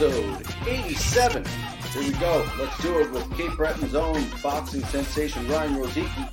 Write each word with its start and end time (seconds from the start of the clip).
episode 0.00 0.46
87. 0.68 1.44
Here 1.44 2.02
we 2.02 2.12
go. 2.20 2.48
Let's 2.56 2.80
do 2.80 3.00
it 3.00 3.10
with 3.10 3.28
Cape 3.36 3.56
Breton's 3.56 3.96
own 3.96 4.24
boxing 4.40 4.84
sensation 4.84 5.48
Ryan 5.48 5.74
Rozicki 5.74 6.28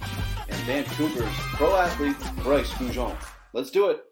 and 0.49 0.61
Vancouver's 0.67 1.33
pro 1.55 1.75
athlete 1.75 2.15
Bryce 2.43 2.69
Goujon. 2.73 3.17
Let's 3.53 3.71
do 3.71 3.89
it. 3.89 4.03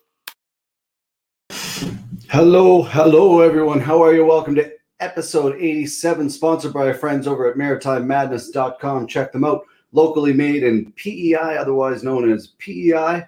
Hello, 2.29 2.81
hello, 2.81 3.41
everyone. 3.41 3.79
How 3.79 4.01
are 4.01 4.15
you? 4.15 4.25
Welcome 4.25 4.55
to 4.55 4.71
episode 4.99 5.55
87, 5.57 6.31
sponsored 6.31 6.73
by 6.73 6.88
our 6.88 6.95
friends 6.95 7.27
over 7.27 7.47
at 7.47 7.55
maritimemadness.com. 7.55 9.05
Check 9.05 9.31
them 9.31 9.43
out. 9.43 9.65
Locally 9.91 10.33
made 10.33 10.63
in 10.63 10.91
PEI, 10.93 11.57
otherwise 11.59 12.01
known 12.01 12.31
as 12.31 12.53
PEI 12.57 13.27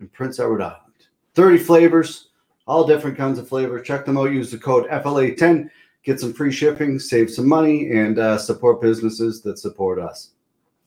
in 0.00 0.08
Prince 0.08 0.38
Edward 0.38 0.60
Island. 0.60 0.92
30 1.34 1.56
flavors, 1.56 2.29
all 2.70 2.86
different 2.86 3.16
kinds 3.16 3.36
of 3.36 3.48
flavors. 3.48 3.84
Check 3.84 4.06
them 4.06 4.16
out. 4.16 4.30
Use 4.30 4.52
the 4.52 4.56
code 4.56 4.88
FLA10, 4.90 5.68
get 6.04 6.20
some 6.20 6.32
free 6.32 6.52
shipping, 6.52 7.00
save 7.00 7.28
some 7.28 7.48
money, 7.48 7.90
and 7.90 8.16
uh, 8.20 8.38
support 8.38 8.80
businesses 8.80 9.42
that 9.42 9.58
support 9.58 9.98
us. 9.98 10.30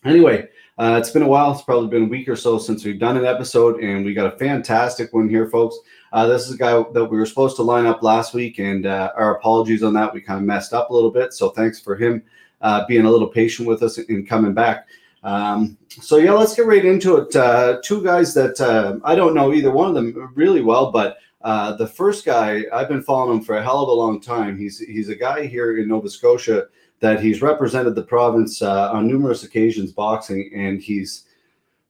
Anyway, 0.05 0.47
uh, 0.77 0.97
it's 0.97 1.11
been 1.11 1.23
a 1.23 1.27
while. 1.27 1.51
It's 1.51 1.61
probably 1.61 1.89
been 1.89 2.03
a 2.03 2.09
week 2.09 2.29
or 2.29 2.37
so 2.37 2.57
since 2.57 2.85
we've 2.85 2.99
done 2.99 3.17
an 3.17 3.25
episode, 3.25 3.83
and 3.83 4.05
we 4.05 4.13
got 4.13 4.33
a 4.33 4.37
fantastic 4.37 5.13
one 5.13 5.27
here, 5.27 5.49
folks. 5.49 5.77
Uh, 6.13 6.25
this 6.25 6.47
is 6.47 6.55
a 6.55 6.57
guy 6.57 6.71
that 6.93 7.03
we 7.03 7.17
were 7.17 7.25
supposed 7.25 7.57
to 7.57 7.63
line 7.63 7.85
up 7.85 8.01
last 8.01 8.33
week, 8.33 8.59
and 8.59 8.85
uh, 8.85 9.11
our 9.17 9.35
apologies 9.35 9.83
on 9.83 9.93
that. 9.95 10.13
We 10.13 10.21
kind 10.21 10.39
of 10.39 10.45
messed 10.45 10.71
up 10.71 10.89
a 10.89 10.93
little 10.93 11.11
bit, 11.11 11.33
so 11.33 11.49
thanks 11.49 11.81
for 11.81 11.97
him 11.97 12.23
uh, 12.61 12.85
being 12.87 13.05
a 13.05 13.11
little 13.11 13.27
patient 13.27 13.67
with 13.67 13.83
us 13.83 13.97
and 13.97 14.25
coming 14.27 14.53
back. 14.53 14.87
Um, 15.21 15.77
so 15.89 16.15
yeah, 16.15 16.31
let's 16.31 16.55
get 16.55 16.65
right 16.65 16.83
into 16.83 17.17
it. 17.17 17.35
Uh, 17.35 17.81
two 17.83 18.01
guys 18.01 18.33
that 18.35 18.59
uh, 18.61 18.99
I 19.03 19.15
don't 19.15 19.33
know 19.33 19.53
either 19.53 19.71
one 19.71 19.89
of 19.89 19.95
them 19.95 20.31
really 20.33 20.61
well, 20.61 20.89
but 20.89 21.17
uh, 21.43 21.75
the 21.75 21.87
first 21.87 22.25
guy 22.25 22.63
I've 22.71 22.87
been 22.87 23.03
following 23.03 23.39
him 23.39 23.43
for 23.43 23.57
a 23.57 23.63
hell 23.63 23.81
of 23.81 23.89
a 23.89 23.93
long 23.93 24.21
time. 24.21 24.57
He's 24.57 24.79
he's 24.79 25.09
a 25.09 25.15
guy 25.15 25.45
here 25.45 25.77
in 25.77 25.89
Nova 25.89 26.09
Scotia 26.09 26.67
that 26.99 27.21
he's 27.21 27.41
represented 27.41 27.95
the 27.95 28.03
province 28.03 28.61
uh, 28.61 28.91
on 28.91 29.07
numerous 29.07 29.43
occasions 29.43 29.91
boxing, 29.91 30.51
and 30.55 30.81
he's 30.81 31.25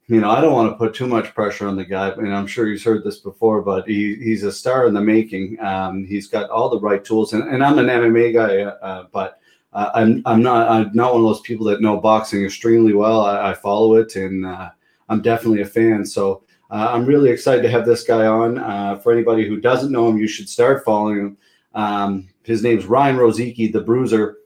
you 0.07 0.19
know 0.19 0.31
I 0.31 0.41
don't 0.41 0.53
want 0.53 0.71
to 0.71 0.77
put 0.77 0.95
too 0.95 1.05
much 1.05 1.35
pressure 1.35 1.67
on 1.67 1.75
the 1.75 1.85
guy, 1.85 2.09
and 2.09 2.33
I'm 2.33 2.47
sure 2.47 2.67
he's 2.67 2.83
heard 2.83 3.03
this 3.03 3.19
before, 3.19 3.61
but 3.61 3.87
he, 3.87 4.15
he's 4.15 4.43
a 4.43 4.51
star 4.51 4.87
in 4.87 4.93
the 4.95 5.01
making. 5.01 5.59
Um, 5.59 6.03
he's 6.03 6.27
got 6.27 6.49
all 6.49 6.69
the 6.69 6.79
right 6.79 7.05
tools, 7.05 7.33
and, 7.33 7.43
and 7.43 7.63
I'm 7.63 7.77
an 7.77 7.85
MMA 7.85 8.33
guy, 8.33 8.63
uh, 8.63 9.05
but 9.11 9.39
uh, 9.73 9.91
I'm 9.93 10.23
I'm 10.25 10.41
not 10.41 10.67
I'm 10.67 10.91
not 10.95 11.13
one 11.13 11.21
of 11.21 11.27
those 11.27 11.41
people 11.41 11.67
that 11.67 11.81
know 11.81 11.97
boxing 11.97 12.43
extremely 12.43 12.93
well. 12.93 13.21
I, 13.21 13.51
I 13.51 13.53
follow 13.53 13.95
it, 13.97 14.15
and 14.15 14.47
uh, 14.47 14.71
I'm 15.09 15.21
definitely 15.21 15.61
a 15.61 15.65
fan. 15.65 16.03
So 16.05 16.41
uh, 16.73 16.89
I'm 16.91 17.05
really 17.05 17.29
excited 17.29 17.61
to 17.61 17.69
have 17.69 17.85
this 17.85 18.03
guy 18.03 18.25
on. 18.25 18.57
Uh, 18.57 18.97
for 18.97 19.13
anybody 19.13 19.47
who 19.47 19.61
doesn't 19.61 19.91
know 19.91 20.09
him, 20.09 20.17
you 20.17 20.27
should 20.27 20.49
start 20.49 20.83
following 20.83 21.19
him. 21.19 21.37
Um, 21.75 22.29
his 22.41 22.63
name's 22.63 22.87
Ryan 22.87 23.17
Rozicki, 23.17 23.71
the 23.71 23.79
Bruiser. 23.79 24.37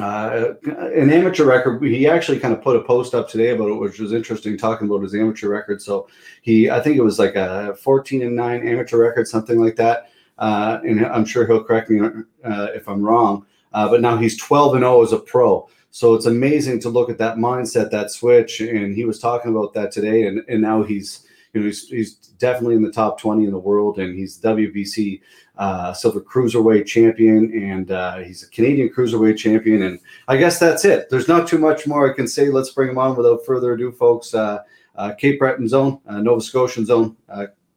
Uh, 0.00 0.54
an 0.64 1.10
amateur 1.10 1.44
record. 1.44 1.82
He 1.82 2.08
actually 2.08 2.40
kind 2.40 2.54
of 2.54 2.62
put 2.62 2.76
a 2.76 2.80
post 2.80 3.14
up 3.14 3.28
today 3.28 3.50
about 3.50 3.68
it, 3.68 3.74
which 3.74 3.98
was 3.98 4.14
interesting, 4.14 4.56
talking 4.56 4.88
about 4.88 5.02
his 5.02 5.14
amateur 5.14 5.50
record. 5.50 5.82
So 5.82 6.08
he, 6.40 6.70
I 6.70 6.80
think 6.80 6.96
it 6.96 7.02
was 7.02 7.18
like 7.18 7.34
a 7.34 7.76
14 7.82 8.22
and 8.22 8.34
nine 8.34 8.66
amateur 8.66 8.96
record, 8.96 9.28
something 9.28 9.60
like 9.60 9.76
that. 9.76 10.10
Uh, 10.38 10.78
and 10.84 11.04
I'm 11.04 11.26
sure 11.26 11.46
he'll 11.46 11.64
correct 11.64 11.90
me 11.90 12.00
if 12.44 12.88
I'm 12.88 13.02
wrong. 13.02 13.44
Uh, 13.74 13.90
but 13.90 14.00
now 14.00 14.16
he's 14.16 14.38
12 14.38 14.76
and 14.76 14.84
0 14.84 15.02
as 15.02 15.12
a 15.12 15.18
pro. 15.18 15.68
So 15.90 16.14
it's 16.14 16.26
amazing 16.26 16.80
to 16.80 16.88
look 16.88 17.10
at 17.10 17.18
that 17.18 17.36
mindset, 17.36 17.90
that 17.90 18.10
switch. 18.10 18.60
And 18.60 18.94
he 18.94 19.04
was 19.04 19.18
talking 19.18 19.50
about 19.50 19.74
that 19.74 19.92
today. 19.92 20.28
And, 20.28 20.42
and 20.48 20.62
now 20.62 20.82
he's, 20.82 21.27
you 21.58 21.64
know, 21.64 21.66
he's, 21.66 21.88
he's 21.88 22.14
definitely 22.14 22.76
in 22.76 22.82
the 22.82 22.92
top 22.92 23.20
20 23.20 23.44
in 23.44 23.50
the 23.50 23.58
world. 23.58 23.98
And 23.98 24.16
he's 24.16 24.40
WBC 24.40 25.20
uh, 25.56 25.92
silver 25.92 26.20
cruiserweight 26.20 26.86
champion. 26.86 27.52
And 27.52 27.90
uh, 27.90 28.18
he's 28.18 28.42
a 28.42 28.48
Canadian 28.50 28.88
cruiserweight 28.90 29.36
champion. 29.36 29.82
And 29.82 30.00
I 30.28 30.36
guess 30.36 30.58
that's 30.58 30.84
it. 30.84 31.10
There's 31.10 31.28
not 31.28 31.48
too 31.48 31.58
much 31.58 31.86
more 31.86 32.10
I 32.10 32.14
can 32.14 32.28
say. 32.28 32.48
Let's 32.48 32.70
bring 32.70 32.90
him 32.90 32.98
on 32.98 33.16
without 33.16 33.44
further 33.44 33.72
ado, 33.72 33.92
folks. 33.92 34.34
Uh, 34.34 34.62
uh, 34.96 35.14
Cape 35.14 35.38
Breton 35.38 35.68
zone, 35.68 36.00
uh, 36.08 36.20
Nova 36.20 36.40
Scotian 36.40 36.84
zone. 36.84 37.16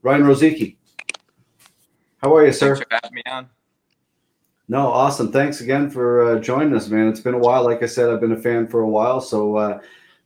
Ryan 0.01 0.23
Rozicki. 0.23 0.77
How 2.17 2.35
are 2.35 2.45
you, 2.45 2.53
sir? 2.53 2.75
Thanks 2.75 2.87
for 2.89 2.99
having 3.03 3.15
me 3.15 3.23
on. 3.27 3.49
No, 4.67 4.87
awesome. 4.87 5.31
Thanks 5.31 5.59
again 5.59 5.89
for 5.89 6.37
uh, 6.37 6.39
joining 6.39 6.73
us, 6.73 6.87
man. 6.87 7.09
It's 7.09 7.19
been 7.19 7.33
a 7.33 7.39
while. 7.39 7.63
Like 7.63 7.83
I 7.83 7.87
said, 7.87 8.09
I've 8.09 8.21
been 8.21 8.31
a 8.31 8.41
fan 8.41 8.67
for 8.67 8.81
a 8.81 8.87
while. 8.87 9.19
So, 9.19 9.57
uh, 9.57 9.81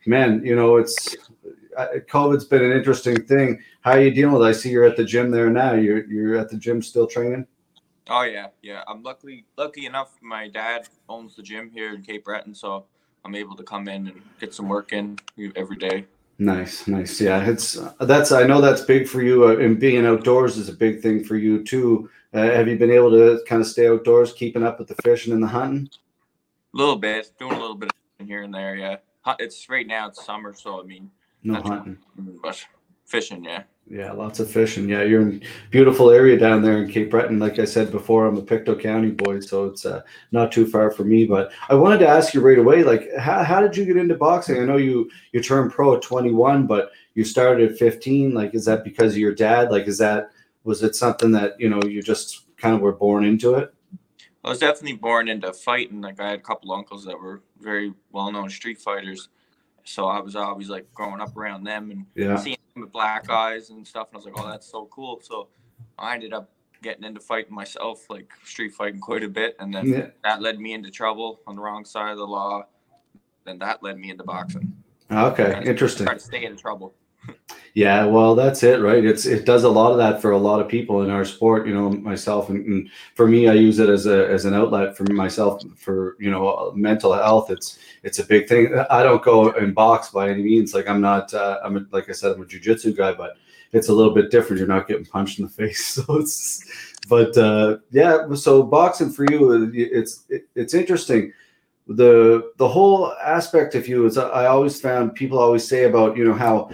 man, 0.06 0.46
you 0.46 0.56
know, 0.56 0.78
it's 0.78 1.16
uh, 1.16 1.34
COVID's 2.08 2.46
been 2.46 2.64
an 2.64 2.72
interesting 2.72 3.22
thing. 3.26 3.60
How 3.82 3.92
are 3.92 4.02
you 4.02 4.12
dealing 4.12 4.34
with? 4.34 4.44
It? 4.44 4.50
I 4.50 4.52
see 4.52 4.70
you're 4.70 4.86
at 4.86 4.98
the 4.98 5.06
gym 5.06 5.32
there 5.32 5.50
now. 5.50 5.74
You're 5.74 6.06
you're 6.06 6.38
at 6.38 6.50
the 6.50 6.58
gym 6.58 6.82
still 6.82 7.08
training. 7.08 7.48
Oh 8.10 8.24
yeah, 8.24 8.48
yeah. 8.62 8.84
I'm 8.88 9.02
lucky 9.04 9.46
lucky 9.58 9.86
enough. 9.86 10.12
My 10.22 10.48
dad 10.48 10.88
owns 11.10 11.36
the 11.36 11.44
gym 11.44 11.72
here 11.72 11.94
in 11.94 12.02
Cape 12.02 12.26
Breton, 12.26 12.54
so 12.54 12.86
I'm 13.24 13.36
able 13.36 13.56
to 13.56 13.64
come 13.64 13.88
in 13.88 14.08
and 14.08 14.22
get 14.40 14.54
some 14.54 14.70
work 14.70 14.94
in 14.94 15.18
every 15.56 15.78
day. 15.78 16.06
Nice, 16.38 16.86
nice. 16.88 17.20
Yeah, 17.22 17.44
it's 17.50 17.78
that's 18.00 18.32
I 18.32 18.44
know 18.44 18.62
that's 18.62 18.82
big 18.82 19.08
for 19.08 19.22
you, 19.22 19.46
uh, 19.46 19.58
and 19.58 19.80
being 19.80 20.06
outdoors 20.06 20.58
is 20.58 20.70
a 20.70 20.74
big 20.74 21.02
thing 21.02 21.24
for 21.24 21.38
you 21.38 21.64
too. 21.64 22.10
Uh, 22.34 22.42
have 22.42 22.68
you 22.68 22.78
been 22.78 22.92
able 22.92 23.10
to 23.12 23.42
kind 23.48 23.62
of 23.62 23.68
stay 23.68 23.88
outdoors, 23.88 24.34
keeping 24.34 24.64
up 24.64 24.78
with 24.78 24.90
the 24.90 24.96
fishing 24.96 25.32
and 25.32 25.42
the 25.42 25.48
hunting? 25.48 25.90
A 26.74 26.78
little 26.78 26.98
bit, 26.98 27.32
doing 27.40 27.54
a 27.54 27.60
little 27.60 27.76
bit 27.76 27.90
here 28.20 28.44
and 28.44 28.54
there. 28.54 28.76
Yeah, 28.76 28.98
it's 29.40 29.70
right 29.70 29.88
now 29.88 30.10
it's 30.10 30.26
summer, 30.26 30.54
so 30.54 30.82
I 30.82 30.84
mean, 30.84 31.10
no 31.46 31.62
hunting, 31.62 31.98
but 32.42 32.66
fishing. 33.06 33.44
Yeah. 33.44 33.64
Yeah, 33.88 34.14
lots 34.14 34.40
of 34.40 34.50
fishing. 34.50 34.90
Yeah, 34.90 35.04
you're 35.04 35.22
in 35.22 35.44
beautiful 35.70 36.10
area 36.10 36.40
down 36.40 36.64
there 36.64 36.82
in 36.82 36.90
Cape 36.90 37.12
Breton. 37.12 37.38
Like 37.38 37.60
I 37.60 37.66
said 37.66 37.92
before, 37.92 38.26
I'm 38.26 38.38
a 38.38 38.42
Pictou 38.42 38.76
County 38.78 39.12
boy, 39.12 39.42
so 39.42 39.66
it's 39.66 39.86
uh, 39.86 40.02
not 40.32 40.52
too 40.52 40.66
far 40.66 40.90
for 40.90 41.04
me. 41.04 41.26
But 41.26 41.52
I 41.70 41.76
wanted 41.76 42.00
to 42.00 42.08
ask 42.08 42.34
you 42.34 42.42
right 42.42 42.58
away, 42.58 42.84
like, 42.84 43.16
how, 43.20 43.44
how 43.44 43.62
did 43.62 43.78
you 43.78 43.86
get 43.86 43.98
into 43.98 44.16
boxing? 44.16 44.60
I 44.60 44.66
know 44.66 44.78
you 44.78 45.12
you 45.34 45.44
turned 45.44 45.72
pro 45.72 45.96
at 45.96 46.02
21, 46.02 46.66
but 46.66 46.90
you 47.14 47.24
started 47.24 47.72
at 47.72 47.78
15. 47.78 48.34
Like, 48.34 48.56
is 48.56 48.66
that 48.66 48.84
because 48.84 49.14
of 49.14 49.20
your 49.20 49.36
dad? 49.36 49.70
Like, 49.70 49.88
is 49.88 50.00
that 50.00 50.32
was 50.64 50.82
it 50.82 50.96
something 50.96 51.30
that 51.32 51.54
you 51.60 51.70
know 51.70 51.84
you 51.84 52.02
just 52.02 52.48
kind 52.58 52.74
of 52.74 52.82
were 52.82 52.92
born 52.92 53.24
into 53.24 53.54
it? 53.54 53.72
I 54.44 54.50
was 54.50 54.60
definitely 54.60 54.98
born 54.98 55.28
into 55.28 55.54
fighting. 55.54 56.02
Like, 56.02 56.20
I 56.20 56.30
had 56.32 56.40
a 56.40 56.42
couple 56.42 56.72
uncles 56.72 57.06
that 57.06 57.20
were 57.20 57.44
very 57.60 57.94
well 58.12 58.32
known 58.32 58.50
street 58.50 58.80
fighters, 58.80 59.30
so 59.86 60.08
I 60.08 60.20
was 60.20 60.36
always 60.36 60.70
like 60.70 60.92
growing 60.94 61.22
up 61.22 61.38
around 61.38 61.64
them 61.64 61.92
and 61.92 62.06
yeah. 62.16 62.36
seeing 62.36 62.58
them 62.74 62.84
with 62.84 62.92
black 62.92 63.30
eyes 63.30 63.70
and 63.70 63.88
stuff. 63.88 64.10
And 64.10 64.16
I 64.16 64.18
was 64.18 64.26
like, 64.26 64.34
oh, 64.38 64.50
that's 64.50 64.70
so 64.70 64.88
cool. 64.88 65.22
So 65.22 65.48
I 65.98 66.16
ended 66.16 66.34
up 66.34 66.50
getting 66.82 67.04
into 67.04 67.20
fighting 67.20 67.54
myself, 67.54 68.10
like 68.10 68.32
street 68.44 68.74
fighting 68.74 69.00
quite 69.00 69.24
a 69.24 69.30
bit. 69.30 69.56
And 69.60 69.74
then 69.74 69.88
yeah. 69.88 70.08
that 70.24 70.42
led 70.42 70.60
me 70.60 70.74
into 70.74 70.90
trouble 70.90 71.40
on 71.48 71.56
the 71.56 71.62
wrong 71.62 71.86
side 71.86 72.12
of 72.12 72.18
the 72.18 72.28
law. 72.28 72.66
Then 73.46 73.60
that 73.60 73.84
led 73.84 73.98
me 73.98 74.10
into 74.10 74.24
boxing. 74.24 74.74
Okay, 75.12 75.62
interesting. 75.66 76.08
Try 76.08 76.16
to 76.16 76.20
stay 76.20 76.46
in 76.46 76.58
trouble. 76.58 76.96
Yeah, 77.76 78.06
well, 78.06 78.36
that's 78.36 78.64
it, 78.64 78.80
right? 78.80 79.04
It's 79.04 79.26
it 79.26 79.46
does 79.46 79.66
a 79.66 79.70
lot 79.70 79.92
of 79.92 79.98
that 79.98 80.22
for 80.22 80.32
a 80.32 80.38
lot 80.38 80.62
of 80.62 80.70
people 80.70 81.04
in 81.04 81.10
our 81.10 81.26
sport. 81.26 81.68
You 81.68 81.74
know, 81.74 81.90
myself 81.90 82.50
and, 82.50 82.66
and, 82.66 82.90
for 83.16 83.28
me, 83.28 83.50
I 83.50 83.54
use 83.54 83.80
it 83.80 83.90
as 83.90 84.06
a 84.06 84.30
as 84.30 84.46
an 84.46 84.54
outlet 84.54 84.96
for 84.96 85.04
myself 85.12 85.62
for 85.76 86.16
you 86.18 86.32
know 86.32 86.72
mental 86.74 87.14
health. 87.14 87.52
It's 87.52 87.78
it's 88.04 88.20
a 88.20 88.26
big 88.26 88.48
thing. 88.48 88.74
I 88.90 89.04
don't 89.04 89.22
go 89.22 89.52
and 89.52 89.76
box 89.76 90.10
by 90.10 90.30
any 90.30 90.42
means. 90.42 90.74
Like 90.74 90.88
I'm 90.88 91.02
not. 91.02 91.34
Uh, 91.34 91.60
I'm 91.66 91.76
a, 91.76 91.86
like 91.92 92.10
I 92.10 92.14
said, 92.14 92.32
I'm 92.32 92.42
a 92.42 92.46
jujitsu 92.46 92.96
guy, 92.96 93.12
but 93.12 93.36
it's 93.74 93.90
a 93.90 93.94
little 93.94 94.14
bit 94.14 94.32
different. 94.32 94.60
You're 94.60 94.70
not 94.70 94.88
getting 94.88 95.06
punched 95.06 95.40
in 95.40 95.46
the 95.46 95.52
face, 95.62 95.86
so 95.86 96.04
it's. 96.16 96.64
But 97.10 97.38
uh, 97.38 97.80
yeah, 97.92 98.34
so 98.36 98.64
boxing 98.64 99.12
for 99.12 99.26
you, 99.30 99.70
it's 99.74 100.24
it, 100.30 100.48
it's 100.56 100.74
interesting 100.74 101.34
the 101.88 102.52
the 102.58 102.68
whole 102.68 103.14
aspect 103.24 103.76
of 103.76 103.88
you 103.88 104.06
is 104.06 104.18
I 104.18 104.46
always 104.46 104.82
found 104.82 105.14
people 105.14 105.38
always 105.38 105.68
say 105.68 105.84
about 105.84 106.18
you 106.18 106.24
know 106.24 106.34
how 106.34 106.72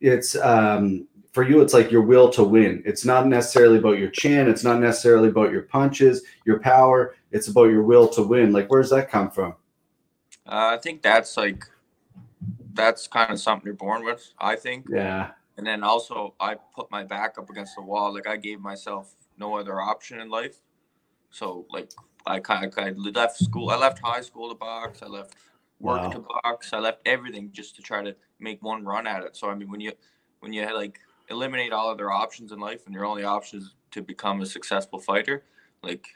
it's 0.00 0.36
um, 0.36 1.06
for 1.32 1.42
you 1.42 1.60
it's 1.60 1.74
like 1.74 1.90
your 1.90 2.02
will 2.02 2.28
to 2.30 2.42
win. 2.42 2.82
It's 2.84 3.04
not 3.04 3.26
necessarily 3.26 3.78
about 3.78 3.98
your 3.98 4.10
chin. 4.10 4.48
It's 4.48 4.64
not 4.64 4.80
necessarily 4.80 5.28
about 5.28 5.52
your 5.52 5.62
punches 5.62 6.22
your 6.44 6.58
power. 6.58 7.14
It's 7.30 7.48
about 7.48 7.64
your 7.64 7.82
will 7.82 8.08
to 8.08 8.22
win. 8.22 8.52
Like 8.52 8.70
where 8.70 8.82
does 8.82 8.90
that 8.90 9.10
come 9.10 9.30
from? 9.30 9.54
Uh, 10.46 10.74
i 10.74 10.78
think 10.78 11.02
that's 11.02 11.36
like 11.36 11.64
that's 12.72 13.06
kind 13.06 13.30
of 13.30 13.38
something 13.38 13.66
you're 13.66 13.74
born 13.74 14.04
with 14.04 14.32
i 14.38 14.56
think. 14.56 14.86
Yeah. 14.88 15.30
And 15.56 15.66
then 15.66 15.84
also 15.84 16.34
i 16.40 16.56
put 16.74 16.90
my 16.90 17.04
back 17.04 17.38
up 17.38 17.50
against 17.50 17.76
the 17.76 17.82
wall. 17.82 18.12
Like 18.14 18.26
i 18.26 18.36
gave 18.36 18.60
myself 18.60 19.14
no 19.38 19.56
other 19.56 19.80
option 19.80 20.20
in 20.20 20.28
life. 20.28 20.56
So 21.30 21.66
like 21.70 21.90
i 22.26 22.40
kind 22.40 22.64
of 22.64 22.76
I 22.78 22.90
left 22.90 23.38
school 23.38 23.70
i 23.70 23.76
left 23.76 24.00
high 24.02 24.22
school 24.22 24.48
to 24.48 24.54
box. 24.54 25.02
I 25.02 25.06
left 25.06 25.34
work 25.80 26.02
wow. 26.02 26.10
to 26.10 26.26
box. 26.44 26.72
I 26.72 26.78
left 26.78 27.00
everything 27.06 27.50
just 27.52 27.74
to 27.76 27.82
try 27.82 28.02
to 28.02 28.14
make 28.38 28.62
one 28.62 28.84
run 28.84 29.06
at 29.06 29.22
it. 29.22 29.36
So 29.36 29.48
I 29.50 29.54
mean, 29.54 29.70
when 29.70 29.80
you 29.80 29.92
when 30.40 30.52
you 30.52 30.62
had 30.62 30.74
like 30.74 31.00
eliminate 31.28 31.72
all 31.72 31.90
other 31.90 32.10
options 32.10 32.52
in 32.52 32.60
life, 32.60 32.86
and 32.86 32.94
your 32.94 33.04
only 33.04 33.24
option 33.24 33.58
is 33.60 33.74
to 33.92 34.02
become 34.02 34.40
a 34.42 34.46
successful 34.46 34.98
fighter, 34.98 35.42
like 35.82 36.06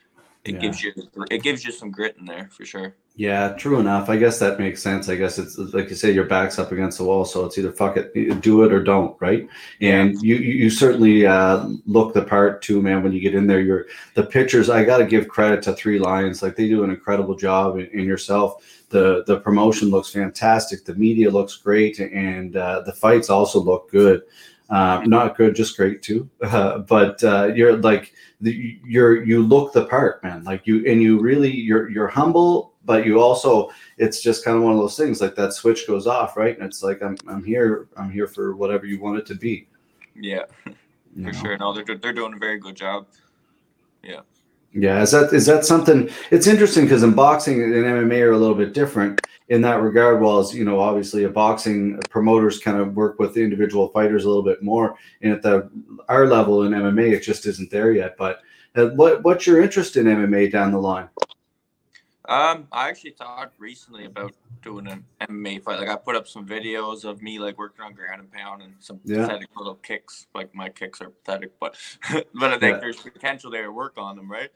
it 0.44 0.55
Yeah. 0.55 0.61
gives 0.61 0.82
you 0.82 0.93
it 1.31 1.43
gives 1.43 1.64
you 1.64 1.73
some 1.73 1.91
grit 1.91 2.17
in 2.19 2.26
there 2.26 2.49
for 2.52 2.64
sure. 2.64 2.94
Yeah, 3.17 3.50
true 3.50 3.79
enough. 3.79 4.11
I 4.11 4.17
guess 4.17 4.41
that 4.41 4.58
makes 4.58 4.82
sense. 4.82 5.08
I 5.08 5.14
guess 5.14 5.38
it's 5.38 5.56
like 5.56 5.88
you 5.88 5.94
say, 5.94 6.11
your 6.11 6.25
back's 6.25 6.58
up 6.58 6.73
against 6.73 6.99
the 6.99 7.05
wall, 7.05 7.25
so 7.25 7.44
it's 7.44 7.56
either 7.56 7.70
fuck 7.70 7.96
it, 7.96 8.12
do 8.41 8.64
it 8.64 8.73
or 8.73 8.82
don't, 8.82 9.17
right? 9.20 9.49
And 9.81 10.20
you 10.20 10.35
you 10.35 10.69
certainly 10.69 11.25
uh, 11.25 11.69
look 11.87 12.12
the 12.12 12.23
part 12.23 12.61
too, 12.61 12.82
man. 12.82 13.05
When 13.05 13.12
you 13.12 13.20
get 13.20 13.35
in 13.37 13.46
there, 13.46 13.61
you're 13.61 13.87
the 14.14 14.25
pictures. 14.25 14.69
I 14.69 14.85
got 14.85 14.99
to 14.99 15.06
give 15.06 15.29
credit 15.29 15.62
to 15.62 15.75
Three 15.75 16.00
Lions; 16.00 16.43
like 16.43 16.56
they 16.56 16.69
do 16.69 16.82
an 16.82 16.91
incredible 16.91 17.37
job 17.37 17.79
in, 17.79 17.87
in 17.87 18.05
yourself. 18.05 18.64
The 18.88 19.23
the 19.29 19.38
promotion 19.41 19.91
looks 19.91 20.11
fantastic. 20.11 20.85
The 20.85 20.94
media 20.96 21.31
looks 21.31 21.56
great, 21.56 22.00
and 22.00 22.56
uh, 22.56 22.81
the 22.81 22.93
fights 22.93 23.31
also 23.31 23.61
look 23.61 23.91
good. 23.93 24.23
Uh, 24.70 25.02
not 25.05 25.37
good, 25.37 25.55
just 25.55 25.76
great 25.76 26.02
too. 26.02 26.28
Uh, 26.43 26.78
but 26.78 27.22
uh, 27.25 27.46
you're 27.55 27.76
like 27.78 28.12
the, 28.40 28.78
you're 28.84 29.25
you 29.25 29.43
look 29.43 29.72
the 29.72 29.87
part, 29.87 30.22
man. 30.22 30.44
Like 30.44 30.66
you 30.66 30.84
and 30.87 31.02
you 31.02 31.19
really 31.19 31.50
you're 31.50 31.88
you're 31.88 32.06
humble, 32.06 32.75
but 32.84 33.06
you 33.06 33.20
also 33.20 33.70
it's 33.99 34.20
just 34.20 34.44
kind 34.44 34.56
of 34.56 34.62
one 34.62 34.72
of 34.72 34.78
those 34.78 34.96
things 34.96 35.20
like 35.20 35.34
that 35.34 35.52
switch 35.52 35.87
goes 35.87 36.06
off, 36.06 36.37
right? 36.37 36.56
And 36.56 36.66
it's 36.66 36.82
like 36.82 37.02
I'm 37.02 37.16
I'm 37.26 37.43
here 37.43 37.88
I'm 37.96 38.11
here 38.11 38.28
for 38.28 38.55
whatever 38.56 38.87
you 38.87 39.00
want 39.00 39.19
it 39.19 39.26
to 39.26 39.34
be. 39.34 39.66
Yeah, 40.14 40.44
you 40.67 40.75
for 41.17 41.20
know? 41.20 41.32
sure. 41.32 41.58
No, 41.58 41.72
they're 41.72 41.96
they're 41.96 42.12
doing 42.12 42.34
a 42.34 42.38
very 42.38 42.58
good 42.58 42.76
job. 42.76 43.06
Yeah, 44.02 44.20
is 45.03 45.12
that 45.12 45.32
is 45.32 45.47
that 45.47 45.65
something? 45.65 46.11
It's 46.32 46.49
interesting 46.49 46.85
because 46.85 47.05
in 47.05 47.12
boxing 47.12 47.62
and 47.62 47.73
MMA 47.73 48.21
are 48.23 48.32
a 48.32 48.38
little 48.38 48.56
bit 48.56 48.75
different 48.75 49.21
in 49.49 49.62
that 49.62 49.81
regard. 49.81 50.21
While 50.21 50.50
you 50.53 50.65
know, 50.65 50.81
obviously, 50.81 51.25
a 51.25 51.29
boxing 51.29 52.00
promoters 52.11 52.59
kind 52.59 52.79
of 52.79 52.97
work 52.97 53.21
with 53.21 53.35
the 53.35 53.43
individual 53.43 53.88
fighters 53.88 54.25
a 54.25 54.29
little 54.29 54.43
bit 54.43 54.62
more, 54.62 54.97
and 55.23 55.32
at 55.32 55.43
the 55.43 55.71
our 56.09 56.26
level 56.26 56.65
in 56.65 56.73
MMA, 56.73 57.12
it 57.12 57.21
just 57.21 57.47
isn't 57.47 57.71
there 57.71 57.93
yet. 57.93 58.17
But 58.17 58.41
uh, 58.75 58.87
what 58.97 59.23
what's 59.23 59.47
your 59.47 59.62
interest 59.62 59.97
in 59.97 60.06
MMA 60.06 60.50
down 60.50 60.73
the 60.73 60.81
line? 60.81 61.09
Um, 62.26 62.69
I 62.73 62.88
actually 62.88 63.11
thought 63.12 63.53
recently 63.59 64.06
about 64.06 64.32
doing 64.62 64.87
an 64.87 65.05
MMA 65.21 65.62
fight. 65.62 65.79
Like 65.79 65.88
I 65.91 65.97
put 65.97 66.17
up 66.17 66.26
some 66.26 66.47
videos 66.47 67.05
of 67.05 67.21
me 67.21 67.38
like 67.38 67.59
working 67.59 67.85
on 67.85 67.93
ground 67.93 68.21
and 68.21 68.32
pound 68.32 68.62
and 68.62 68.75
some 68.79 69.00
Yeah. 69.05 69.26
pathetic 69.26 69.49
little 69.56 69.75
kicks. 69.76 70.26
Like 70.35 70.55
my 70.55 70.71
kicks 70.71 71.00
are 71.03 71.11
pathetic, 71.11 71.53
but 71.61 71.76
but 72.35 72.53
I 72.53 72.59
think 72.59 72.62
Yeah. 72.62 72.81
there's 72.81 72.97
potential 72.97 73.50
there 73.50 73.65
to 73.65 73.73
work 73.73 73.94
on 73.99 74.17
them, 74.17 74.31
right? 74.31 74.50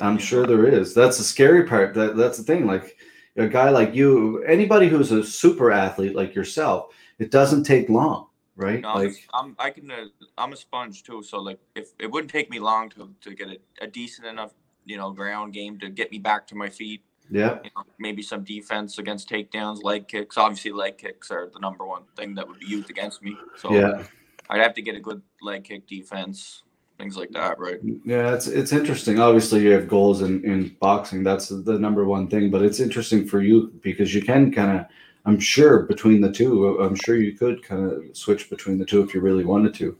I'm 0.00 0.18
sure 0.18 0.46
there 0.46 0.66
is. 0.66 0.94
That's 0.94 1.18
the 1.18 1.24
scary 1.24 1.64
part. 1.64 1.94
That 1.94 2.16
that's 2.16 2.38
the 2.38 2.44
thing. 2.44 2.66
Like 2.66 2.98
a 3.36 3.46
guy 3.46 3.70
like 3.70 3.94
you, 3.94 4.42
anybody 4.44 4.88
who's 4.88 5.12
a 5.12 5.22
super 5.22 5.70
athlete 5.70 6.16
like 6.16 6.34
yourself, 6.34 6.92
it 7.18 7.30
doesn't 7.30 7.64
take 7.64 7.88
long, 7.88 8.28
right? 8.56 8.80
No, 8.80 8.94
like 8.94 9.14
I'm 9.32 9.54
I 9.58 9.70
can 9.70 9.90
uh, 9.90 10.06
I'm 10.38 10.52
a 10.52 10.56
sponge 10.56 11.04
too, 11.04 11.22
so 11.22 11.38
like 11.38 11.60
if 11.76 11.90
it 12.00 12.10
wouldn't 12.10 12.32
take 12.32 12.50
me 12.50 12.58
long 12.58 12.88
to 12.90 13.14
to 13.20 13.34
get 13.34 13.48
a, 13.48 13.58
a 13.82 13.86
decent 13.86 14.26
enough 14.26 14.52
you 14.84 14.96
know 14.96 15.12
ground 15.12 15.52
game 15.52 15.78
to 15.78 15.88
get 15.88 16.10
me 16.10 16.18
back 16.18 16.46
to 16.48 16.56
my 16.56 16.68
feet. 16.68 17.04
Yeah, 17.30 17.58
You 17.64 17.70
know, 17.76 17.84
maybe 17.98 18.22
some 18.22 18.44
defense 18.44 18.98
against 18.98 19.28
takedowns, 19.28 19.82
leg 19.82 20.08
kicks. 20.08 20.36
Obviously, 20.36 20.72
leg 20.72 20.98
kicks 20.98 21.30
are 21.30 21.50
the 21.52 21.60
number 21.60 21.86
one 21.86 22.02
thing 22.16 22.34
that 22.34 22.46
would 22.46 22.58
be 22.58 22.66
used 22.66 22.90
against 22.90 23.22
me. 23.22 23.36
So 23.56 23.72
yeah, 23.72 24.04
I'd 24.50 24.60
have 24.60 24.74
to 24.74 24.82
get 24.82 24.96
a 24.96 25.00
good 25.00 25.22
leg 25.40 25.64
kick 25.64 25.86
defense, 25.86 26.62
things 26.98 27.16
like 27.16 27.30
that, 27.30 27.58
right? 27.58 27.78
yeah. 28.04 28.34
It's 28.34 28.46
it's 28.46 28.72
interesting. 28.72 29.18
Obviously, 29.18 29.62
you 29.62 29.70
have 29.70 29.88
goals 29.88 30.22
in 30.22 30.44
in 30.44 30.76
boxing. 30.80 31.22
That's 31.22 31.48
the 31.48 31.78
number 31.78 32.04
one 32.04 32.28
thing. 32.28 32.50
But 32.50 32.62
it's 32.62 32.80
interesting 32.80 33.26
for 33.26 33.40
you 33.40 33.72
because 33.82 34.14
you 34.14 34.22
can 34.22 34.52
kind 34.52 34.80
of. 34.80 34.86
I'm 35.24 35.38
sure 35.38 35.84
between 35.84 36.20
the 36.20 36.32
two, 36.32 36.80
I'm 36.80 36.96
sure 36.96 37.14
you 37.14 37.38
could 37.38 37.62
kind 37.62 37.92
of 37.92 38.16
switch 38.16 38.50
between 38.50 38.76
the 38.76 38.84
two 38.84 39.02
if 39.02 39.14
you 39.14 39.20
really 39.20 39.44
wanted 39.44 39.72
to. 39.74 39.96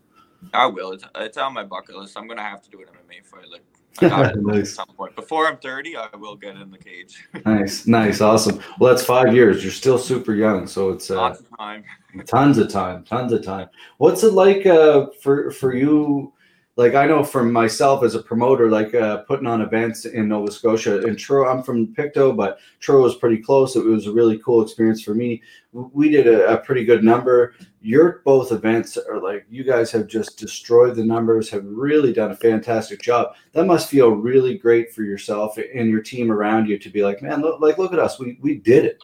I 0.53 0.67
will. 0.67 0.93
It's, 0.93 1.05
it's 1.15 1.37
on 1.37 1.55
my 1.55 1.63
bucket 1.63 1.97
list. 1.97 2.17
I'm 2.17 2.27
gonna 2.27 2.43
have 2.43 2.63
to 2.63 2.71
do 2.71 2.81
an 2.81 2.87
MMA 2.87 3.25
fight. 3.25 3.49
Like 3.49 3.63
I 4.01 4.09
got 4.09 4.37
it 4.37 4.49
at 4.57 4.67
some 4.67 4.87
point. 4.97 5.15
Before 5.17 5.47
I'm 5.47 5.59
30, 5.59 5.97
I 5.97 6.09
will 6.17 6.37
get 6.37 6.57
in 6.57 6.71
the 6.71 6.79
cage. 6.79 7.29
Nice, 7.45 7.87
nice, 7.87 8.21
awesome. 8.21 8.61
Well, 8.79 8.93
that's 8.93 9.05
five 9.05 9.35
years. 9.35 9.63
You're 9.63 9.73
still 9.73 9.99
super 9.99 10.33
young, 10.35 10.67
so 10.67 10.91
it's 10.91 11.11
uh, 11.11 11.17
Lots 11.17 11.41
of 11.41 11.59
time. 11.59 11.85
tons 12.27 12.59
of 12.59 12.69
time 12.69 13.03
tons 13.05 13.33
of 13.33 13.43
time 13.43 13.69
what's 13.97 14.23
it 14.23 14.35
like 14.35 14.67
uh 14.67 15.07
for 15.21 15.51
for 15.51 15.75
you 15.75 16.33
like 16.77 16.95
i 16.95 17.07
know 17.07 17.23
from 17.23 17.53
myself 17.53 18.03
as 18.03 18.15
a 18.15 18.23
promoter 18.23 18.71
like 18.71 18.95
uh 18.95 19.19
putting 19.25 19.47
on 19.47 19.61
events 19.61 20.05
in 20.05 20.29
nova 20.29 20.51
scotia 20.51 21.01
and 21.03 21.19
truro 21.19 21.51
i'm 21.51 21.63
from 21.63 21.95
pictou 21.95 22.33
but 22.33 22.59
truro 22.83 23.03
was 23.03 23.17
pretty 23.17 23.39
close. 23.39 23.77
It 23.77 23.85
was 23.85 24.07
a 24.07 24.13
really 24.13 24.39
cool 24.39 24.63
experience 24.63 25.03
for 25.03 25.15
me. 25.15 25.43
We 25.73 26.11
did 26.11 26.27
a, 26.27 26.55
a 26.55 26.59
pretty 26.59 26.85
good 26.85 27.05
number. 27.05 27.55
Your 27.81 28.23
both 28.25 28.53
events 28.53 28.97
are 28.97 29.21
like 29.21 29.47
you 29.51 29.65
guys 29.65 29.91
have 29.93 30.07
just 30.07 30.39
destroyed 30.39 30.97
the 30.97 31.05
numbers 31.05 31.49
have 31.51 31.65
really 31.65 32.13
done 32.13 32.31
a 32.31 32.37
fantastic 32.37 33.01
job. 33.01 33.35
That 33.53 33.67
must 33.67 33.89
feel 33.89 34.11
really 34.11 34.59
great 34.59 34.93
for 34.93 35.03
yourself 35.03 35.59
and 35.59 35.89
your 35.89 36.03
team 36.03 36.31
around 36.31 36.69
you 36.69 36.79
to 36.79 36.91
be 36.91 37.03
like 37.03 37.23
man 37.23 37.41
look, 37.41 37.61
like 37.61 37.79
look 37.79 37.93
at 37.93 37.99
us. 37.99 38.19
We 38.19 38.39
we 38.41 38.57
did 38.57 38.85
it. 38.85 39.03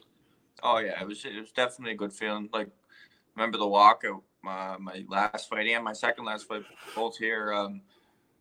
Oh 0.63 0.79
yeah, 0.79 1.01
it 1.01 1.07
was 1.07 1.25
it 1.25 1.41
was 1.41 1.53
definitely 1.53 1.93
a 1.93 1.97
good 1.97 2.13
feeling. 2.13 2.49
Like 2.53 2.69
remember 3.35 3.59
the 3.59 3.65
walkout, 3.65 4.23
my 4.49 4.77
my 4.79 5.05
last 5.09 5.49
fight 5.49 5.67
and 5.69 5.85
my 5.85 5.93
second 5.93 6.25
last 6.25 6.49
fight, 6.49 6.65
both 6.95 7.17
here. 7.19 7.53
Um, 7.53 7.83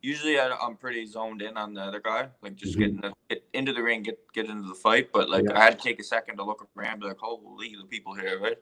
usually 0.00 0.38
I, 0.38 0.48
I'm 0.48 0.76
pretty 0.76 1.04
zoned 1.06 1.42
in 1.42 1.56
on 1.56 1.74
the 1.74 1.82
other 1.82 2.00
guy, 2.00 2.28
like 2.42 2.54
just 2.56 2.76
Mhm. 2.76 2.80
getting 2.80 3.00
the, 3.00 3.12
get 3.28 3.44
into 3.52 3.72
the 3.72 3.82
ring, 3.82 4.02
get 4.02 4.18
get 4.32 4.46
into 4.48 4.68
the 4.68 4.74
fight. 4.74 5.10
But 5.12 5.28
like 5.28 5.44
Yeah. 5.44 5.58
I 5.58 5.64
had 5.64 5.78
to 5.78 5.84
take 5.88 6.00
a 6.00 6.04
second 6.04 6.36
to 6.38 6.44
look 6.44 6.66
around, 6.76 7.00
be 7.00 7.06
like, 7.06 7.18
holy, 7.18 7.74
the 7.80 7.86
people 7.86 8.14
here, 8.14 8.38
right? 8.40 8.58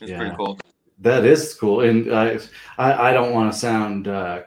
It's 0.00 0.10
Yeah. 0.10 0.18
pretty 0.18 0.34
cool. 0.36 0.58
That 0.98 1.24
is 1.24 1.54
cool, 1.54 1.80
and 1.80 2.12
I 2.12 2.38
I, 2.76 3.08
I 3.08 3.12
don't 3.12 3.32
want 3.32 3.52
to 3.52 3.58
sound 3.58 4.08
uh, 4.08 4.42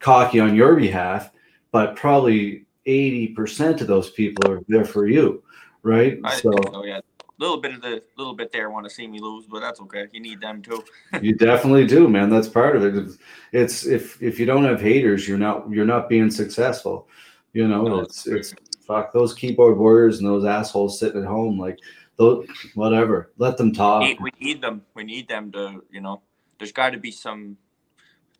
cocky 0.00 0.40
on 0.40 0.56
your 0.56 0.74
behalf, 0.76 1.30
but 1.70 1.94
probably 1.94 2.66
eighty 2.86 3.28
percent 3.28 3.80
of 3.80 3.86
those 3.86 4.10
people 4.10 4.50
are 4.50 4.60
there 4.66 4.84
for 4.84 5.06
you, 5.06 5.44
right? 5.82 6.18
I 6.24 6.34
so 6.40 6.50
so, 6.72 6.84
yeah. 6.84 7.00
A 7.40 7.42
little 7.42 7.56
bit 7.60 7.72
of 7.74 7.80
the 7.80 8.02
little 8.18 8.34
bit 8.34 8.52
there 8.52 8.68
want 8.70 8.84
to 8.84 8.90
see 8.90 9.06
me 9.06 9.18
lose, 9.18 9.46
but 9.46 9.60
that's 9.60 9.80
okay. 9.80 10.06
You 10.12 10.20
need 10.20 10.42
them 10.42 10.60
too. 10.60 10.84
you 11.22 11.34
definitely 11.34 11.86
do, 11.86 12.06
man. 12.06 12.28
That's 12.28 12.48
part 12.48 12.76
of 12.76 12.84
it. 12.84 12.94
It's- 12.94 13.18
It's 13.52 13.86
if 13.86 14.22
if 14.22 14.38
you 14.38 14.44
don't 14.46 14.64
have 14.64 14.80
haters, 14.80 15.26
you're 15.26 15.38
not 15.38 15.70
you're 15.70 15.86
not 15.86 16.08
being 16.08 16.30
successful. 16.30 17.08
You 17.54 17.66
know, 17.66 17.82
No, 17.82 18.00
it's 18.00 18.26
it's 18.26 18.54
fuck 18.86 19.12
those 19.12 19.32
keyboard 19.34 19.78
warriors 19.78 20.18
and 20.18 20.28
those 20.28 20.44
assholes 20.44 20.98
sitting 21.00 21.22
at 21.22 21.26
home 21.26 21.58
like 21.58 21.78
those 22.16 22.46
whatever. 22.74 23.32
Let 23.38 23.56
them 23.56 23.72
talk. 23.72 24.02
we 24.20 24.30
need 24.38 24.60
them. 24.60 24.82
We 24.94 25.04
need 25.04 25.26
them 25.26 25.50
to, 25.52 25.82
you 25.90 26.00
know, 26.02 26.20
there's 26.58 26.72
got 26.72 26.90
to 26.90 26.98
be 26.98 27.10
some 27.10 27.56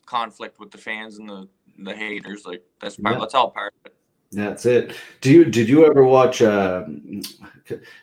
conflict 0.05 0.61
with 0.61 0.71
the 0.71 0.79
fans 0.79 1.19
and 1.19 1.29
the 1.29 1.49
the 1.79 1.95
haters. 1.95 2.45
Like 2.45 2.63
that's 2.81 2.97
part, 2.97 3.15
Yeah. 3.17 3.21
that's 3.21 3.35
all 3.35 3.51
part 3.51 3.73
of 3.81 3.87
it. 3.87 3.97
That's 4.33 4.65
it. 4.65 4.95
Do 5.21 5.33
you 5.33 5.45
did 5.45 5.69
you 5.69 5.87
ever 5.87 6.05
watch? 6.05 6.41
Uh, 6.41 6.85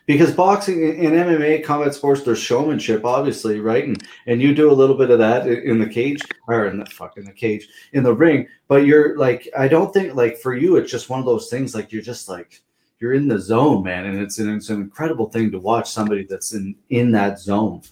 because 0.05 0.33
boxing 0.33 0.83
and 0.83 1.13
MMA, 1.13 1.63
combat 1.63 1.93
sports, 1.93 2.21
there's 2.23 2.39
showmanship, 2.39 3.05
obviously, 3.05 3.61
right? 3.61 3.85
And 3.85 4.05
and 4.25 4.41
you 4.41 4.53
do 4.53 4.69
a 4.69 4.73
little 4.73 4.97
bit 4.97 5.09
of 5.09 5.19
that 5.19 5.47
in 5.47 5.79
the 5.79 5.87
cage 5.87 6.21
or 6.49 6.67
in 6.67 6.79
the 6.79 6.85
fuck 6.85 7.17
in 7.17 7.23
the 7.23 7.31
cage 7.31 7.69
in 7.93 8.03
the 8.03 8.13
ring. 8.13 8.47
But 8.67 8.85
you're 8.85 9.17
like, 9.17 9.47
I 9.57 9.69
don't 9.69 9.93
think 9.93 10.15
like 10.15 10.37
for 10.37 10.53
you, 10.53 10.75
it's 10.75 10.91
just 10.91 11.09
one 11.09 11.19
of 11.19 11.25
those 11.25 11.49
things. 11.49 11.73
Like 11.73 11.93
you're 11.93 12.01
just 12.01 12.27
like 12.27 12.61
you're 12.99 13.13
in 13.13 13.29
the 13.29 13.39
zone, 13.39 13.83
man, 13.83 14.05
and 14.05 14.19
it's 14.19 14.37
an 14.39 14.53
it's 14.53 14.69
an 14.69 14.81
incredible 14.81 15.29
thing 15.29 15.49
to 15.51 15.59
watch 15.59 15.89
somebody 15.89 16.25
that's 16.25 16.53
in 16.53 16.75
in 16.89 17.11
that 17.13 17.39
zone. 17.39 17.83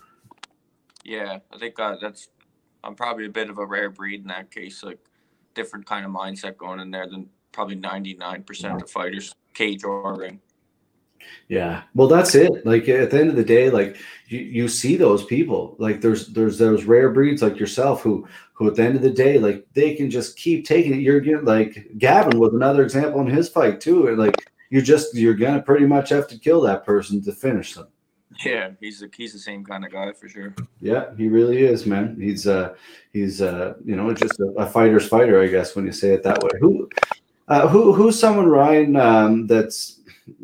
Yeah, 1.06 1.40
I 1.54 1.58
think 1.58 1.80
uh, 1.80 1.96
that's. 2.02 2.28
I'm 2.84 2.96
probably 2.96 3.26
a 3.26 3.30
bit 3.30 3.50
of 3.50 3.58
a 3.60 3.66
rare 3.66 3.90
breed 3.90 4.22
in 4.22 4.28
that 4.28 4.52
case. 4.52 4.84
Like 4.84 5.00
different 5.54 5.86
kind 5.86 6.06
of 6.06 6.12
mindset 6.12 6.58
going 6.58 6.80
in 6.80 6.92
there 6.92 7.08
than 7.08 7.30
probably 7.56 7.78
99% 7.78 8.84
of 8.84 8.92
fighters, 8.92 9.34
cage 9.54 9.84
or 9.84 10.14
ring. 10.16 10.42
Yeah. 11.48 11.84
Well, 11.94 12.08
that's 12.08 12.36
it. 12.36 12.66
Like 12.66 12.88
at 12.90 13.12
the 13.12 13.20
end 13.20 13.30
of 13.30 13.36
the 13.36 13.44
day, 13.44 13.70
like 13.70 13.98
you, 14.28 14.40
you 14.40 14.68
see 14.68 14.96
those 14.96 15.24
people. 15.26 15.76
Like 15.80 16.02
there's 16.02 16.28
there's 16.28 16.58
those 16.58 16.84
rare 16.84 17.10
breeds 17.10 17.42
like 17.42 17.60
yourself 17.60 18.02
who 18.02 18.28
who 18.54 18.68
at 18.68 18.76
the 18.76 18.84
end 18.84 18.96
of 18.96 19.02
the 19.02 19.10
day, 19.10 19.40
like 19.40 19.66
they 19.74 19.96
can 19.96 20.10
just 20.10 20.38
keep 20.38 20.66
taking 20.66 20.94
it. 20.94 21.00
You're 21.00 21.20
getting 21.20 21.46
like 21.46 21.88
Gavin 21.98 22.40
was 22.40 22.54
another 22.54 22.84
example 22.84 23.22
in 23.22 23.28
his 23.28 23.50
fight 23.50 23.82
too. 23.82 24.08
And 24.08 24.18
like 24.18 24.36
you 24.70 24.82
just 24.82 25.16
you're 25.16 25.34
gonna 25.34 25.62
pretty 25.62 25.86
much 25.86 26.10
have 26.10 26.28
to 26.28 26.38
kill 26.38 26.62
that 26.62 26.86
person 26.86 27.24
to 27.24 27.32
finish 27.32 27.74
them. 27.74 27.88
Yeah, 28.44 28.72
he's 28.80 29.00
the 29.00 29.10
he's 29.16 29.34
the 29.34 29.40
same 29.40 29.64
kind 29.64 29.86
of 29.86 29.92
guy 29.92 30.12
for 30.14 30.28
sure. 30.28 30.56
Yeah, 30.82 31.16
he 31.16 31.28
really 31.28 31.64
is, 31.64 31.86
man. 31.86 32.18
He's 32.20 32.48
uh 32.48 32.76
he's 33.14 33.42
uh 33.42 33.76
you 33.86 33.96
know 33.96 34.14
just 34.14 34.40
a, 34.40 34.48
a 34.58 34.66
fighter's 34.66 35.08
fighter, 35.08 35.42
I 35.42 35.48
guess, 35.48 35.76
when 35.76 35.86
you 35.86 35.92
say 35.92 36.10
it 36.10 36.24
that 36.24 36.44
way. 36.44 36.52
Who 36.60 36.90
uh, 37.48 37.68
who 37.68 37.94
who's 37.94 38.20
someone 38.20 38.48
Ryan 38.48 38.96
um, 38.96 39.48
that's 39.48 40.02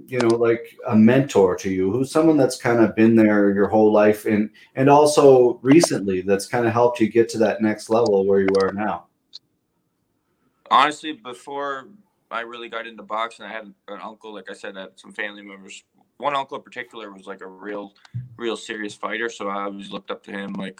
you 0.07 0.19
know 0.19 0.27
like 0.27 0.75
a 0.87 0.95
mentor 0.95 1.55
to 1.57 1.69
you? 1.69 1.91
Who's 1.91 2.11
someone 2.11 2.37
that's 2.37 2.57
kind 2.57 2.79
of 2.79 2.95
been 2.95 3.15
there 3.15 3.53
your 3.53 3.67
whole 3.67 3.91
life 3.91 4.25
and 4.25 4.49
and 4.75 4.89
also 4.89 5.59
recently 5.61 6.21
that's 6.21 6.47
kind 6.47 6.65
of 6.65 6.73
helped 6.73 6.99
you 6.99 7.09
get 7.09 7.29
to 7.29 7.37
that 7.39 7.61
next 7.61 7.89
level 7.89 8.25
where 8.25 8.41
you 8.41 8.53
are 8.61 8.71
now? 8.71 9.05
Honestly, 10.69 11.13
before 11.13 11.87
I 12.31 12.41
really 12.41 12.69
got 12.69 12.87
into 12.87 13.03
boxing, 13.03 13.45
I 13.45 13.51
had 13.51 13.73
an 13.87 13.99
uncle. 14.01 14.33
Like 14.33 14.49
I 14.49 14.53
said, 14.53 14.77
I 14.77 14.81
had 14.81 14.91
some 14.95 15.11
family 15.11 15.41
members. 15.41 15.83
One 16.17 16.35
uncle 16.35 16.57
in 16.57 16.63
particular 16.63 17.11
was 17.11 17.27
like 17.27 17.41
a 17.41 17.47
real, 17.47 17.93
real 18.37 18.55
serious 18.55 18.93
fighter. 18.93 19.27
So 19.27 19.49
I 19.49 19.63
always 19.63 19.89
looked 19.89 20.11
up 20.11 20.23
to 20.25 20.31
him. 20.31 20.53
Like, 20.53 20.79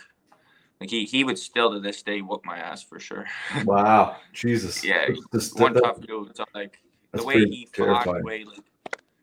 like 0.82 0.90
he 0.90 1.06
he 1.06 1.24
would 1.24 1.38
still 1.38 1.72
to 1.72 1.80
this 1.80 2.02
day 2.02 2.22
whoop 2.22 2.44
my 2.44 2.58
ass 2.58 2.82
for 2.82 3.00
sure. 3.00 3.26
Wow, 3.66 4.18
Jesus. 4.34 4.84
Yeah, 4.84 5.10
Just- 5.32 5.58
One 5.60 5.74
that- 5.74 5.84
tough 5.84 6.02
dude. 6.02 6.36
So 6.36 6.44
like, 6.56 6.80
the 7.12 7.24
way 7.24 7.46
he 7.46 7.68
fought, 7.72 8.06
the 8.06 8.22
way 8.24 8.44
like, 8.44 8.64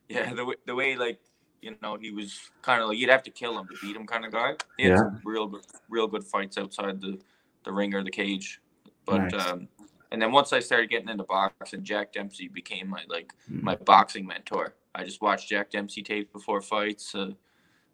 yeah, 0.09 0.33
the 0.33 0.45
way, 0.45 0.55
the 0.67 0.75
way 0.75 0.97
like 0.97 1.19
you 1.61 1.75
know 1.83 1.99
he 2.01 2.13
was 2.13 2.39
kind 2.63 2.81
of 2.81 2.89
like 2.89 2.99
you'd 2.99 3.11
have 3.11 3.25
to 3.25 3.31
kill 3.31 3.59
him 3.59 3.67
to 3.67 3.75
beat 3.83 3.97
him 3.97 4.07
kind 4.07 4.25
of 4.25 4.31
guy. 4.31 4.55
He 4.77 4.85
had 4.85 4.93
yeah. 4.93 5.11
real 5.25 5.49
good, 5.49 5.65
real 5.89 6.07
good 6.07 6.23
fights 6.23 6.57
outside 6.57 7.01
the 7.01 7.19
the 7.65 7.73
ring 7.73 7.93
or 7.93 8.05
the 8.05 8.11
cage, 8.11 8.61
but 9.05 9.33
nice. 9.33 9.49
um, 9.49 9.67
and 10.13 10.23
then 10.23 10.31
once 10.31 10.53
I 10.53 10.61
started 10.61 10.91
getting 10.91 11.09
into 11.09 11.25
boxing, 11.25 11.83
Jack 11.83 12.13
Dempsey 12.13 12.47
became 12.47 12.89
my 12.89 13.03
like 13.09 13.33
mm. 13.51 13.63
my 13.63 13.75
boxing 13.75 14.25
mentor. 14.25 14.77
I 14.95 15.03
just 15.03 15.21
watched 15.21 15.49
Jack 15.49 15.73
Dempsey 15.73 16.03
tapes 16.03 16.33
before 16.33 16.63
fights, 16.63 17.17
uh, 17.17 17.33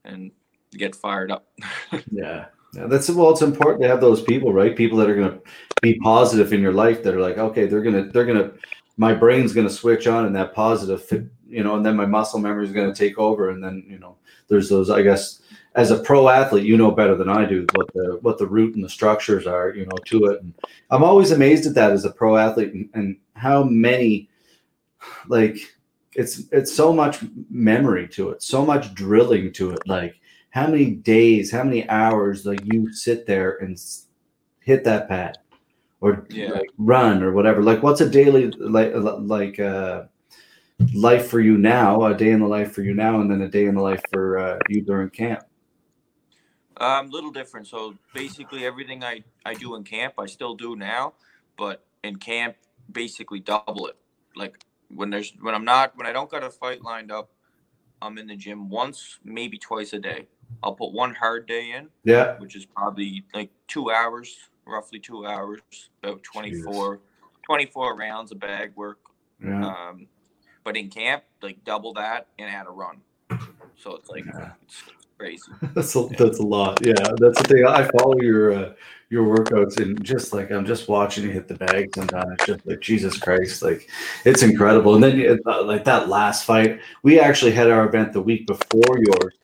and 0.04 0.32
get 0.72 0.94
fired 0.94 1.32
up. 1.32 1.48
yeah. 2.12 2.46
Yeah, 2.74 2.86
that's 2.86 3.08
well. 3.10 3.30
It's 3.30 3.42
important 3.42 3.82
to 3.82 3.88
have 3.88 4.00
those 4.00 4.22
people, 4.22 4.52
right? 4.52 4.76
People 4.76 4.98
that 4.98 5.10
are 5.10 5.14
going 5.14 5.30
to 5.30 5.40
be 5.80 5.98
positive 6.00 6.52
in 6.52 6.60
your 6.60 6.72
life. 6.72 7.02
That 7.02 7.14
are 7.14 7.20
like, 7.20 7.38
okay, 7.38 7.66
they're 7.66 7.82
gonna, 7.82 8.04
they're 8.06 8.24
gonna, 8.24 8.52
my 8.96 9.14
brain's 9.14 9.52
gonna 9.52 9.70
switch 9.70 10.06
on, 10.06 10.26
and 10.26 10.34
that 10.34 10.54
positive, 10.54 11.30
you 11.46 11.62
know, 11.62 11.76
and 11.76 11.86
then 11.86 11.96
my 11.96 12.06
muscle 12.06 12.40
memory 12.40 12.64
is 12.64 12.72
going 12.72 12.92
to 12.92 12.98
take 12.98 13.18
over, 13.18 13.50
and 13.50 13.62
then 13.62 13.84
you 13.88 13.98
know, 13.98 14.16
there's 14.48 14.68
those. 14.68 14.90
I 14.90 15.02
guess 15.02 15.40
as 15.74 15.90
a 15.90 15.98
pro 15.98 16.28
athlete, 16.28 16.64
you 16.64 16.76
know 16.76 16.90
better 16.90 17.16
than 17.16 17.28
I 17.28 17.44
do 17.44 17.66
what 17.74 17.92
the 17.94 18.18
what 18.22 18.38
the 18.38 18.46
root 18.46 18.74
and 18.74 18.84
the 18.84 18.88
structures 18.88 19.46
are, 19.46 19.74
you 19.74 19.86
know, 19.86 19.98
to 20.06 20.26
it. 20.26 20.40
And 20.42 20.54
I'm 20.90 21.04
always 21.04 21.30
amazed 21.30 21.66
at 21.66 21.74
that 21.74 21.92
as 21.92 22.04
a 22.04 22.10
pro 22.10 22.36
athlete, 22.36 22.72
and, 22.72 22.88
and 22.94 23.16
how 23.34 23.64
many, 23.64 24.28
like, 25.28 25.58
it's 26.14 26.42
it's 26.52 26.72
so 26.72 26.92
much 26.92 27.24
memory 27.50 28.08
to 28.08 28.30
it, 28.30 28.42
so 28.42 28.64
much 28.64 28.94
drilling 28.94 29.52
to 29.54 29.70
it, 29.70 29.80
like 29.86 30.14
how 30.54 30.68
many 30.68 30.86
days, 30.86 31.50
how 31.50 31.64
many 31.64 31.86
hours 31.88 32.46
like 32.46 32.60
you 32.64 32.92
sit 32.92 33.26
there 33.26 33.56
and 33.56 33.76
hit 34.60 34.84
that 34.84 35.08
pad 35.08 35.36
or 36.00 36.24
yeah. 36.30 36.50
like 36.50 36.70
run 36.78 37.24
or 37.24 37.32
whatever. 37.32 37.60
Like 37.60 37.82
what's 37.82 38.00
a 38.00 38.08
daily 38.08 38.52
like 38.52 38.92
like 38.94 39.58
uh 39.58 40.04
life 40.94 41.26
for 41.26 41.40
you 41.40 41.58
now, 41.58 42.04
a 42.04 42.14
day 42.14 42.30
in 42.30 42.38
the 42.38 42.46
life 42.46 42.70
for 42.70 42.82
you 42.82 42.94
now, 42.94 43.20
and 43.20 43.28
then 43.28 43.40
a 43.40 43.48
day 43.48 43.64
in 43.64 43.74
the 43.74 43.82
life 43.82 44.00
for 44.12 44.38
uh, 44.38 44.58
you 44.68 44.82
during 44.82 45.10
camp? 45.10 45.42
Um, 46.76 47.10
little 47.10 47.32
different. 47.32 47.66
So 47.66 47.96
basically, 48.14 48.64
everything 48.64 49.02
I 49.02 49.24
I 49.44 49.54
do 49.54 49.74
in 49.74 49.82
camp, 49.82 50.14
I 50.20 50.26
still 50.26 50.54
do 50.54 50.76
now, 50.76 51.14
but 51.56 51.84
in 52.04 52.16
camp, 52.16 52.54
basically 52.92 53.40
double 53.40 53.88
it. 53.88 53.96
Like 54.36 54.64
when 54.94 55.10
there's 55.10 55.32
when 55.40 55.54
I'm 55.56 55.64
not 55.64 55.96
when 55.96 56.06
I 56.06 56.12
don't 56.12 56.30
got 56.30 56.44
a 56.44 56.50
fight 56.50 56.82
lined 56.82 57.10
up, 57.10 57.30
I'm 58.00 58.18
in 58.18 58.28
the 58.28 58.36
gym 58.36 58.68
once, 58.68 59.18
maybe 59.24 59.58
twice 59.58 59.94
a 59.94 59.98
day. 59.98 60.28
I'll 60.62 60.74
put 60.74 60.92
one 60.92 61.14
hard 61.14 61.46
day 61.46 61.72
in. 61.72 61.88
Yeah. 62.04 62.38
Which 62.38 62.56
is 62.56 62.64
probably 62.64 63.24
like 63.34 63.50
two 63.68 63.90
hours, 63.90 64.36
roughly 64.66 64.98
two 64.98 65.26
hours, 65.26 65.60
about 66.02 66.22
24, 66.22 67.00
24 67.44 67.96
rounds 67.96 68.32
of 68.32 68.40
bag 68.40 68.72
work. 68.76 68.98
Yeah. 69.44 69.66
Um, 69.66 70.06
but 70.64 70.76
in 70.76 70.88
camp, 70.88 71.24
like 71.42 71.62
double 71.64 71.92
that 71.94 72.28
and 72.38 72.48
add 72.48 72.66
a 72.66 72.70
run. 72.70 73.00
So 73.76 73.96
it's 73.96 74.08
like 74.08 74.24
yeah. 74.26 74.52
it's 74.62 74.82
crazy. 75.18 75.42
that's 75.74 75.94
a, 75.94 76.00
yeah. 76.00 76.16
that's 76.18 76.38
a 76.38 76.42
lot. 76.42 76.84
Yeah, 76.84 76.94
that's 77.18 77.40
the 77.42 77.48
thing. 77.48 77.66
I 77.66 77.88
follow 77.98 78.20
your 78.20 78.52
uh, 78.52 78.72
your 79.10 79.36
workouts 79.36 79.80
and 79.80 80.02
just 80.02 80.32
like 80.32 80.50
I'm 80.50 80.64
just 80.64 80.88
watching 80.88 81.24
you 81.24 81.30
hit 81.30 81.48
the 81.48 81.54
bags 81.54 81.96
and 81.98 82.12
uh, 82.12 82.24
it's 82.32 82.46
just 82.46 82.66
like 82.66 82.80
Jesus 82.80 83.18
Christ, 83.18 83.62
like 83.62 83.88
it's 84.24 84.42
incredible. 84.42 84.94
And 84.94 85.04
then 85.04 85.38
uh, 85.46 85.62
like 85.64 85.84
that 85.84 86.08
last 86.08 86.44
fight, 86.44 86.80
we 87.02 87.20
actually 87.20 87.52
had 87.52 87.70
our 87.70 87.86
event 87.86 88.12
the 88.12 88.22
week 88.22 88.46
before 88.46 88.98
yours, 88.98 89.34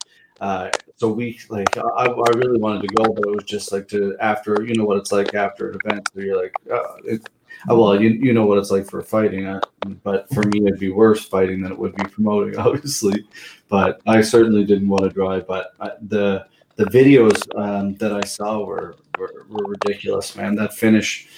uh, 0.41 0.71
so 1.01 1.09
we 1.09 1.41
like 1.49 1.79
I, 1.79 2.05
I 2.05 2.31
really 2.37 2.59
wanted 2.59 2.87
to 2.87 2.95
go, 2.95 3.05
but 3.11 3.25
it 3.27 3.35
was 3.35 3.45
just 3.45 3.73
like 3.73 3.89
to 3.89 4.17
after 4.21 4.63
you 4.63 4.75
know 4.75 4.85
what 4.85 4.99
it's 4.99 5.13
like 5.13 5.35
after 5.35 5.71
an 5.71 5.79
event 5.83 6.09
where 6.13 6.27
you're 6.27 6.43
like, 6.43 6.53
uh, 6.71 6.97
it, 7.07 7.27
uh, 7.71 7.75
well, 7.75 8.01
you, 8.01 8.11
you 8.11 8.35
know 8.35 8.45
what 8.45 8.59
it's 8.59 8.71
like 8.71 8.87
for 8.87 9.01
fighting, 9.01 9.47
uh, 9.47 9.61
but 10.05 10.29
for 10.35 10.43
me 10.49 10.67
it'd 10.67 10.79
be 10.79 10.91
worse 10.91 11.25
fighting 11.25 11.63
than 11.63 11.73
it 11.73 11.79
would 11.79 11.97
be 11.97 12.05
promoting, 12.05 12.59
obviously. 12.59 13.27
But 13.71 14.03
I 14.07 14.21
certainly 14.21 14.65
didn't 14.65 14.89
want 14.89 15.05
to 15.05 15.09
drive. 15.09 15.47
But 15.47 15.73
I, 15.81 15.93
the 16.03 16.47
the 16.77 16.85
videos 16.85 17.41
um, 17.59 17.95
that 17.97 18.13
I 18.13 18.27
saw 18.27 18.63
were, 18.63 18.97
were 19.19 19.47
were 19.49 19.71
ridiculous, 19.71 20.37
man. 20.37 20.55
That 20.55 20.75
finish 20.75 21.29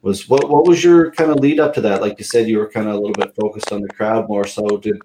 was 0.00 0.30
what 0.30 0.48
what 0.48 0.66
was 0.66 0.82
your 0.82 1.10
kind 1.10 1.30
of 1.30 1.40
lead 1.40 1.60
up 1.60 1.74
to 1.74 1.82
that? 1.82 2.00
Like 2.00 2.18
you 2.18 2.24
said, 2.24 2.48
you 2.48 2.56
were 2.56 2.70
kind 2.70 2.88
of 2.88 2.94
a 2.94 2.98
little 2.98 3.12
bit 3.12 3.34
focused 3.38 3.70
on 3.70 3.82
the 3.82 3.88
crowd 3.88 4.30
more. 4.30 4.46
So 4.46 4.78
did 4.78 4.96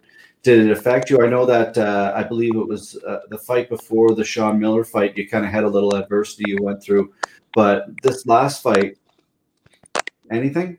did 0.45 0.67
it 0.67 0.71
affect 0.71 1.09
you? 1.09 1.23
I 1.23 1.27
know 1.27 1.43
that 1.47 1.75
uh, 1.75 2.13
I 2.15 2.21
believe 2.21 2.55
it 2.55 2.67
was 2.67 2.95
uh, 2.97 3.21
the 3.29 3.37
fight 3.37 3.67
before 3.67 4.13
the 4.13 4.23
Sean 4.23 4.59
Miller 4.59 4.83
fight. 4.83 5.17
You 5.17 5.27
kind 5.27 5.43
of 5.43 5.49
had 5.49 5.63
a 5.63 5.67
little 5.67 5.95
adversity 5.95 6.43
you 6.47 6.59
went 6.61 6.83
through, 6.83 7.11
but 7.55 7.87
this 8.03 8.27
last 8.27 8.61
fight, 8.61 8.99
anything? 10.31 10.77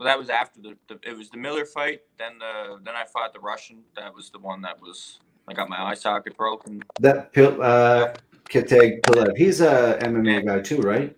Well, 0.00 0.08
that 0.08 0.18
was 0.18 0.30
after 0.30 0.60
the, 0.60 0.76
the 0.88 0.98
it 1.08 1.16
was 1.16 1.30
the 1.30 1.36
Miller 1.36 1.64
fight. 1.64 2.00
Then 2.18 2.40
the 2.40 2.80
then 2.82 2.96
I 2.96 3.04
fought 3.04 3.32
the 3.32 3.38
Russian. 3.38 3.84
That 3.94 4.12
was 4.12 4.30
the 4.30 4.40
one 4.40 4.60
that 4.62 4.80
was 4.82 5.20
I 5.46 5.52
got 5.52 5.68
my 5.68 5.80
eye 5.80 5.94
socket 5.94 6.36
broken. 6.36 6.82
That 6.98 7.32
Pil 7.32 7.62
uh, 7.62 8.14
Kiteg 8.48 9.02
Pilev. 9.02 9.36
He's 9.36 9.60
a 9.60 9.96
MMA 10.02 10.44
guy 10.44 10.60
too, 10.60 10.80
right? 10.80 11.16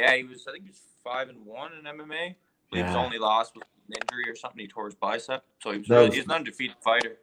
Yeah, 0.00 0.14
he 0.14 0.22
was. 0.22 0.46
I 0.46 0.52
think 0.52 0.62
he 0.62 0.70
was 0.70 0.80
five 1.02 1.28
and 1.28 1.44
one 1.44 1.72
in 1.72 1.84
MMA. 1.86 2.36
Yeah. 2.72 2.86
His 2.86 2.94
only 2.94 3.18
loss 3.18 3.52
was 3.52 3.64
injury 3.92 4.28
or 4.28 4.36
something. 4.36 4.60
He 4.60 4.68
tore 4.68 4.86
his 4.86 4.94
bicep, 4.94 5.44
so 5.60 5.72
he 5.72 5.78
was, 5.78 5.88
really, 5.88 6.06
was 6.06 6.14
he's 6.14 6.24
an 6.24 6.32
undefeated 6.32 6.76
fighter. 6.80 7.18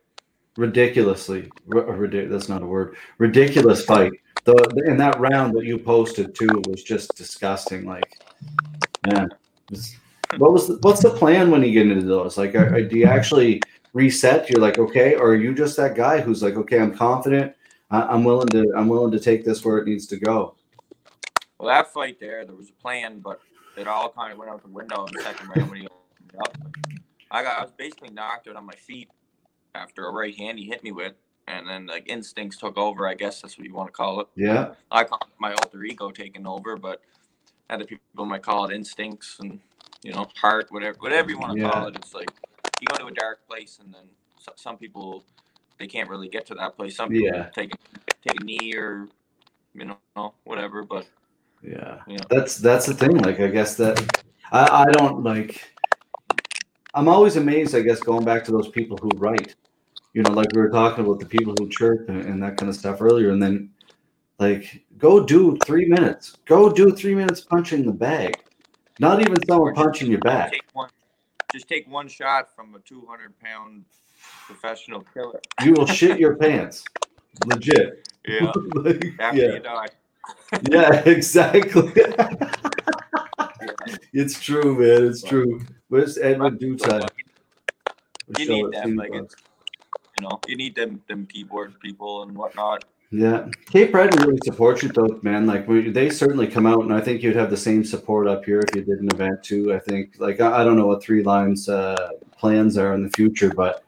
Ridiculously, 0.58 1.50
ridiculous. 1.68 2.32
That's 2.32 2.50
not 2.50 2.64
a 2.64 2.66
word. 2.66 2.98
Ridiculous 3.20 3.86
fight. 3.86 4.14
The 4.46 4.84
in 4.88 4.98
that 4.98 5.20
round 5.20 5.56
that 5.56 5.66
you 5.66 5.78
posted 5.78 6.34
too 6.34 6.64
was 6.68 6.84
just 6.84 7.16
disgusting. 7.16 7.86
Like, 7.86 8.22
man, 9.06 9.30
what 10.38 10.54
was 10.54 10.68
the, 10.68 10.78
what's 10.82 11.02
the 11.02 11.12
plan 11.12 11.52
when 11.52 11.64
you 11.64 11.72
get 11.72 11.92
into 11.92 12.06
those? 12.06 12.38
Like, 12.38 12.56
are, 12.56 12.82
do 12.82 12.98
you 12.98 13.06
actually 13.06 13.62
reset? 13.94 14.50
You're 14.50 14.62
like, 14.62 14.78
okay, 14.78 15.16
or 15.16 15.32
are 15.32 15.36
you 15.36 15.54
just 15.54 15.78
that 15.78 15.96
guy 15.96 16.22
who's 16.22 16.42
like, 16.42 16.56
okay, 16.56 16.80
I'm 16.80 16.96
confident. 16.96 17.54
I, 17.90 18.14
am 18.14 18.24
willing 18.24 18.48
to. 18.50 18.74
I'm 18.76 18.88
willing 18.88 19.12
to 19.12 19.20
take 19.20 19.46
this 19.46 19.64
where 19.64 19.78
it 19.78 19.88
needs 19.88 20.08
to 20.08 20.18
go. 20.18 20.56
Well, 21.58 21.70
that 21.70 21.94
fight 21.94 22.20
there, 22.20 22.46
there 22.46 22.56
was 22.56 22.70
a 22.70 22.82
plan, 22.82 23.20
but 23.20 23.40
it 23.78 23.88
all 23.88 24.10
kind 24.10 24.32
of 24.32 24.38
went 24.38 24.52
out 24.52 24.62
the 24.62 24.70
window 24.70 25.06
in 25.06 25.14
the 25.14 25.22
second 25.22 25.50
round 25.50 25.70
when 25.70 25.82
he 25.82 25.88
up. 26.40 26.58
I 27.32 27.44
got 27.44 27.60
I 27.60 27.62
was 27.64 27.72
basically 27.72 28.10
knocked 28.10 28.48
out 28.48 28.56
on 28.56 28.66
my 28.66 28.76
feet 28.76 29.10
after 29.76 30.08
a 30.08 30.12
right 30.12 30.36
hand 30.36 30.60
he 30.60 30.66
hit 30.66 30.84
me 30.84 30.92
with, 30.92 31.14
and 31.48 31.68
then 31.68 31.88
like 31.88 32.08
instincts 32.08 32.58
took 32.58 32.78
over. 32.78 33.08
I 33.08 33.14
guess 33.14 33.42
that's 33.42 33.58
what 33.58 33.68
you 33.68 33.74
want 33.74 33.88
to 33.90 33.94
call 33.94 34.22
it. 34.22 34.28
Yeah. 34.36 34.74
I 34.92 35.04
call 35.04 35.20
my 35.40 35.54
alter 35.54 35.84
ego 35.84 36.12
taking 36.12 36.48
over, 36.48 36.78
but 36.78 37.02
other 37.70 37.86
people 37.86 38.26
might 38.26 38.44
call 38.44 38.66
it 38.66 38.74
instincts 38.74 39.38
and 39.40 39.60
you 40.04 40.14
know 40.14 40.28
heart, 40.36 40.68
whatever 40.72 40.98
whatever 41.00 41.30
you 41.30 41.40
want 41.40 41.54
to 41.54 41.62
yeah. 41.62 41.72
call 41.72 41.88
it. 41.88 41.96
It's 41.96 42.14
like 42.14 42.30
you 42.80 42.88
go 42.88 42.98
to 42.98 43.08
a 43.08 43.14
dark 43.14 43.46
place, 43.48 43.80
and 43.84 43.94
then 43.94 44.04
some 44.56 44.78
people 44.78 45.24
they 45.78 45.88
can't 45.88 46.10
really 46.10 46.30
get 46.30 46.46
to 46.48 46.56
that 46.56 46.76
place. 46.76 46.96
Some 46.96 47.10
people 47.10 47.38
yeah. 47.38 47.50
take 47.50 47.72
take 48.22 48.40
a 48.40 48.44
knee 48.44 48.74
or 48.76 49.08
you 49.74 49.86
know 49.86 50.34
whatever, 50.44 50.84
but 50.84 51.08
yeah, 51.62 52.00
you 52.08 52.18
know. 52.18 52.26
that's 52.30 52.58
that's 52.58 52.86
the 52.86 52.94
thing. 52.94 53.18
Like 53.18 53.40
I 53.40 53.48
guess 53.48 53.76
that 53.76 54.00
I 54.52 54.86
I 54.86 54.92
don't 54.92 55.24
like 55.24 55.77
I'm 56.94 57.08
always 57.08 57.36
amazed, 57.36 57.76
I 57.76 57.82
guess, 57.82 58.00
going 58.00 58.26
back 58.26 58.44
to 58.46 58.52
those 58.52 58.70
people 58.70 58.98
who 58.98 59.10
write. 59.18 59.56
You 60.14 60.24
know, 60.24 60.32
like 60.32 60.52
we 60.54 60.62
were 60.62 60.70
talking 60.70 61.06
about 61.06 61.20
the 61.20 61.26
people 61.26 61.54
who 61.60 61.70
chirp 61.70 62.10
and, 62.10 62.24
and 62.24 62.42
that 62.42 62.58
kind 62.58 62.70
of 62.70 62.76
stuff 62.76 63.02
earlier, 63.02 63.30
and 63.30 63.42
then 63.42 63.70
like 64.40 64.84
go 64.98 65.24
do 65.24 65.58
three 65.66 65.86
minutes. 65.86 66.38
Go 66.46 66.72
do 66.72 66.92
three 66.92 67.14
minutes 67.14 67.42
punching 67.42 67.86
the 67.86 67.92
bag. 67.92 68.34
Not 69.00 69.22
even 69.22 69.36
someone 69.46 69.76
punching 69.76 70.10
your 70.10 70.22
back. 70.22 70.52
Take 70.52 70.64
one, 70.74 70.90
just 71.54 71.68
take 71.68 71.88
one 71.88 72.08
shot 72.08 72.56
from 72.56 72.74
a 72.74 72.80
200 72.80 73.38
pound 73.40 73.86
professional 74.46 75.02
killer. 75.14 75.40
You 75.64 75.74
will 75.74 75.86
shit 75.86 76.20
your 76.20 76.36
pants. 76.36 76.84
Legit. 77.46 78.10
Yeah. 78.26 78.52
like, 78.76 79.06
After 79.20 79.38
yeah. 79.38 79.54
you 79.54 79.60
die. 79.60 79.88
yeah, 80.70 81.00
exactly. 81.06 81.92
it's 84.14 84.40
true, 84.40 84.80
man. 84.80 85.10
It's 85.10 85.22
true. 85.22 85.62
Where's 85.90 86.18
Edwin 86.18 86.58
Dutai? 86.58 87.08
You 88.38 88.50
need 88.50 88.72
them, 88.74 88.96
like 88.96 89.12
it's, 89.14 89.36
you 90.20 90.28
know, 90.28 90.40
you 90.48 90.58
need 90.58 90.76
them, 90.76 91.02
them 91.08 91.26
keyboard 91.26 91.80
people 91.80 92.24
and 92.24 92.36
whatnot. 92.36 92.84
Yeah, 93.10 93.48
Cape 93.70 93.94
Breton 93.94 94.22
really 94.22 94.40
supports 94.44 94.84
you, 94.84 94.90
though, 94.90 95.18
man. 95.24 95.48
Like 95.48 95.66
we, 95.66 95.90
they 95.90 96.10
certainly 96.10 96.46
come 96.46 96.66
out, 96.66 96.82
and 96.82 96.94
I 96.94 97.00
think 97.00 97.24
you'd 97.24 97.38
have 97.38 97.50
the 97.50 97.56
same 97.56 97.86
support 97.86 98.28
up 98.28 98.44
here 98.44 98.60
if 98.60 98.76
you 98.76 98.84
did 98.84 99.00
an 99.00 99.08
event 99.14 99.42
too. 99.44 99.74
I 99.74 99.80
think, 99.80 100.16
like 100.20 100.42
I, 100.42 100.60
I 100.60 100.64
don't 100.66 100.76
know 100.76 100.88
what 100.88 101.02
Three 101.02 101.24
Lions 101.24 101.70
uh, 101.70 102.10
plans 102.38 102.78
are 102.78 102.94
in 102.94 103.04
the 103.04 103.10
future, 103.12 103.54
but 103.56 103.86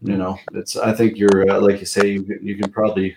you 0.00 0.16
know, 0.16 0.38
it's. 0.54 0.78
I 0.78 0.94
think 0.94 1.18
you're, 1.18 1.50
uh, 1.50 1.60
like 1.60 1.80
you 1.80 1.86
say, 1.86 2.08
you 2.08 2.38
you 2.40 2.56
can 2.56 2.70
probably 2.70 3.16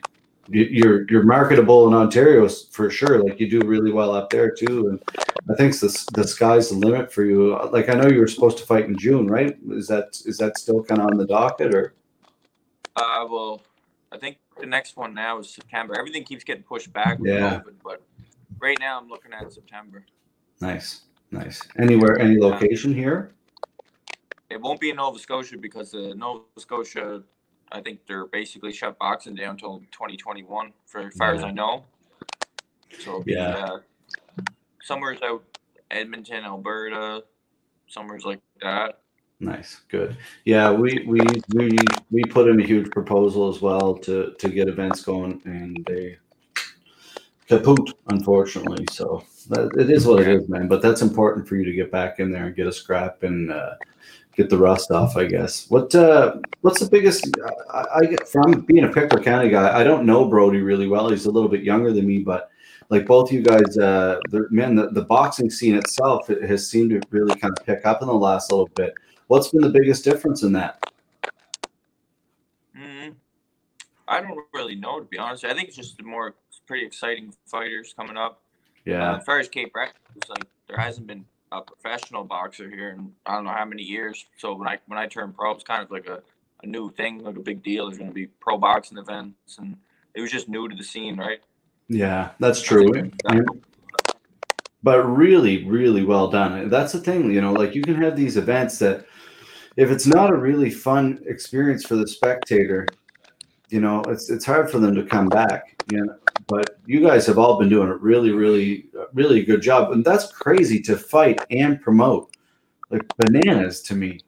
you're 0.49 1.09
you're 1.09 1.23
marketable 1.23 1.87
in 1.87 1.93
Ontario 1.93 2.47
for 2.47 2.89
sure. 2.89 3.23
Like 3.23 3.39
you 3.39 3.49
do 3.49 3.65
really 3.65 3.91
well 3.91 4.13
up 4.13 4.29
there 4.29 4.51
too, 4.51 4.89
and 4.89 5.01
I 5.49 5.55
think 5.55 5.77
the 5.79 6.05
the 6.13 6.27
sky's 6.27 6.69
the 6.69 6.75
limit 6.75 7.11
for 7.11 7.23
you. 7.23 7.57
Like 7.71 7.89
I 7.89 7.93
know 7.93 8.07
you 8.07 8.19
were 8.19 8.27
supposed 8.27 8.57
to 8.59 8.65
fight 8.65 8.85
in 8.85 8.97
June, 8.97 9.27
right? 9.27 9.57
Is 9.71 9.87
that 9.87 10.21
is 10.25 10.37
that 10.37 10.57
still 10.57 10.83
kind 10.83 11.01
of 11.01 11.07
on 11.07 11.17
the 11.17 11.27
docket 11.27 11.73
or? 11.73 11.93
Uh, 12.95 13.27
well, 13.29 13.61
I 14.11 14.17
think 14.17 14.37
the 14.59 14.65
next 14.65 14.97
one 14.97 15.13
now 15.13 15.39
is 15.39 15.49
September. 15.49 15.95
Everything 15.97 16.23
keeps 16.23 16.43
getting 16.43 16.63
pushed 16.63 16.91
back. 16.91 17.19
yeah. 17.21 17.59
COVID, 17.59 17.75
but 17.83 18.01
right 18.59 18.77
now 18.79 18.99
I'm 18.99 19.07
looking 19.07 19.33
at 19.33 19.51
September. 19.51 20.03
Nice, 20.61 21.01
nice. 21.31 21.61
Anywhere, 21.77 22.19
any 22.19 22.39
location 22.39 22.93
here? 22.93 23.33
it 24.49 24.61
won't 24.61 24.79
be 24.79 24.89
in 24.89 24.95
Nova 24.95 25.19
Scotia 25.19 25.57
because 25.57 25.91
the 25.91 26.13
Nova 26.15 26.43
Scotia, 26.57 27.23
I 27.71 27.81
think 27.81 27.99
they're 28.07 28.27
basically 28.27 28.71
shut 28.73 28.97
boxing 28.97 29.35
down 29.35 29.51
until 29.51 29.79
2021, 29.91 30.73
for 30.85 31.01
as 31.01 31.13
far 31.15 31.33
as 31.33 31.43
I 31.43 31.51
know. 31.51 31.83
So 32.99 33.21
be, 33.23 33.33
Yeah. 33.33 33.49
uh, 33.49 33.79
somewhere's 34.81 35.21
out 35.21 35.43
Edmonton, 35.91 36.43
Alberta, 36.43 37.23
somewhere's 37.87 38.25
like 38.25 38.41
that. 38.61 38.99
Nice, 39.39 39.81
good. 39.89 40.17
Yeah, 40.45 40.71
we 40.71 41.03
we 41.05 41.19
we 41.53 41.77
we 42.09 42.23
put 42.23 42.47
in 42.47 42.59
a 42.59 42.65
huge 42.65 42.89
proposal 42.89 43.49
as 43.49 43.61
well 43.61 43.95
to 43.99 44.33
to 44.39 44.49
get 44.49 44.67
events 44.67 45.03
going, 45.03 45.41
and 45.45 45.85
they 45.85 46.17
kaput, 47.47 47.93
unfortunately. 48.07 48.85
So 48.91 49.23
that, 49.49 49.69
it 49.77 49.91
is 49.91 50.07
what 50.07 50.21
it 50.21 50.27
is, 50.27 50.49
man. 50.49 50.67
But 50.67 50.81
that's 50.81 51.03
important 51.03 51.47
for 51.47 51.55
you 51.55 51.65
to 51.65 51.71
get 51.71 51.91
back 51.91 52.19
in 52.19 52.31
there 52.31 52.47
and 52.47 52.55
get 52.55 52.65
a 52.65 52.71
scrap 52.71 53.21
and 53.21 53.51
uh, 53.51 53.75
get 54.37 54.49
the 54.49 54.57
rust 54.57 54.91
off, 54.91 55.17
I 55.17 55.25
guess. 55.25 55.69
What 55.69 55.93
uh, 55.95 56.37
what's 56.61 56.79
the 56.79 56.89
biggest? 56.89 57.27
I, 57.73 57.85
I 57.95 58.05
get 58.05 58.29
from 58.29 58.61
being 58.61 58.85
a 58.85 58.87
Pictou 58.87 59.21
County 59.21 59.49
guy. 59.49 59.77
I 59.77 59.83
don't 59.83 60.05
know 60.05 60.25
Brody 60.29 60.61
really 60.61 60.87
well. 60.87 61.09
He's 61.09 61.25
a 61.25 61.31
little 61.31 61.49
bit 61.49 61.63
younger 61.63 61.91
than 61.91 62.05
me, 62.05 62.19
but 62.19 62.51
like 62.89 63.05
both 63.05 63.31
you 63.33 63.41
guys, 63.41 63.77
uh, 63.77 64.19
the, 64.29 64.47
man, 64.51 64.75
the, 64.75 64.91
the 64.91 65.01
boxing 65.01 65.49
scene 65.49 65.75
itself 65.75 66.29
it 66.29 66.47
has 66.47 66.69
seemed 66.69 66.91
to 66.91 67.01
really 67.09 67.37
kind 67.39 67.53
of 67.57 67.65
pick 67.65 67.85
up 67.85 68.01
in 68.01 68.07
the 68.07 68.13
last 68.13 68.51
little 68.51 68.69
bit. 68.75 68.93
What's 69.25 69.49
been 69.49 69.61
the 69.61 69.69
biggest 69.69 70.05
difference 70.05 70.43
in 70.43 70.53
that? 70.53 70.81
Mm, 72.77 73.15
I 74.07 74.21
don't 74.21 74.39
really 74.53 74.75
know 74.75 74.99
to 74.99 75.05
be 75.05 75.17
honest. 75.17 75.43
I 75.43 75.53
think 75.53 75.67
it's 75.67 75.75
just 75.75 75.97
the 75.97 76.03
more 76.03 76.35
pretty 76.67 76.85
exciting 76.85 77.33
fighters 77.45 77.93
coming 77.97 78.17
up. 78.17 78.33
Uh, 78.33 78.91
Yeah, 78.91 79.17
as 79.17 79.25
far 79.25 79.39
as 79.39 79.49
Cape 79.49 79.73
Breton, 79.73 79.95
it's 80.15 80.29
like 80.29 80.45
there 80.67 80.77
hasn't 80.77 81.07
been 81.07 81.25
a 81.51 81.61
professional 81.61 82.23
boxer 82.23 82.69
here 82.69 82.89
in 82.89 83.11
I 83.25 83.35
don't 83.35 83.45
know 83.45 83.51
how 83.51 83.65
many 83.65 83.83
years. 83.83 84.25
So 84.37 84.55
when 84.55 84.67
I 84.67 84.79
when 84.87 84.99
I 84.99 85.07
turned 85.07 85.35
pro, 85.35 85.51
it's 85.51 85.63
kind 85.63 85.83
of 85.83 85.91
like 85.91 86.07
a, 86.07 86.21
a 86.63 86.67
new 86.67 86.91
thing, 86.91 87.23
like 87.23 87.37
a 87.37 87.41
big 87.41 87.63
deal. 87.63 87.85
There's 87.85 87.97
going 87.97 88.09
to 88.09 88.13
be 88.13 88.27
pro 88.27 88.57
boxing 88.57 88.97
events, 88.97 89.57
and 89.57 89.77
it 90.13 90.21
was 90.21 90.31
just 90.31 90.49
new 90.49 90.67
to 90.67 90.75
the 90.75 90.83
scene, 90.83 91.17
right? 91.17 91.39
yeah, 91.89 92.31
that's 92.39 92.61
true. 92.61 93.11
But 94.83 95.03
really, 95.03 95.65
really 95.65 96.03
well 96.03 96.29
done. 96.29 96.69
That's 96.69 96.93
the 96.93 96.99
thing, 96.99 97.31
you 97.31 97.41
know, 97.41 97.51
like 97.51 97.75
you 97.75 97.81
can 97.81 97.95
have 97.95 98.15
these 98.15 98.37
events 98.37 98.79
that 98.79 99.05
if 99.75 99.89
it's 99.89 100.07
not 100.07 100.29
a 100.29 100.35
really 100.35 100.69
fun 100.69 101.21
experience 101.25 101.85
for 101.85 101.95
the 101.95 102.07
spectator, 102.07 102.87
you 103.69 103.81
know, 103.81 104.01
it's 104.07 104.29
it's 104.29 104.45
hard 104.45 104.69
for 104.69 104.79
them 104.79 104.95
to 104.95 105.03
come 105.03 105.27
back. 105.27 105.83
You 105.91 106.05
know, 106.05 106.15
but 106.47 106.79
you 106.85 107.01
guys 107.01 107.25
have 107.27 107.37
all 107.37 107.59
been 107.59 107.69
doing 107.69 107.89
a 107.89 107.95
really, 107.95 108.31
really, 108.31 108.87
really 109.13 109.43
good 109.43 109.61
job, 109.61 109.91
and 109.91 110.03
that's 110.03 110.31
crazy 110.31 110.79
to 110.81 110.95
fight 110.97 111.39
and 111.51 111.81
promote, 111.81 112.35
like 112.89 113.03
bananas 113.17 113.81
to 113.83 113.95
me. 113.95 114.19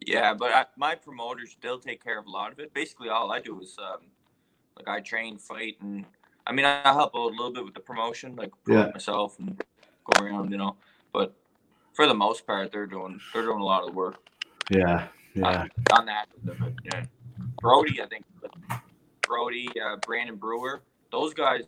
Yeah, 0.00 0.34
but 0.34 0.52
I, 0.52 0.66
my 0.76 0.94
promoters 0.94 1.56
they'll 1.62 1.78
take 1.78 2.02
care 2.02 2.18
of 2.18 2.26
a 2.26 2.30
lot 2.30 2.52
of 2.52 2.58
it. 2.58 2.74
Basically, 2.74 3.08
all 3.08 3.32
I 3.32 3.40
do 3.40 3.60
is 3.60 3.76
um, 3.78 4.00
like 4.76 4.88
I 4.88 5.00
train, 5.00 5.38
fight, 5.38 5.76
and 5.80 6.04
I 6.46 6.52
mean 6.52 6.64
I 6.66 6.82
help 6.92 7.14
out 7.16 7.30
a 7.32 7.34
little 7.36 7.52
bit 7.52 7.64
with 7.64 7.74
the 7.74 7.80
promotion, 7.80 8.36
like 8.36 8.50
promote 8.64 8.86
Yeah. 8.86 8.92
myself 8.92 9.38
and 9.38 9.62
go 10.04 10.24
around, 10.24 10.50
you 10.50 10.58
know. 10.58 10.76
But 11.12 11.34
for 11.94 12.06
the 12.06 12.14
most 12.14 12.46
part, 12.46 12.72
they're 12.72 12.86
doing 12.86 13.20
they're 13.32 13.44
doing 13.44 13.60
a 13.60 13.64
lot 13.64 13.82
of 13.82 13.90
the 13.90 13.94
work. 13.94 14.16
Yeah, 14.70 15.06
yeah, 15.34 15.66
on 15.92 16.06
that. 16.06 16.28
Yeah, 16.84 17.04
Brody, 17.60 18.02
I 18.02 18.06
think 18.06 18.24
Brody, 19.26 19.68
uh, 19.84 19.96
Brandon 20.06 20.36
Brewer, 20.36 20.82
those 21.10 21.34
guys, 21.34 21.62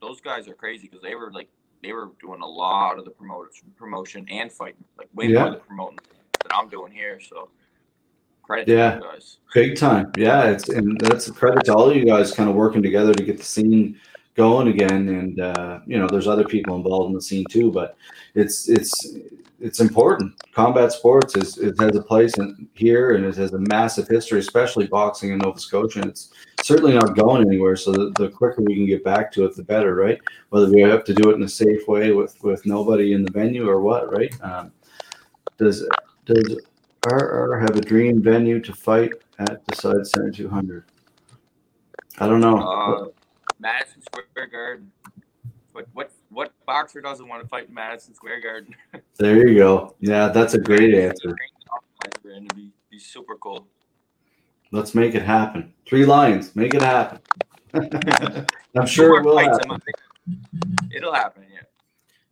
those 0.00 0.20
guys 0.20 0.48
are 0.48 0.54
crazy 0.54 0.86
because 0.88 1.02
they 1.02 1.14
were 1.14 1.32
like 1.32 1.48
they 1.82 1.92
were 1.92 2.10
doing 2.20 2.40
a 2.40 2.46
lot 2.46 2.98
of 2.98 3.04
the 3.04 3.10
promotion, 3.10 3.72
promotion 3.76 4.26
and 4.30 4.50
fighting, 4.52 4.82
like 4.98 5.08
way 5.14 5.26
Yeah. 5.26 5.42
more 5.42 5.50
than 5.52 5.60
promoting 5.60 5.98
than 6.42 6.50
I'm 6.52 6.68
doing 6.68 6.92
here. 6.92 7.20
So 7.20 7.50
credit 8.42 8.68
Yeah. 8.68 8.94
to 8.96 9.00
those 9.00 9.10
guys. 9.12 9.38
big 9.54 9.76
time. 9.76 10.10
Yeah, 10.16 10.50
it's 10.50 10.68
and 10.68 10.98
that's 11.00 11.28
a 11.28 11.32
credit 11.32 11.64
to 11.66 11.74
all 11.74 11.88
of 11.90 11.96
you 11.96 12.04
guys 12.04 12.32
kind 12.32 12.48
of 12.50 12.56
working 12.56 12.82
together 12.82 13.14
to 13.14 13.22
get 13.22 13.38
the 13.38 13.44
scene 13.44 14.00
going 14.38 14.68
again. 14.68 15.08
And 15.08 15.40
uh, 15.40 15.80
you 15.86 15.98
know, 15.98 16.06
there's 16.06 16.28
other 16.28 16.44
people 16.44 16.76
involved 16.76 17.08
in 17.08 17.14
the 17.14 17.20
scene 17.20 17.44
too, 17.50 17.70
but 17.70 17.96
it's 18.34 18.68
it's 18.68 19.16
it's 19.60 19.80
important. 19.80 20.32
Combat 20.52 20.92
sports 20.92 21.36
is 21.36 21.58
it 21.58 21.74
has 21.80 21.96
a 21.96 22.02
place 22.02 22.38
in 22.38 22.68
here 22.74 23.16
and 23.16 23.24
it 23.24 23.34
has 23.34 23.52
a 23.52 23.58
massive 23.58 24.06
history, 24.06 24.38
especially 24.38 24.86
boxing 24.86 25.32
in 25.32 25.38
Nova 25.38 25.58
Scotia. 25.58 26.00
And 26.00 26.10
it's 26.10 26.30
certainly 26.62 26.94
not 26.94 27.16
going 27.16 27.46
anywhere. 27.46 27.74
So 27.74 27.90
the, 27.90 28.12
the 28.16 28.28
quicker 28.28 28.62
we 28.62 28.76
can 28.76 28.86
get 28.86 29.02
back 29.02 29.32
to 29.32 29.44
it, 29.44 29.56
the 29.56 29.64
better, 29.64 29.96
right? 29.96 30.20
Whether 30.50 30.72
we 30.72 30.82
have 30.82 31.02
to 31.04 31.14
do 31.14 31.30
it 31.30 31.34
in 31.34 31.42
a 31.42 31.48
safe 31.48 31.86
way 31.88 32.12
with 32.12 32.42
with 32.42 32.64
nobody 32.64 33.12
in 33.12 33.24
the 33.24 33.32
venue 33.32 33.68
or 33.68 33.80
what, 33.80 34.10
right? 34.12 34.32
Um, 34.40 34.72
does 35.58 35.84
does 36.24 36.60
RR 37.10 37.58
have 37.58 37.76
a 37.76 37.80
dream 37.80 38.22
venue 38.22 38.60
to 38.60 38.72
fight 38.72 39.12
at 39.40 39.66
Decide 39.66 40.06
Center 40.06 40.30
200? 40.30 40.84
I 42.20 42.26
don't 42.26 42.40
know. 42.40 42.58
Uh, 42.58 43.17
Madison 43.58 44.02
Square 44.02 44.46
Garden. 44.48 44.92
What 45.72 45.86
what 45.92 46.10
what 46.30 46.52
boxer 46.66 47.00
doesn't 47.00 47.28
want 47.28 47.42
to 47.42 47.48
fight 47.48 47.68
in 47.68 47.74
Madison 47.74 48.14
Square 48.14 48.40
Garden? 48.40 48.74
there 49.18 49.46
you 49.46 49.58
go. 49.58 49.94
Yeah, 50.00 50.28
that's 50.28 50.54
a 50.54 50.58
great 50.58 50.94
answer. 50.94 51.36
And 52.24 52.54
be, 52.54 52.70
be 52.90 52.98
super 52.98 53.36
cool. 53.36 53.66
Let's 54.70 54.94
make 54.94 55.14
it 55.14 55.22
happen. 55.22 55.72
Three 55.86 56.04
lions, 56.04 56.54
make 56.54 56.74
it 56.74 56.82
happen. 56.82 57.20
I'm 58.76 58.86
sure 58.86 59.18
it 59.18 59.24
will 59.24 59.38
happen. 59.38 59.80
It'll 60.94 61.14
happen. 61.14 61.44
Yeah. 61.52 61.60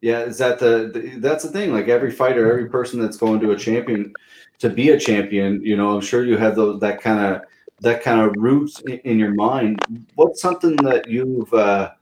Yeah, 0.02 0.20
is 0.20 0.38
that 0.38 0.58
the, 0.58 0.90
the 0.92 1.18
that's 1.18 1.42
the 1.42 1.50
thing? 1.50 1.72
Like 1.72 1.88
every 1.88 2.10
fighter, 2.10 2.50
every 2.50 2.68
person 2.68 3.00
that's 3.00 3.16
going 3.16 3.40
to 3.40 3.52
a 3.52 3.56
champion 3.56 4.12
to 4.58 4.68
be 4.68 4.90
a 4.90 5.00
champion, 5.00 5.62
you 5.64 5.76
know, 5.76 5.94
I'm 5.94 6.00
sure 6.00 6.24
you 6.24 6.36
have 6.36 6.54
those 6.54 6.80
that 6.80 7.00
kind 7.00 7.20
of 7.24 7.42
that 7.80 8.02
kind 8.02 8.20
of 8.20 8.34
roots 8.36 8.80
in, 8.80 8.98
in 9.00 9.18
your 9.18 9.34
mind. 9.34 9.80
What's 10.14 10.40
something 10.40 10.76
that 10.76 11.08
you've 11.08 11.52
uh 11.52 11.92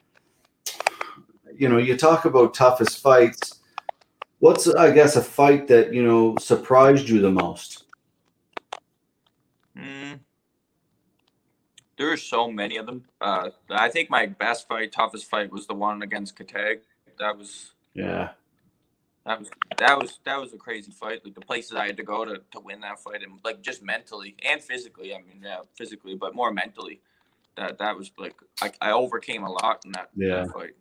you 1.56 1.68
know, 1.68 1.78
you 1.78 1.96
talk 1.96 2.24
about 2.24 2.54
toughest 2.54 3.00
fights. 3.00 3.60
What's 4.40 4.68
I 4.68 4.90
guess 4.90 5.16
a 5.16 5.22
fight 5.22 5.68
that, 5.68 5.92
you 5.94 6.02
know, 6.02 6.36
surprised 6.38 7.08
you 7.08 7.20
the 7.20 7.30
most? 7.30 7.84
Mm. 9.76 10.20
There 11.96 12.12
are 12.12 12.16
so 12.16 12.50
many 12.50 12.76
of 12.76 12.86
them. 12.86 13.04
Uh, 13.20 13.50
I 13.70 13.88
think 13.88 14.10
my 14.10 14.26
best 14.26 14.68
fight, 14.68 14.92
toughest 14.92 15.30
fight, 15.30 15.52
was 15.52 15.66
the 15.66 15.74
one 15.74 16.02
against 16.02 16.36
Katag. 16.36 16.80
That 17.18 17.38
was 17.38 17.72
Yeah. 17.94 18.30
That 19.26 19.38
was 19.38 19.50
that 19.78 19.98
was 19.98 20.18
that 20.24 20.40
was 20.40 20.52
a 20.52 20.56
crazy 20.56 20.92
fight. 20.92 21.24
Like 21.24 21.34
the 21.34 21.40
places 21.40 21.76
I 21.76 21.86
had 21.86 21.96
to 21.96 22.02
go 22.02 22.24
to 22.24 22.40
to 22.52 22.60
win 22.60 22.80
that 22.80 23.00
fight, 23.00 23.22
and 23.22 23.40
like 23.44 23.62
just 23.62 23.82
mentally 23.82 24.36
and 24.44 24.62
physically. 24.62 25.14
I 25.14 25.18
mean, 25.18 25.40
yeah, 25.42 25.60
physically, 25.74 26.14
but 26.14 26.34
more 26.34 26.52
mentally. 26.52 27.00
That 27.56 27.78
that 27.78 27.96
was 27.96 28.10
like 28.18 28.34
I, 28.60 28.72
I 28.80 28.92
overcame 28.92 29.44
a 29.44 29.50
lot 29.50 29.82
in 29.84 29.92
that, 29.92 30.10
Yeah. 30.16 30.42
that 30.42 30.52
fight. 30.52 30.74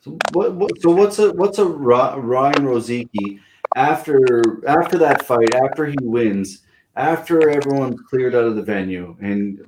So 0.00 0.18
what, 0.32 0.54
what 0.54 0.80
so 0.82 0.90
what's 0.90 1.18
a 1.18 1.32
what's 1.32 1.58
a 1.58 1.64
Ryan 1.64 2.64
Rozicki 2.64 3.40
after 3.76 4.66
after 4.66 4.98
that 4.98 5.24
fight 5.24 5.54
after 5.54 5.86
he 5.86 5.96
wins 6.00 6.62
after 6.96 7.48
everyone's 7.50 8.00
cleared 8.08 8.34
out 8.34 8.44
of 8.44 8.56
the 8.56 8.62
venue 8.62 9.16
and 9.20 9.64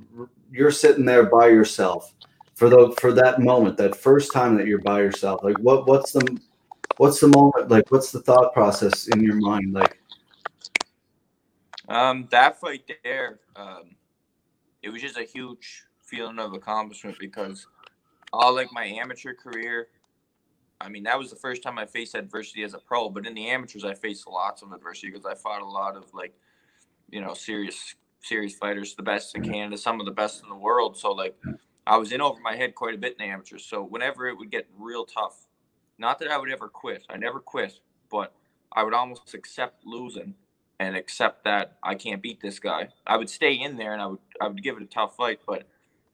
you're 0.50 0.70
sitting 0.70 1.04
there 1.04 1.24
by 1.24 1.46
yourself 1.48 2.14
for 2.54 2.68
the 2.68 2.94
for 3.00 3.12
that 3.12 3.40
moment 3.40 3.76
that 3.76 3.94
first 3.94 4.32
time 4.32 4.56
that 4.56 4.66
you're 4.66 4.80
by 4.80 4.98
yourself 5.00 5.42
like 5.44 5.58
what 5.58 5.86
what's 5.86 6.12
the 6.12 6.40
what's 6.96 7.20
the 7.20 7.28
moment 7.28 7.70
like 7.70 7.90
what's 7.90 8.10
the 8.12 8.20
thought 8.20 8.52
process 8.52 9.08
in 9.08 9.22
your 9.22 9.36
mind 9.36 9.72
like 9.72 10.00
Um, 11.90 12.28
that 12.30 12.60
fight 12.60 12.88
there, 13.02 13.40
um, 13.56 13.96
it 14.80 14.90
was 14.90 15.02
just 15.02 15.18
a 15.18 15.24
huge 15.24 15.84
feeling 16.04 16.38
of 16.38 16.52
accomplishment 16.54 17.18
because 17.18 17.66
all 18.32 18.54
like 18.54 18.68
my 18.72 18.84
amateur 18.84 19.34
career, 19.34 19.88
I 20.80 20.88
mean, 20.88 21.02
that 21.02 21.18
was 21.18 21.30
the 21.30 21.36
first 21.36 21.64
time 21.64 21.78
I 21.78 21.86
faced 21.86 22.14
adversity 22.14 22.62
as 22.62 22.74
a 22.74 22.78
pro. 22.78 23.10
But 23.10 23.26
in 23.26 23.34
the 23.34 23.48
amateurs, 23.48 23.84
I 23.84 23.94
faced 23.94 24.28
lots 24.28 24.62
of 24.62 24.70
adversity 24.70 25.10
because 25.10 25.26
I 25.26 25.34
fought 25.34 25.62
a 25.62 25.66
lot 25.66 25.96
of 25.96 26.04
like, 26.14 26.32
you 27.10 27.20
know, 27.20 27.34
serious 27.34 27.96
serious 28.20 28.54
fighters, 28.54 28.94
the 28.94 29.02
best 29.02 29.34
in 29.34 29.42
Canada, 29.42 29.76
some 29.76 29.98
of 29.98 30.06
the 30.06 30.12
best 30.12 30.44
in 30.44 30.48
the 30.48 30.54
world. 30.54 30.96
So 30.96 31.10
like, 31.10 31.36
I 31.88 31.96
was 31.96 32.12
in 32.12 32.20
over 32.20 32.38
my 32.40 32.54
head 32.54 32.76
quite 32.76 32.94
a 32.94 32.98
bit 32.98 33.16
in 33.18 33.26
the 33.26 33.32
amateurs. 33.32 33.64
So 33.64 33.82
whenever 33.82 34.28
it 34.28 34.36
would 34.38 34.52
get 34.52 34.68
real 34.78 35.04
tough, 35.04 35.48
not 36.00 36.18
that 36.18 36.28
I 36.28 36.38
would 36.38 36.50
ever 36.50 36.68
quit. 36.68 37.04
I 37.10 37.18
never 37.18 37.38
quit, 37.38 37.78
but 38.10 38.32
I 38.72 38.82
would 38.82 38.94
almost 38.94 39.34
accept 39.34 39.86
losing 39.86 40.34
and 40.80 40.96
accept 40.96 41.44
that 41.44 41.76
I 41.82 41.94
can't 41.94 42.22
beat 42.22 42.40
this 42.40 42.58
guy. 42.58 42.88
I 43.06 43.18
would 43.18 43.28
stay 43.28 43.52
in 43.52 43.76
there 43.76 43.92
and 43.92 44.00
I 44.00 44.06
would 44.06 44.18
I 44.40 44.48
would 44.48 44.62
give 44.62 44.78
it 44.78 44.82
a 44.82 44.86
tough 44.86 45.14
fight, 45.14 45.40
but 45.46 45.64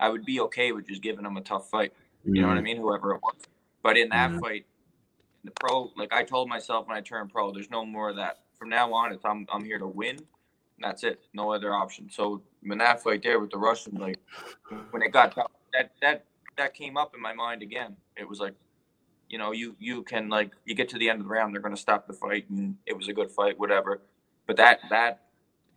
I 0.01 0.09
would 0.09 0.27
be 0.27 0.41
okay 0.41 0.73
with 0.73 0.89
just 0.89 1.03
giving 1.03 1.25
him 1.25 1.37
a 1.37 1.41
tough 1.41 1.71
fight. 1.71 1.93
You 2.25 2.43
know 2.43 2.49
what 2.49 2.57
I 2.57 2.61
mm. 2.61 2.65
mean? 2.65 2.77
Whoever 2.79 3.15
it 3.15 3.23
was. 3.23 3.37
But 3.83 3.97
in 3.97 4.09
that 4.09 4.33
Yeah. 4.33 4.41
fight, 4.41 4.67
the 5.45 5.53
pro, 5.53 5.93
like 5.97 6.13
I 6.13 6.25
told 6.25 6.49
myself 6.49 6.89
when 6.89 6.97
I 6.97 7.01
turned 7.01 7.31
pro, 7.31 7.53
there's 7.53 7.71
no 7.71 7.87
more 7.87 8.11
of 8.11 8.17
that. 8.17 8.41
From 8.59 8.69
now 8.69 8.93
on, 8.93 9.13
it's 9.13 9.25
I'm 9.25 9.47
I'm 9.53 9.65
here 9.65 9.79
to 9.79 9.87
win. 9.87 10.19
That's 10.81 11.05
it. 11.05 11.21
No 11.33 11.53
other 11.53 11.73
option. 11.73 12.11
So 12.11 12.43
when 12.63 12.79
that 12.79 13.03
fight 13.03 13.23
there 13.23 13.39
with 13.39 13.51
the 13.51 13.59
Russian, 13.59 13.95
like 13.95 14.19
when 14.91 15.03
it 15.03 15.13
got 15.13 15.33
tough, 15.37 15.53
that 15.73 15.93
that 16.03 16.25
that 16.57 16.75
came 16.75 16.97
up 16.97 17.15
in 17.15 17.23
my 17.23 17.33
mind 17.33 17.63
again. 17.63 17.97
It 18.17 18.29
was 18.29 18.41
like, 18.41 18.55
you 19.29 19.39
know, 19.39 19.53
you 19.53 19.77
you 19.79 20.03
can 20.03 20.29
like 20.29 20.53
you 20.65 20.75
get 20.75 20.89
to 20.91 20.99
the 20.99 21.09
end 21.09 21.21
of 21.21 21.27
the 21.27 21.31
round, 21.33 21.55
they're 21.55 21.63
gonna 21.63 21.77
stop 21.77 22.07
the 22.07 22.13
fight, 22.13 22.49
and 22.51 22.77
it 22.87 22.97
was 22.97 23.09
a 23.09 23.13
good 23.13 23.31
fight, 23.31 23.59
whatever. 23.59 24.03
but 24.47 24.57
that 24.57 24.81
that 24.91 25.23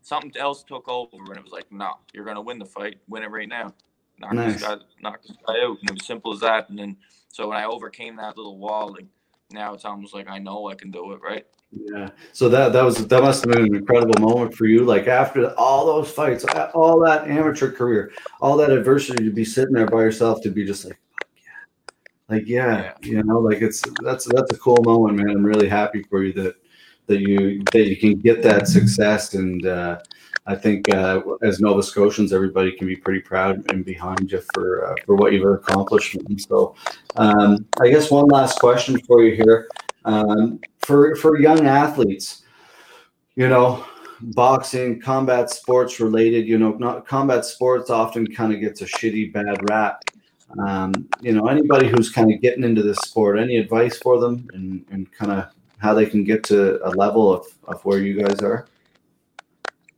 something 0.02 0.32
else 0.38 0.64
took 0.64 0.88
over, 0.88 1.18
and 1.18 1.38
it 1.38 1.44
was 1.44 1.52
like, 1.52 1.72
no, 1.72 1.94
you're 2.14 2.26
gonna 2.26 2.42
win 2.42 2.60
the 2.60 2.66
fight, 2.66 3.00
win 3.08 3.24
it 3.24 3.32
right 3.32 3.50
now, 3.50 3.74
knock 4.20 4.34
Nice. 4.34 4.54
this 4.54 4.62
guy, 4.64 4.76
knock 5.02 5.22
this 5.22 5.38
guy 5.48 5.54
out, 5.64 5.78
and 5.82 5.90
it 5.90 5.94
was 5.94 6.06
simple 6.06 6.34
as 6.34 6.40
that. 6.42 6.70
And 6.70 6.78
then 6.80 6.98
so 7.30 7.48
when 7.48 7.58
I 7.58 7.66
overcame 7.66 8.16
that 8.18 8.38
little 8.38 8.58
wall, 8.58 8.92
like 8.94 9.06
now 9.52 9.74
it's 9.74 9.86
almost 9.86 10.14
like 10.14 10.30
I 10.30 10.38
know 10.40 10.70
I 10.70 10.76
can 10.76 10.92
do 10.92 11.14
it, 11.14 11.22
right? 11.22 11.46
Yeah. 11.72 12.10
So 12.34 12.50
that 12.50 12.74
that 12.74 12.84
was 12.84 13.06
that 13.08 13.22
must 13.22 13.44
have 13.44 13.54
been 13.54 13.66
an 13.66 13.76
incredible 13.76 14.20
moment 14.20 14.56
for 14.56 14.66
you. 14.66 14.86
Like 14.86 15.08
after 15.08 15.54
all 15.58 15.86
those 15.86 16.12
fights, 16.12 16.44
all 16.74 17.00
that 17.06 17.28
amateur 17.28 17.72
career, 17.72 18.12
all 18.42 18.58
that 18.58 18.72
adversity 18.72 19.24
to 19.24 19.32
be 19.32 19.46
sitting 19.46 19.74
there 19.74 19.86
by 19.86 20.02
yourself 20.02 20.42
to 20.44 20.50
be 20.50 20.66
just 20.66 20.86
like, 20.86 21.00
"Fuck 22.30 22.48
yeah, 22.48 22.76
like 22.76 23.00
yeah, 23.02 23.12
you 23.12 23.24
know, 23.24 23.40
like 23.40 23.62
it's 23.62 23.84
that's 24.02 24.26
that's 24.26 24.52
a 24.52 24.58
cool 24.58 24.78
moment, 24.84 25.18
man. 25.18 25.30
I'm 25.30 25.46
really 25.46 25.70
happy 25.70 26.04
for 26.04 26.24
you 26.24 26.34
that 26.34 26.56
that 27.08 27.20
you 27.20 27.64
that 27.72 27.88
you 27.88 27.98
can 27.98 28.20
get 28.20 28.42
that 28.44 28.68
success, 28.68 29.34
and 29.34 29.66
uh, 29.66 30.00
I 30.46 30.56
think 30.56 30.94
uh, 30.94 31.22
as 31.42 31.60
Nova 31.60 31.84
Scotians, 31.84 32.34
everybody 32.34 32.72
can 32.72 32.88
be 32.88 32.96
pretty 32.96 33.22
proud 33.22 33.72
and 33.72 33.84
behind 33.84 34.32
you 34.32 34.42
for 34.54 34.92
uh, 34.92 34.96
for 35.06 35.16
what 35.16 35.34
you've 35.34 35.52
accomplished. 35.52 36.16
And 36.16 36.40
so, 36.40 36.76
um, 37.16 37.66
I 37.82 37.90
guess 37.90 38.12
one 38.12 38.28
last 38.28 38.60
question 38.60 39.00
for 39.00 39.24
you 39.24 39.36
here 39.36 39.68
um, 40.06 40.60
for 40.80 41.16
for 41.16 41.40
young 41.40 41.66
athletes 41.66 42.44
you 43.36 43.48
know 43.48 43.86
boxing 44.22 45.00
combat 45.00 45.50
sports 45.50 46.00
related 46.00 46.46
you 46.46 46.58
know 46.58 46.72
not 46.74 47.08
combat 47.08 47.46
sports 47.46 47.90
often 47.90 48.28
kind 48.28 48.54
of 48.54 48.60
gets 48.60 48.82
a 48.82 48.86
shitty 48.86 49.32
bad 49.32 49.58
rap 49.70 50.04
um, 50.58 50.94
you 51.22 51.32
know 51.32 51.48
anybody 51.48 51.88
who's 51.88 52.10
kind 52.10 52.32
of 52.34 52.42
getting 52.42 52.64
into 52.64 52.82
this 52.82 52.98
sport 53.00 53.40
any 53.40 53.58
advice 53.58 53.98
for 53.98 54.20
them 54.20 54.48
and, 54.54 54.86
and 54.92 55.12
kind 55.12 55.32
of 55.32 55.52
how 55.78 55.94
they 55.94 56.06
can 56.06 56.24
get 56.24 56.44
to 56.44 56.86
a 56.88 56.92
level 56.92 57.32
of, 57.34 57.46
of 57.68 57.84
where 57.86 58.00
you 58.00 58.22
guys 58.22 58.40
are 58.42 58.68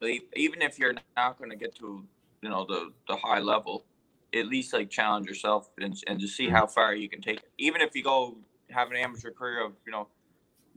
even 0.01 0.61
if 0.61 0.79
you're 0.79 0.95
not 1.15 1.37
going 1.37 1.49
to 1.49 1.55
get 1.55 1.75
to 1.75 2.03
you 2.41 2.49
know 2.49 2.65
the 2.65 2.91
the 3.07 3.15
high 3.15 3.39
level, 3.39 3.85
at 4.33 4.47
least 4.47 4.73
like 4.73 4.89
challenge 4.89 5.27
yourself 5.27 5.69
and 5.79 6.01
and 6.07 6.19
just 6.19 6.35
see 6.35 6.49
how 6.49 6.65
far 6.65 6.95
you 6.95 7.09
can 7.09 7.21
take. 7.21 7.37
it. 7.37 7.49
Even 7.57 7.81
if 7.81 7.95
you 7.95 8.03
go 8.03 8.37
have 8.69 8.89
an 8.89 8.97
amateur 8.97 9.31
career 9.31 9.65
of 9.65 9.73
you 9.85 9.91
know 9.91 10.07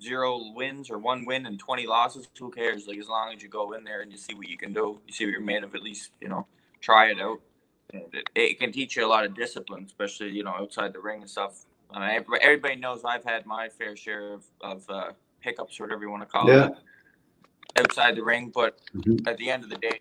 zero 0.02 0.52
wins 0.54 0.90
or 0.90 0.98
one 0.98 1.24
win 1.24 1.46
and 1.46 1.58
20 1.58 1.86
losses 1.86 2.26
who 2.36 2.50
cares 2.50 2.88
like 2.88 2.98
as 2.98 3.08
long 3.08 3.32
as 3.32 3.40
you 3.40 3.48
go 3.48 3.72
in 3.74 3.84
there 3.84 4.00
and 4.00 4.10
you 4.10 4.18
see 4.18 4.34
what 4.34 4.48
you 4.48 4.56
can 4.58 4.72
do 4.72 5.00
you 5.06 5.14
see 5.14 5.24
what 5.24 5.30
you're 5.30 5.40
made 5.40 5.62
of 5.62 5.72
at 5.76 5.82
least 5.82 6.10
you 6.20 6.28
know 6.28 6.44
try 6.80 7.06
it 7.06 7.20
out 7.20 7.40
it, 8.12 8.28
it 8.34 8.58
can 8.58 8.72
teach 8.72 8.96
you 8.96 9.06
a 9.06 9.08
lot 9.08 9.24
of 9.24 9.34
discipline 9.34 9.84
especially 9.86 10.30
you 10.30 10.42
know 10.42 10.50
outside 10.50 10.92
the 10.92 11.00
ring 11.00 11.20
and 11.22 11.30
stuff 11.30 11.64
I 11.92 12.18
mean, 12.18 12.24
everybody, 12.42 12.76
knows 12.76 13.04
i've 13.04 13.24
had 13.24 13.46
my 13.46 13.68
fair 13.68 13.96
share 13.96 14.32
of, 14.34 14.44
of 14.60 14.84
uh, 14.88 15.12
hiccups 15.40 15.78
or 15.78 15.84
whatever 15.84 16.02
you 16.02 16.10
want 16.10 16.22
to 16.22 16.28
call 16.28 16.48
Yeah. 16.48 16.66
it 16.66 16.72
outside 17.76 18.16
the 18.16 18.24
ring 18.24 18.50
but 18.54 18.78
Mhm. 18.94 19.26
at 19.26 19.36
the 19.38 19.50
end 19.50 19.64
of 19.64 19.70
the 19.70 19.78
day 19.78 20.00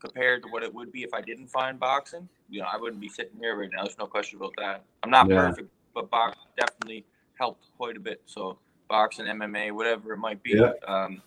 compared 0.00 0.42
to 0.42 0.48
what 0.50 0.62
it 0.62 0.72
would 0.72 0.92
be 0.92 1.02
if 1.02 1.14
i 1.14 1.20
didn't 1.20 1.48
find 1.48 1.78
boxing 1.78 2.28
you 2.50 2.60
know 2.60 2.66
i 2.72 2.76
wouldn't 2.76 3.00
be 3.00 3.08
sitting 3.08 3.38
here 3.40 3.56
right 3.56 3.70
now 3.72 3.82
there's 3.84 3.98
no 3.98 4.06
question 4.06 4.38
about 4.38 4.54
that 4.58 4.84
i'm 5.02 5.10
not 5.10 5.28
Yeah. 5.28 5.36
perfect 5.48 5.68
but 5.94 6.10
box 6.10 6.38
definitely 6.56 7.04
helped 7.38 7.66
quite 7.76 7.96
a 7.96 8.00
bit 8.00 8.22
so 8.26 8.58
boxing, 8.88 9.26
MMA, 9.26 9.72
whatever 9.72 10.12
it 10.12 10.18
might 10.18 10.42
be. 10.42 10.52
Yeah. 10.52 10.72
Um, 10.86 11.22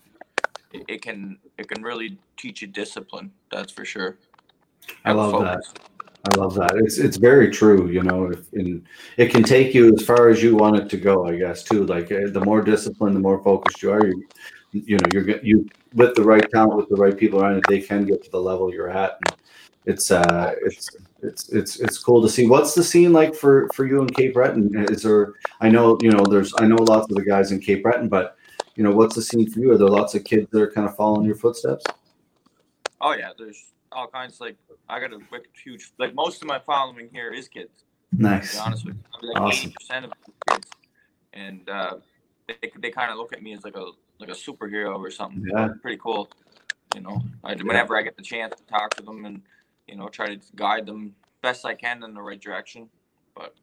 it, 0.72 0.84
it 0.88 1.02
can 1.02 1.38
it 1.58 1.68
can 1.68 1.82
really 1.82 2.18
teach 2.36 2.62
you 2.62 2.68
discipline. 2.68 3.32
That's 3.50 3.72
for 3.72 3.84
sure. 3.84 4.18
I 5.04 5.12
love 5.12 5.32
focus. 5.32 5.72
I 6.24 6.36
love 6.36 6.54
that. 6.54 6.72
It's 6.76 6.98
it's 6.98 7.16
very 7.16 7.50
true. 7.50 7.88
You 7.88 8.02
know, 8.02 8.30
if 8.30 8.52
in 8.52 8.84
it 9.16 9.30
can 9.30 9.42
take 9.42 9.74
you 9.74 9.94
as 9.94 10.04
far 10.04 10.28
as 10.28 10.42
you 10.42 10.56
want 10.56 10.76
it 10.76 10.90
to 10.90 10.96
go. 10.96 11.26
I 11.26 11.36
guess 11.36 11.62
too. 11.62 11.86
Like 11.86 12.10
uh, 12.10 12.28
the 12.30 12.42
more 12.44 12.60
disciplined, 12.60 13.16
the 13.16 13.20
more 13.20 13.42
focused 13.42 13.82
you 13.82 13.92
are. 13.92 14.04
You, 14.04 14.26
you 14.72 14.98
know, 14.98 15.06
you're 15.12 15.38
you 15.40 15.68
with 15.94 16.14
the 16.14 16.22
right 16.22 16.44
talent, 16.52 16.76
with 16.76 16.88
the 16.88 16.96
right 16.96 17.16
people 17.16 17.40
around 17.40 17.56
you, 17.56 17.62
they 17.68 17.80
can 17.80 18.04
get 18.04 18.22
to 18.24 18.30
the 18.30 18.40
level 18.40 18.72
you're 18.72 18.90
at. 18.90 19.18
And 19.26 19.36
it's 19.86 20.10
uh, 20.10 20.54
it's 20.62 20.88
it's 21.22 21.48
it's 21.48 21.80
it's 21.80 21.98
cool 21.98 22.20
to 22.20 22.28
see. 22.28 22.46
What's 22.46 22.74
the 22.74 22.84
scene 22.84 23.12
like 23.12 23.34
for 23.34 23.68
for 23.74 23.86
you 23.86 24.02
in 24.02 24.08
Cape 24.08 24.34
Breton? 24.34 24.86
Is 24.90 25.02
there? 25.02 25.34
I 25.60 25.70
know 25.70 25.98
you 26.02 26.10
know. 26.10 26.24
There's 26.24 26.52
I 26.58 26.66
know 26.66 26.76
lots 26.76 27.10
of 27.10 27.16
the 27.16 27.24
guys 27.24 27.52
in 27.52 27.60
Cape 27.60 27.82
Breton, 27.82 28.08
but 28.08 28.36
you 28.76 28.84
know, 28.84 28.92
what's 28.92 29.14
the 29.14 29.22
scene 29.22 29.50
for 29.50 29.60
you? 29.60 29.72
Are 29.72 29.78
there 29.78 29.88
lots 29.88 30.14
of 30.14 30.24
kids 30.24 30.48
that 30.50 30.60
are 30.60 30.70
kind 30.70 30.86
of 30.86 30.94
following 30.94 31.26
your 31.26 31.36
footsteps? 31.36 31.84
Oh 33.00 33.12
yeah, 33.12 33.30
there's 33.38 33.64
all 33.92 34.06
kinds. 34.08 34.40
Like 34.40 34.56
I 34.88 35.00
got 35.00 35.12
a 35.12 35.18
wicked 35.30 35.50
huge. 35.64 35.92
Like 35.98 36.14
most 36.14 36.42
of 36.42 36.48
my 36.48 36.58
following 36.58 37.08
here 37.12 37.32
is 37.32 37.48
kids. 37.48 37.84
To 38.10 38.16
be 38.16 38.22
Nice. 38.24 38.56
honest 38.58 38.86
with 38.86 38.96
you, 38.96 39.02
I 39.14 39.20
mean, 39.22 39.32
like 39.34 39.42
Awesome. 39.42 39.58
eighty 39.68 39.74
percent 39.78 40.04
of 40.06 40.12
it 40.12 40.18
is 40.28 40.34
kids, 40.54 40.68
and 41.34 41.68
uh, 41.68 41.96
they 42.46 42.70
they 42.78 42.90
kind 42.90 43.10
of 43.10 43.18
look 43.18 43.32
at 43.32 43.42
me 43.42 43.52
as 43.54 43.64
like 43.64 43.76
a 43.76 43.90
like 44.18 44.30
a 44.30 44.32
superhero 44.32 44.98
or 44.98 45.10
something. 45.10 45.44
Yeah. 45.46 45.68
Pretty 45.82 45.98
cool. 45.98 46.28
You 46.94 47.02
know, 47.02 47.22
I, 47.44 47.54
whenever 47.54 47.96
I 47.96 48.02
get 48.02 48.16
the 48.16 48.22
chance 48.22 48.54
to 48.56 48.62
talk 48.64 48.94
to 48.96 49.02
them 49.02 49.24
and 49.26 49.42
you 49.86 49.96
know 49.96 50.08
try 50.08 50.34
to 50.34 50.40
guide 50.56 50.86
them 50.86 51.14
best 51.42 51.64
I 51.66 51.74
can 51.74 52.02
in 52.02 52.14
the 52.14 52.22
right 52.22 52.40
direction. 52.40 52.88
But 53.36 53.54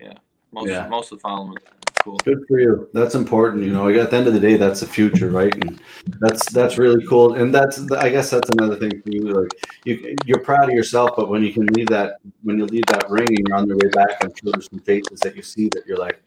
yeah, 0.00 0.14
most 0.52 0.68
Yeah. 0.70 0.86
most 0.88 1.10
of 1.12 1.18
the 1.18 1.22
following 1.22 1.56
cool. 2.02 2.16
Good 2.24 2.44
for 2.48 2.58
you. 2.58 2.88
That's 2.92 3.14
important. 3.14 3.64
You 3.64 3.72
know, 3.72 3.88
at 3.88 4.10
the 4.10 4.16
end 4.16 4.26
of 4.26 4.34
the 4.34 4.40
day, 4.40 4.56
that's 4.56 4.80
the 4.80 4.86
future, 4.86 5.30
right? 5.30 5.54
And 5.54 5.80
that's 6.20 6.50
that's 6.52 6.78
really 6.78 7.04
cool. 7.06 7.34
And 7.34 7.54
that's 7.54 7.90
I 7.92 8.08
guess 8.08 8.30
that's 8.30 8.50
another 8.50 8.76
thing 8.76 9.00
for 9.02 9.10
you. 9.10 9.22
Like 9.22 9.50
you, 9.84 10.16
you're 10.24 10.40
proud 10.40 10.64
of 10.64 10.74
yourself, 10.74 11.10
but 11.16 11.28
when 11.28 11.42
you 11.42 11.52
can 11.52 11.66
leave 11.66 11.88
that 11.88 12.16
when 12.42 12.58
you 12.58 12.66
leave 12.66 12.86
that 12.86 13.08
ring 13.08 13.28
and 13.28 13.46
you're 13.46 13.56
on 13.56 13.68
the 13.68 13.76
way 13.76 13.88
back, 13.88 14.22
I'm 14.22 14.32
sure 14.34 14.52
there's 14.52 14.68
some 14.68 14.80
faces 14.80 15.20
that 15.20 15.36
you 15.36 15.42
see 15.42 15.68
that 15.68 15.86
you're 15.86 15.98
like, 15.98 16.22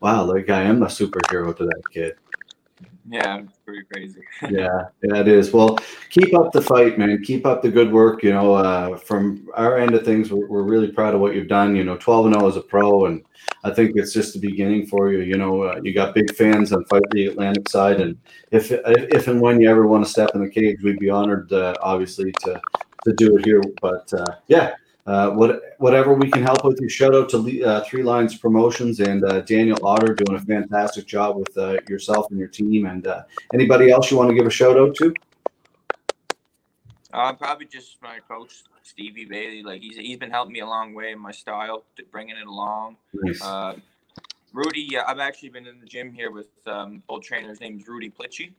wow, 0.00 0.24
like 0.24 0.50
I 0.50 0.62
am 0.62 0.82
a 0.82 0.86
superhero 0.86 1.56
to 1.56 1.64
that 1.64 1.82
kid. 1.92 2.16
Yeah, 3.08 3.40
it's 3.40 3.58
pretty 3.58 3.82
crazy. 3.92 4.20
yeah, 4.50 4.84
yeah, 5.02 5.20
it 5.20 5.28
is. 5.28 5.52
Well, 5.52 5.78
keep 6.08 6.34
up 6.34 6.52
the 6.52 6.62
fight, 6.62 6.98
man. 6.98 7.22
Keep 7.22 7.44
up 7.44 7.62
the 7.62 7.70
good 7.70 7.92
work. 7.92 8.22
You 8.22 8.32
know, 8.32 8.54
uh, 8.54 8.96
from 8.96 9.46
our 9.54 9.78
end 9.78 9.94
of 9.94 10.04
things, 10.04 10.32
we're, 10.32 10.46
we're 10.46 10.62
really 10.62 10.90
proud 10.90 11.14
of 11.14 11.20
what 11.20 11.34
you've 11.34 11.48
done. 11.48 11.76
You 11.76 11.84
know, 11.84 11.96
12 11.96 12.26
and 12.26 12.34
0 12.34 12.48
as 12.48 12.56
a 12.56 12.62
pro, 12.62 13.06
and 13.06 13.22
I 13.62 13.70
think 13.70 13.92
it's 13.96 14.12
just 14.12 14.32
the 14.32 14.40
beginning 14.40 14.86
for 14.86 15.12
you. 15.12 15.20
You 15.20 15.36
know, 15.36 15.62
uh, 15.62 15.80
you 15.82 15.92
got 15.92 16.14
big 16.14 16.34
fans 16.34 16.72
on 16.72 16.84
Fight 16.86 17.02
the 17.10 17.26
Atlantic 17.26 17.68
side, 17.68 18.00
and 18.00 18.16
if 18.50 18.72
if 18.72 19.28
and 19.28 19.40
when 19.40 19.60
you 19.60 19.70
ever 19.70 19.86
want 19.86 20.04
to 20.04 20.10
step 20.10 20.30
in 20.34 20.42
the 20.42 20.50
cage, 20.50 20.82
we'd 20.82 20.98
be 20.98 21.10
honored, 21.10 21.52
uh, 21.52 21.74
obviously, 21.82 22.32
to 22.44 22.60
to 23.04 23.12
do 23.12 23.36
it 23.36 23.44
here. 23.44 23.62
But 23.80 24.12
uh, 24.14 24.36
yeah. 24.48 24.74
Uh, 25.06 25.30
what, 25.30 25.60
whatever 25.78 26.14
we 26.14 26.30
can 26.30 26.42
help 26.42 26.64
with, 26.64 26.80
you 26.80 26.88
shout 26.88 27.14
out 27.14 27.28
to 27.28 27.62
uh, 27.62 27.84
Three 27.84 28.02
Lions 28.02 28.38
Promotions 28.38 29.00
and 29.00 29.22
uh, 29.24 29.40
Daniel 29.42 29.78
Otter 29.86 30.14
doing 30.14 30.38
a 30.38 30.42
fantastic 30.42 31.06
job 31.06 31.36
with 31.36 31.56
uh, 31.58 31.78
yourself 31.88 32.30
and 32.30 32.38
your 32.38 32.48
team. 32.48 32.86
And 32.86 33.06
uh, 33.06 33.22
Anybody 33.52 33.90
else 33.90 34.10
you 34.10 34.16
want 34.16 34.30
to 34.30 34.34
give 34.34 34.46
a 34.46 34.50
shout 34.50 34.78
out 34.78 34.94
to? 34.96 35.12
Uh, 37.12 37.32
probably 37.34 37.66
just 37.66 38.00
my 38.02 38.18
coach 38.26 38.64
Stevie 38.82 39.24
Bailey. 39.26 39.62
Like 39.62 39.82
he's 39.82 39.96
he's 39.96 40.18
been 40.18 40.30
helping 40.30 40.52
me 40.52 40.60
a 40.60 40.66
long 40.66 40.94
way 40.94 41.12
in 41.12 41.18
my 41.18 41.30
style, 41.30 41.84
bringing 42.10 42.36
it 42.36 42.46
along. 42.46 42.96
Nice. 43.12 43.42
Uh, 43.42 43.76
Rudy, 44.52 44.88
yeah, 44.90 45.02
I've 45.06 45.18
actually 45.18 45.50
been 45.50 45.66
in 45.66 45.80
the 45.80 45.86
gym 45.86 46.12
here 46.12 46.30
with 46.30 46.48
um, 46.66 47.02
old 47.08 47.22
trainer. 47.22 47.48
His 47.48 47.60
name's 47.60 47.86
Rudy 47.86 48.10
Plitchy. 48.10 48.52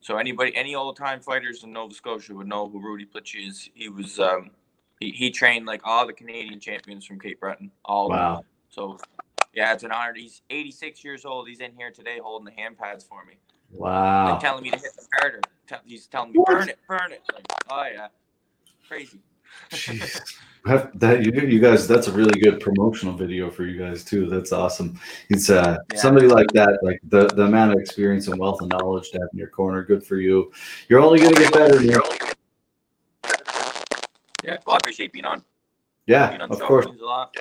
So 0.00 0.16
anybody, 0.16 0.54
any 0.56 0.74
old 0.74 0.96
time 0.96 1.20
fighters 1.20 1.64
in 1.64 1.72
Nova 1.72 1.94
Scotia 1.94 2.34
would 2.34 2.46
know 2.46 2.68
who 2.68 2.80
Rudy 2.80 3.04
Plitchy 3.04 3.48
is. 3.48 3.70
He 3.74 3.88
was 3.88 4.18
um, 4.18 4.50
he, 5.00 5.10
he 5.10 5.30
trained 5.30 5.66
like 5.66 5.80
all 5.84 6.06
the 6.06 6.12
Canadian 6.12 6.60
champions 6.60 7.04
from 7.04 7.18
Cape 7.20 7.40
Breton. 7.40 7.70
All 7.84 8.06
of 8.06 8.12
them. 8.12 8.18
Wow. 8.20 8.44
So 8.70 8.98
yeah, 9.52 9.72
it's 9.72 9.84
an 9.84 9.92
honor. 9.92 10.14
He's 10.14 10.42
86 10.50 11.04
years 11.04 11.24
old. 11.24 11.48
He's 11.48 11.60
in 11.60 11.72
here 11.76 11.90
today 11.90 12.18
holding 12.22 12.44
the 12.44 12.60
hand 12.60 12.78
pads 12.78 13.04
for 13.04 13.24
me. 13.24 13.34
Wow. 13.70 14.30
Like 14.32 14.40
telling 14.40 14.62
me 14.62 14.70
to 14.70 14.76
hit 14.78 14.90
the 14.96 15.06
harder. 15.20 15.40
Tell- 15.66 15.80
He's 15.84 16.06
telling 16.06 16.32
me 16.32 16.38
What? 16.38 16.48
burn 16.48 16.68
it, 16.68 16.78
burn 16.88 17.12
it. 17.12 17.22
Like, 17.32 17.46
oh 17.70 17.84
yeah, 17.92 18.08
crazy. 18.88 19.20
Jeez. 19.70 20.20
That, 20.66 20.98
that- 20.98 21.22
you, 21.22 21.30
you 21.46 21.60
guys, 21.60 21.86
that's 21.86 22.06
a 22.08 22.12
really 22.12 22.40
good 22.40 22.58
promotional 22.58 23.12
video 23.14 23.50
for 23.50 23.64
you 23.64 23.78
guys 23.78 24.02
too. 24.02 24.30
That's 24.30 24.50
awesome. 24.50 24.98
It's 25.28 25.50
uh 25.50 25.76
Yeah. 25.92 25.98
somebody 26.00 26.26
like 26.26 26.46
that, 26.54 26.78
like 26.82 27.00
the 27.04 27.26
the 27.26 27.42
amount 27.42 27.74
of 27.74 27.78
experience 27.80 28.28
and 28.28 28.38
wealth 28.40 28.62
and 28.62 28.70
knowledge 28.70 29.10
to 29.10 29.18
have 29.18 29.28
in 29.34 29.38
your 29.40 29.48
corner. 29.50 29.84
Good 29.84 30.06
for 30.06 30.16
you. 30.16 30.50
You're 30.88 31.00
only 31.00 31.18
gonna 31.20 31.34
get 31.36 31.52
better. 31.52 31.82
Neil. 34.44 34.54
Yeah, 34.54 34.60
well, 34.66 34.74
I 34.74 34.78
appreciate 34.78 35.12
being 35.12 35.24
on. 35.24 35.42
Yeah, 36.06 36.28
Being 36.30 36.42
on 36.42 36.50
of 36.50 36.58
show. 36.58 36.66
course. 36.66 36.86
Means 36.86 37.00
a 37.00 37.04
lot. 37.04 37.34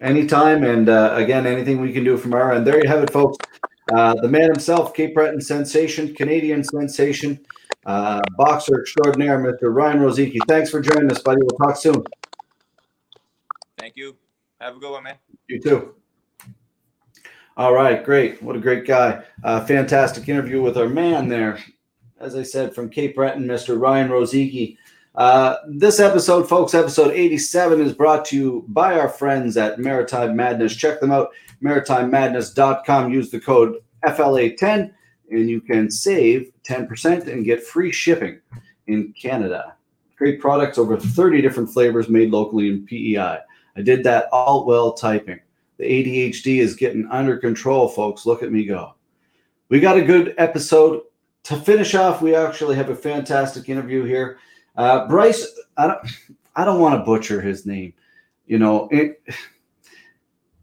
Anytime. 0.00 0.64
And 0.64 0.88
uh, 0.88 1.12
again, 1.16 1.46
anything 1.46 1.80
we 1.80 1.92
can 1.92 2.04
do 2.04 2.16
from 2.16 2.34
our 2.34 2.52
end. 2.52 2.66
There 2.66 2.82
you 2.82 2.88
have 2.88 3.02
it, 3.02 3.10
folks. 3.12 3.36
Uh, 3.92 4.14
the 4.14 4.28
man 4.28 4.44
himself, 4.46 4.94
Cape 4.94 5.14
Breton 5.14 5.40
sensation, 5.40 6.14
Canadian 6.14 6.64
sensation, 6.64 7.38
uh, 7.84 8.22
boxer 8.38 8.80
extraordinaire, 8.80 9.38
Mr. 9.38 9.74
Ryan 9.74 9.98
Rozicki. 9.98 10.38
Thanks 10.48 10.70
for 10.70 10.80
joining 10.80 11.10
us, 11.10 11.20
buddy. 11.20 11.40
We'll 11.42 11.58
talk 11.58 11.76
soon. 11.76 12.02
Thank 13.78 13.96
you. 13.96 14.16
Have 14.60 14.76
a 14.76 14.78
good 14.78 14.90
one, 14.92 15.02
man. 15.04 15.16
You 15.48 15.60
too. 15.60 15.94
All 17.56 17.74
right, 17.74 18.02
great. 18.02 18.42
What 18.42 18.56
a 18.56 18.60
great 18.60 18.86
guy. 18.86 19.22
Uh, 19.44 19.64
fantastic 19.64 20.28
interview 20.28 20.62
with 20.62 20.76
our 20.78 20.88
man 20.88 21.28
there. 21.28 21.58
As 22.18 22.34
I 22.36 22.42
said, 22.42 22.74
from 22.74 22.88
Cape 22.88 23.14
Breton, 23.14 23.44
Mr. 23.44 23.78
Ryan 23.78 24.08
Rozicki. 24.08 24.78
Uh, 25.14 25.58
this 25.68 26.00
episode, 26.00 26.48
folks, 26.48 26.74
episode 26.74 27.12
87, 27.12 27.80
is 27.80 27.92
brought 27.92 28.24
to 28.26 28.36
you 28.36 28.64
by 28.68 28.98
our 28.98 29.08
friends 29.08 29.56
at 29.56 29.78
Maritime 29.78 30.34
Madness. 30.34 30.74
Check 30.74 31.00
them 31.00 31.12
out, 31.12 31.30
maritimemadness.com. 31.62 33.12
Use 33.12 33.30
the 33.30 33.40
code 33.40 33.76
FLA10 34.04 34.92
and 35.30 35.48
you 35.48 35.60
can 35.60 35.90
save 35.90 36.52
10% 36.64 37.28
and 37.28 37.44
get 37.44 37.62
free 37.62 37.92
shipping 37.92 38.40
in 38.88 39.12
Canada. 39.12 39.76
Great 40.16 40.40
products, 40.40 40.78
over 40.78 40.98
30 40.98 41.42
different 41.42 41.70
flavors 41.70 42.08
made 42.08 42.30
locally 42.30 42.68
in 42.68 42.86
PEI. 42.86 43.38
I 43.76 43.82
did 43.82 44.04
that 44.04 44.28
all 44.32 44.66
while 44.66 44.92
typing. 44.92 45.40
The 45.78 45.84
ADHD 45.84 46.58
is 46.58 46.76
getting 46.76 47.08
under 47.10 47.36
control, 47.36 47.88
folks. 47.88 48.26
Look 48.26 48.42
at 48.42 48.52
me 48.52 48.64
go. 48.64 48.94
We 49.68 49.80
got 49.80 49.96
a 49.96 50.02
good 50.02 50.34
episode. 50.38 51.02
To 51.44 51.56
finish 51.56 51.94
off, 51.94 52.22
we 52.22 52.34
actually 52.34 52.76
have 52.76 52.90
a 52.90 52.96
fantastic 52.96 53.68
interview 53.68 54.04
here. 54.04 54.38
Uh, 54.76 55.06
Bryce, 55.06 55.46
I 55.76 55.86
don't, 55.86 56.00
I 56.56 56.64
don't 56.64 56.80
want 56.80 56.98
to 56.98 57.04
butcher 57.04 57.40
his 57.40 57.66
name. 57.66 57.94
You 58.46 58.58
know, 58.58 58.88
it, 58.90 59.22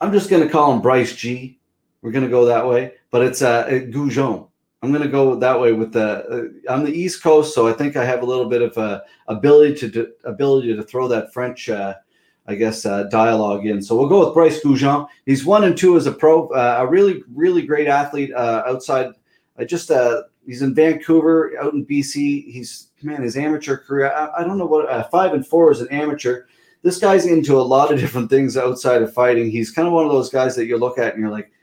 I'm 0.01 0.11
just 0.11 0.29
going 0.29 0.43
to 0.43 0.49
call 0.49 0.73
him 0.73 0.81
Bryce 0.81 1.15
G. 1.15 1.59
We're 2.01 2.11
going 2.11 2.25
to 2.25 2.29
go 2.29 2.45
that 2.45 2.67
way, 2.67 2.93
but 3.11 3.23
it's 3.23 3.41
uh, 3.41 3.67
Goujon. 3.67 4.47
I'm 4.83 4.91
going 4.91 5.03
to 5.03 5.09
go 5.09 5.35
that 5.35 5.59
way 5.59 5.73
with 5.73 5.93
the 5.93 6.59
uh, 6.67 6.73
on 6.73 6.83
the 6.83 6.91
East 6.91 7.21
Coast, 7.21 7.53
so 7.53 7.67
I 7.67 7.73
think 7.73 7.95
I 7.95 8.03
have 8.03 8.23
a 8.23 8.25
little 8.25 8.49
bit 8.49 8.63
of 8.63 8.75
a 8.77 9.03
ability 9.27 9.91
to 9.91 10.11
ability 10.23 10.75
to 10.75 10.81
throw 10.81 11.07
that 11.07 11.31
French, 11.31 11.69
uh, 11.69 11.93
I 12.47 12.55
guess, 12.55 12.83
uh, 12.87 13.03
dialogue 13.03 13.67
in. 13.67 13.79
So 13.81 13.95
we'll 13.95 14.09
go 14.09 14.25
with 14.25 14.33
Bryce 14.33 14.59
Goujon. 14.63 15.07
He's 15.27 15.45
one 15.45 15.65
and 15.65 15.77
two 15.77 15.97
as 15.97 16.07
a 16.07 16.11
pro, 16.11 16.47
uh, 16.47 16.77
a 16.79 16.87
really 16.87 17.23
really 17.31 17.61
great 17.61 17.87
athlete 17.87 18.33
uh, 18.33 18.63
outside. 18.65 19.11
I 19.59 19.65
just 19.65 19.91
uh, 19.91 20.23
he's 20.51 20.61
in 20.61 20.75
Vancouver, 20.75 21.53
out 21.61 21.73
in 21.73 21.85
BC. 21.85 22.51
He's 22.51 22.89
man, 23.01 23.23
his 23.23 23.37
amateur 23.37 23.77
career. 23.77 24.11
I, 24.11 24.41
I 24.41 24.43
don't 24.43 24.57
know 24.57 24.65
what 24.65 24.89
uh, 24.89 25.03
five 25.03 25.33
and 25.33 25.47
four 25.47 25.71
is 25.71 25.79
an 25.79 25.87
amateur. 25.91 26.43
This 26.83 26.99
guy's 26.99 27.25
into 27.25 27.57
a 27.57 27.61
lot 27.61 27.93
of 27.93 27.99
different 28.01 28.29
things 28.29 28.57
outside 28.57 29.01
of 29.01 29.13
fighting. 29.13 29.49
He's 29.49 29.71
kind 29.71 29.87
of 29.87 29.93
one 29.93 30.05
of 30.05 30.11
those 30.11 30.29
guys 30.29 30.53
that 30.57 30.65
you 30.65 30.77
look 30.77 30.97
at 30.97 31.13
and 31.13 31.21
you're 31.21 31.31
like 31.31 31.53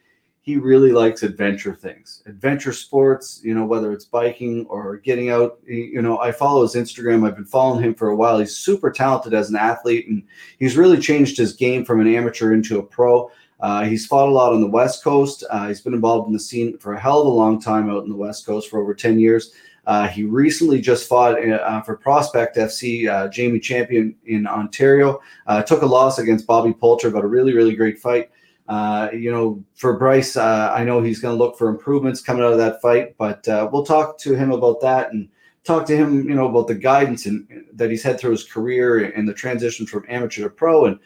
he 0.40 0.56
really 0.56 0.92
likes 0.92 1.22
adventure 1.22 1.74
things, 1.74 2.22
adventure 2.24 2.72
sports, 2.72 3.42
you 3.44 3.54
know, 3.54 3.66
whether 3.66 3.92
it's 3.92 4.06
biking 4.06 4.64
or 4.70 4.96
getting 4.96 5.28
out. 5.28 5.58
You 5.66 6.00
know, 6.00 6.18
I 6.20 6.32
follow 6.32 6.62
his 6.62 6.74
Instagram. 6.74 7.26
I've 7.26 7.36
been 7.36 7.44
following 7.44 7.84
him 7.84 7.94
for 7.94 8.08
a 8.08 8.16
while. 8.16 8.38
He's 8.38 8.56
super 8.56 8.90
talented 8.90 9.34
as 9.34 9.50
an 9.50 9.56
athlete, 9.56 10.08
and 10.08 10.22
he's 10.58 10.78
really 10.78 10.98
changed 10.98 11.36
his 11.36 11.52
game 11.52 11.84
from 11.84 12.00
an 12.00 12.06
amateur 12.06 12.54
into 12.54 12.78
a 12.78 12.82
pro. 12.82 13.30
Uh, 13.60 13.84
he's 13.84 14.06
fought 14.06 14.28
a 14.28 14.32
lot 14.32 14.52
on 14.52 14.60
the 14.60 14.66
West 14.66 15.02
Coast. 15.02 15.44
Uh, 15.50 15.68
he's 15.68 15.80
been 15.80 15.94
involved 15.94 16.28
in 16.28 16.32
the 16.32 16.40
scene 16.40 16.78
for 16.78 16.94
a 16.94 17.00
hell 17.00 17.20
of 17.20 17.26
a 17.26 17.30
long 17.30 17.60
time 17.60 17.90
out 17.90 18.04
in 18.04 18.08
the 18.08 18.16
West 18.16 18.46
Coast 18.46 18.70
for 18.70 18.80
over 18.80 18.94
10 18.94 19.18
years. 19.18 19.52
Uh, 19.86 20.06
he 20.06 20.22
recently 20.22 20.82
just 20.82 21.08
fought 21.08 21.42
uh, 21.42 21.80
for 21.80 21.96
Prospect 21.96 22.56
FC, 22.56 23.08
uh, 23.08 23.26
Jamie 23.28 23.58
Champion 23.58 24.14
in 24.26 24.46
Ontario. 24.46 25.20
Uh, 25.46 25.62
took 25.62 25.80
a 25.80 25.86
loss 25.86 26.18
against 26.18 26.46
Bobby 26.46 26.74
Poulter, 26.74 27.10
but 27.10 27.24
a 27.24 27.26
really, 27.26 27.54
really 27.54 27.74
great 27.74 27.98
fight. 27.98 28.30
Uh, 28.68 29.08
you 29.14 29.32
know, 29.32 29.64
for 29.74 29.96
Bryce, 29.96 30.36
uh, 30.36 30.70
I 30.74 30.84
know 30.84 31.00
he's 31.00 31.20
going 31.20 31.36
to 31.36 31.42
look 31.42 31.56
for 31.56 31.70
improvements 31.70 32.20
coming 32.20 32.44
out 32.44 32.52
of 32.52 32.58
that 32.58 32.82
fight, 32.82 33.16
but 33.16 33.48
uh, 33.48 33.66
we'll 33.72 33.84
talk 33.84 34.18
to 34.18 34.34
him 34.34 34.52
about 34.52 34.82
that 34.82 35.10
and 35.12 35.26
talk 35.64 35.86
to 35.86 35.96
him, 35.96 36.28
you 36.28 36.34
know, 36.34 36.48
about 36.48 36.68
the 36.68 36.74
guidance 36.74 37.24
and 37.24 37.48
that 37.72 37.90
he's 37.90 38.02
had 38.02 38.20
through 38.20 38.32
his 38.32 38.44
career 38.44 39.10
and 39.12 39.26
the 39.26 39.32
transition 39.32 39.86
from 39.86 40.04
amateur 40.06 40.42
to 40.42 40.50
pro, 40.50 40.84
and 40.84 40.98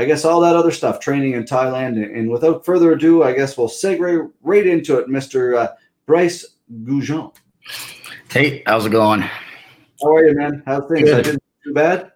I 0.00 0.06
guess 0.06 0.24
all 0.24 0.40
that 0.40 0.56
other 0.56 0.70
stuff, 0.70 0.98
training 0.98 1.34
in 1.34 1.44
Thailand. 1.44 2.02
And, 2.02 2.30
without 2.30 2.64
further 2.64 2.92
ado, 2.92 3.22
I 3.22 3.34
guess 3.34 3.58
we'll 3.58 3.68
segue 3.68 4.30
right 4.40 4.66
into 4.66 4.96
it, 4.96 5.10
Mister 5.10 5.54
uh, 5.56 5.68
Bryce 6.06 6.56
Goujon. 6.84 7.34
Hey, 8.30 8.62
how's 8.64 8.86
it 8.86 8.92
going? 8.92 9.20
How 9.20 10.16
are 10.16 10.24
you, 10.26 10.34
man? 10.34 10.62
How's 10.64 10.88
things? 10.88 11.02
Good. 11.02 11.18
I 11.18 11.20
didn't 11.20 11.42
too 11.62 11.74
bad. 11.74 12.12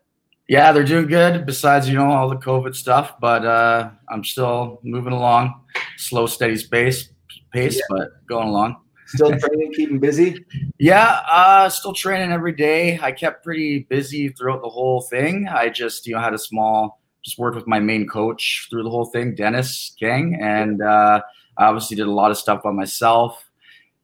Yeah, 0.48 0.72
they're 0.72 0.82
doing 0.82 1.08
good. 1.08 1.44
Besides, 1.44 1.86
you 1.86 1.96
know, 1.96 2.10
all 2.10 2.30
the 2.30 2.36
COVID 2.36 2.74
stuff, 2.74 3.20
but 3.20 3.44
uh, 3.44 3.90
I'm 4.08 4.24
still 4.24 4.80
moving 4.82 5.12
along, 5.12 5.52
slow, 5.98 6.24
steady 6.24 6.56
pace, 6.66 7.10
pace, 7.52 7.76
yeah. 7.76 7.82
but 7.90 8.26
going 8.26 8.48
along. 8.48 8.76
Still 9.08 9.38
training, 9.38 9.74
keeping 9.74 10.00
busy. 10.00 10.42
Yeah, 10.78 11.20
uh, 11.28 11.68
still 11.68 11.92
training 11.92 12.32
every 12.32 12.52
day. 12.52 12.98
I 13.02 13.12
kept 13.12 13.44
pretty 13.44 13.80
busy 13.80 14.30
throughout 14.30 14.62
the 14.62 14.70
whole 14.70 15.02
thing. 15.02 15.48
I 15.48 15.68
just, 15.68 16.06
you 16.06 16.14
know, 16.14 16.20
had 16.20 16.32
a 16.32 16.38
small, 16.38 17.02
just 17.24 17.38
worked 17.38 17.56
with 17.56 17.66
my 17.66 17.80
main 17.80 18.06
coach 18.06 18.66
through 18.70 18.82
the 18.82 18.90
whole 18.90 19.06
thing, 19.06 19.34
Dennis 19.34 19.94
Gang, 19.98 20.38
and 20.40 20.82
uh, 20.82 21.22
I 21.56 21.64
obviously 21.64 21.96
did 21.96 22.06
a 22.06 22.12
lot 22.12 22.30
of 22.30 22.36
stuff 22.36 22.62
by 22.62 22.70
myself 22.70 23.48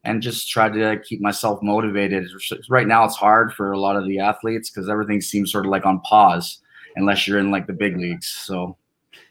and 0.05 0.23
just 0.23 0.49
tried 0.49 0.73
to 0.73 0.99
keep 1.05 1.21
myself 1.21 1.63
motivated. 1.63 2.29
Right 2.69 2.87
now, 2.87 3.05
it's 3.05 3.17
hard 3.17 3.53
for 3.53 3.73
a 3.73 3.79
lot 3.79 3.97
of 3.97 4.07
the 4.07 4.19
athletes 4.19 4.71
because 4.71 4.89
everything 4.89 5.21
seems 5.21 5.53
sort 5.53 5.67
of 5.67 5.71
like 5.71 5.85
on 5.85 6.01
pause 6.01 6.59
unless 6.97 7.27
you're 7.27 7.39
in 7.39 7.51
like 7.51 7.67
the 7.67 7.75
big 7.75 7.99
leagues. 7.99 8.27
So, 8.27 8.77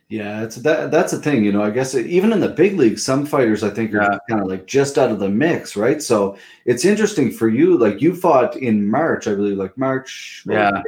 yeah, 0.09 0.43
it's 0.43 0.57
that 0.57 0.91
that's 0.91 1.11
the 1.11 1.19
thing, 1.19 1.43
you 1.43 1.51
know. 1.51 1.63
I 1.63 1.71
guess 1.71 1.95
even 1.95 2.31
in 2.31 2.39
the 2.39 2.49
big 2.49 2.77
leagues, 2.77 3.03
some 3.03 3.25
fighters 3.25 3.63
I 3.63 3.71
think 3.71 3.93
are 3.93 4.01
yeah. 4.01 4.17
kind 4.29 4.41
of 4.41 4.47
like 4.47 4.67
just 4.67 4.97
out 4.97 5.11
of 5.11 5.19
the 5.19 5.29
mix, 5.29 5.75
right? 5.75 6.01
So 6.01 6.37
it's 6.65 6.85
interesting 6.85 7.31
for 7.31 7.47
you. 7.47 7.77
Like 7.77 8.01
you 8.01 8.15
fought 8.15 8.55
in 8.55 8.87
March, 8.87 9.27
I 9.27 9.33
believe, 9.33 9.57
like 9.57 9.77
March. 9.77 10.43
Yeah. 10.47 10.83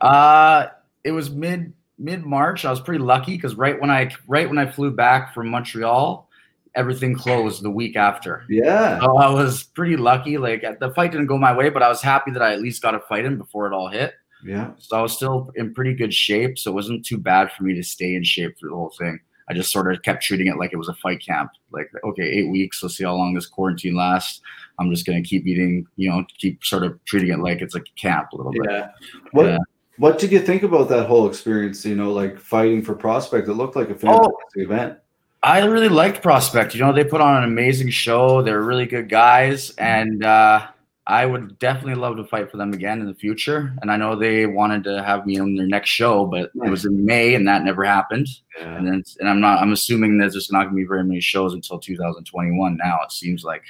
Uh 0.00 0.68
it 1.04 1.12
was 1.12 1.30
mid 1.30 1.72
mid 1.98 2.24
March. 2.24 2.64
I 2.64 2.70
was 2.70 2.80
pretty 2.80 3.02
lucky 3.02 3.36
because 3.36 3.54
right 3.54 3.80
when 3.80 3.90
I 3.90 4.10
right 4.26 4.48
when 4.48 4.58
I 4.58 4.70
flew 4.70 4.90
back 4.90 5.34
from 5.34 5.48
Montreal, 5.48 6.28
everything 6.74 7.14
closed 7.14 7.62
the 7.62 7.70
week 7.70 7.96
after. 7.96 8.44
Yeah. 8.48 9.00
So 9.00 9.16
I 9.16 9.30
was 9.30 9.64
pretty 9.64 9.96
lucky. 9.96 10.38
Like 10.38 10.62
uh, 10.62 10.74
the 10.78 10.90
fight 10.90 11.12
didn't 11.12 11.26
go 11.26 11.38
my 11.38 11.56
way, 11.56 11.70
but 11.70 11.82
I 11.82 11.88
was 11.88 12.02
happy 12.02 12.30
that 12.32 12.42
I 12.42 12.52
at 12.52 12.60
least 12.60 12.82
got 12.82 12.94
a 12.94 13.00
fight 13.00 13.24
in 13.24 13.38
before 13.38 13.66
it 13.66 13.72
all 13.72 13.88
hit. 13.88 14.14
Yeah. 14.44 14.72
So 14.78 14.96
I 14.98 15.02
was 15.02 15.12
still 15.12 15.50
in 15.56 15.74
pretty 15.74 15.94
good 15.94 16.12
shape. 16.12 16.58
So 16.58 16.70
it 16.70 16.74
wasn't 16.74 17.04
too 17.04 17.18
bad 17.18 17.50
for 17.52 17.64
me 17.64 17.74
to 17.74 17.82
stay 17.82 18.14
in 18.14 18.22
shape 18.22 18.58
through 18.58 18.70
the 18.70 18.76
whole 18.76 18.94
thing. 18.98 19.18
I 19.48 19.54
just 19.54 19.70
sort 19.70 19.92
of 19.92 20.02
kept 20.02 20.24
treating 20.24 20.48
it 20.48 20.56
like 20.56 20.72
it 20.72 20.76
was 20.76 20.88
a 20.88 20.94
fight 20.94 21.24
camp. 21.24 21.52
Like, 21.70 21.88
okay, 22.04 22.24
eight 22.24 22.50
weeks. 22.50 22.82
Let's 22.82 22.96
see 22.96 23.04
how 23.04 23.14
long 23.14 23.32
this 23.32 23.46
quarantine 23.46 23.94
lasts. 23.94 24.40
I'm 24.78 24.90
just 24.90 25.06
going 25.06 25.22
to 25.22 25.28
keep 25.28 25.46
eating, 25.46 25.86
you 25.96 26.10
know, 26.10 26.24
keep 26.38 26.64
sort 26.64 26.82
of 26.82 27.02
treating 27.04 27.30
it 27.30 27.38
like 27.38 27.62
it's 27.62 27.74
like 27.74 27.86
a 27.86 28.00
camp 28.00 28.32
a 28.32 28.36
little 28.36 28.52
bit. 28.52 28.62
Yeah. 28.68 28.88
What, 29.30 29.46
yeah. 29.46 29.58
What 29.98 30.18
did 30.18 30.32
you 30.32 30.40
think 30.40 30.62
about 30.62 30.88
that 30.88 31.06
whole 31.06 31.28
experience? 31.28 31.84
You 31.84 31.96
know, 31.96 32.12
like 32.12 32.38
fighting 32.38 32.82
for 32.82 32.94
prospect, 32.94 33.48
it 33.48 33.54
looked 33.54 33.76
like 33.76 33.90
a 33.90 33.94
fantastic 33.94 34.32
oh, 34.34 34.60
event. 34.60 34.98
I 35.42 35.64
really 35.64 35.88
liked 35.88 36.22
Prospect. 36.22 36.74
You 36.74 36.80
know, 36.80 36.92
they 36.92 37.04
put 37.04 37.20
on 37.20 37.36
an 37.36 37.44
amazing 37.44 37.90
show. 37.90 38.42
They're 38.42 38.62
really 38.62 38.86
good 38.86 39.08
guys, 39.08 39.70
and 39.78 40.24
uh, 40.24 40.66
I 41.08 41.24
would 41.24 41.58
definitely 41.60 41.94
love 41.94 42.16
to 42.16 42.24
fight 42.24 42.50
for 42.50 42.56
them 42.56 42.72
again 42.72 43.00
in 43.00 43.06
the 43.06 43.14
future. 43.14 43.72
And 43.80 43.92
I 43.92 43.96
know 43.96 44.16
they 44.16 44.46
wanted 44.46 44.82
to 44.84 45.04
have 45.04 45.24
me 45.24 45.38
on 45.38 45.54
their 45.54 45.66
next 45.66 45.90
show, 45.90 46.26
but 46.26 46.50
it 46.54 46.70
was 46.70 46.84
in 46.84 47.04
May, 47.04 47.34
and 47.34 47.46
that 47.46 47.62
never 47.62 47.84
happened. 47.84 48.26
Yeah. 48.58 48.76
And 48.76 48.86
then, 48.88 49.04
and 49.20 49.28
I'm 49.28 49.40
not. 49.40 49.60
I'm 49.62 49.72
assuming 49.72 50.18
there's 50.18 50.34
just 50.34 50.52
not 50.52 50.64
going 50.64 50.74
to 50.74 50.82
be 50.82 50.88
very 50.88 51.04
many 51.04 51.20
shows 51.20 51.54
until 51.54 51.78
2021. 51.78 52.76
Now 52.76 52.98
it 53.04 53.12
seems 53.12 53.44
like. 53.44 53.62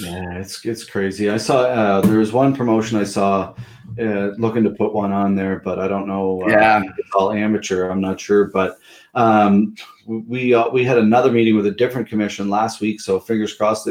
Yeah, 0.00 0.34
it's 0.34 0.64
it's 0.64 0.84
crazy. 0.84 1.28
I 1.28 1.38
saw 1.38 1.62
uh, 1.62 2.00
there 2.02 2.18
was 2.18 2.32
one 2.32 2.54
promotion 2.54 2.98
I 2.98 3.04
saw 3.04 3.54
uh, 3.98 4.30
looking 4.38 4.62
to 4.62 4.70
put 4.70 4.92
one 4.92 5.10
on 5.10 5.34
there, 5.34 5.60
but 5.64 5.80
I 5.80 5.88
don't 5.88 6.06
know. 6.06 6.42
Uh, 6.44 6.50
yeah, 6.50 6.82
it's 6.98 7.10
all 7.14 7.32
amateur. 7.32 7.90
I'm 7.90 8.00
not 8.00 8.20
sure, 8.20 8.44
but 8.44 8.78
um, 9.14 9.74
we 10.06 10.54
uh, 10.54 10.68
we 10.68 10.84
had 10.84 10.98
another 10.98 11.32
meeting 11.32 11.56
with 11.56 11.66
a 11.66 11.72
different 11.72 12.08
commission 12.08 12.48
last 12.48 12.80
week, 12.80 13.00
so 13.00 13.18
fingers 13.18 13.54
crossed. 13.54 13.88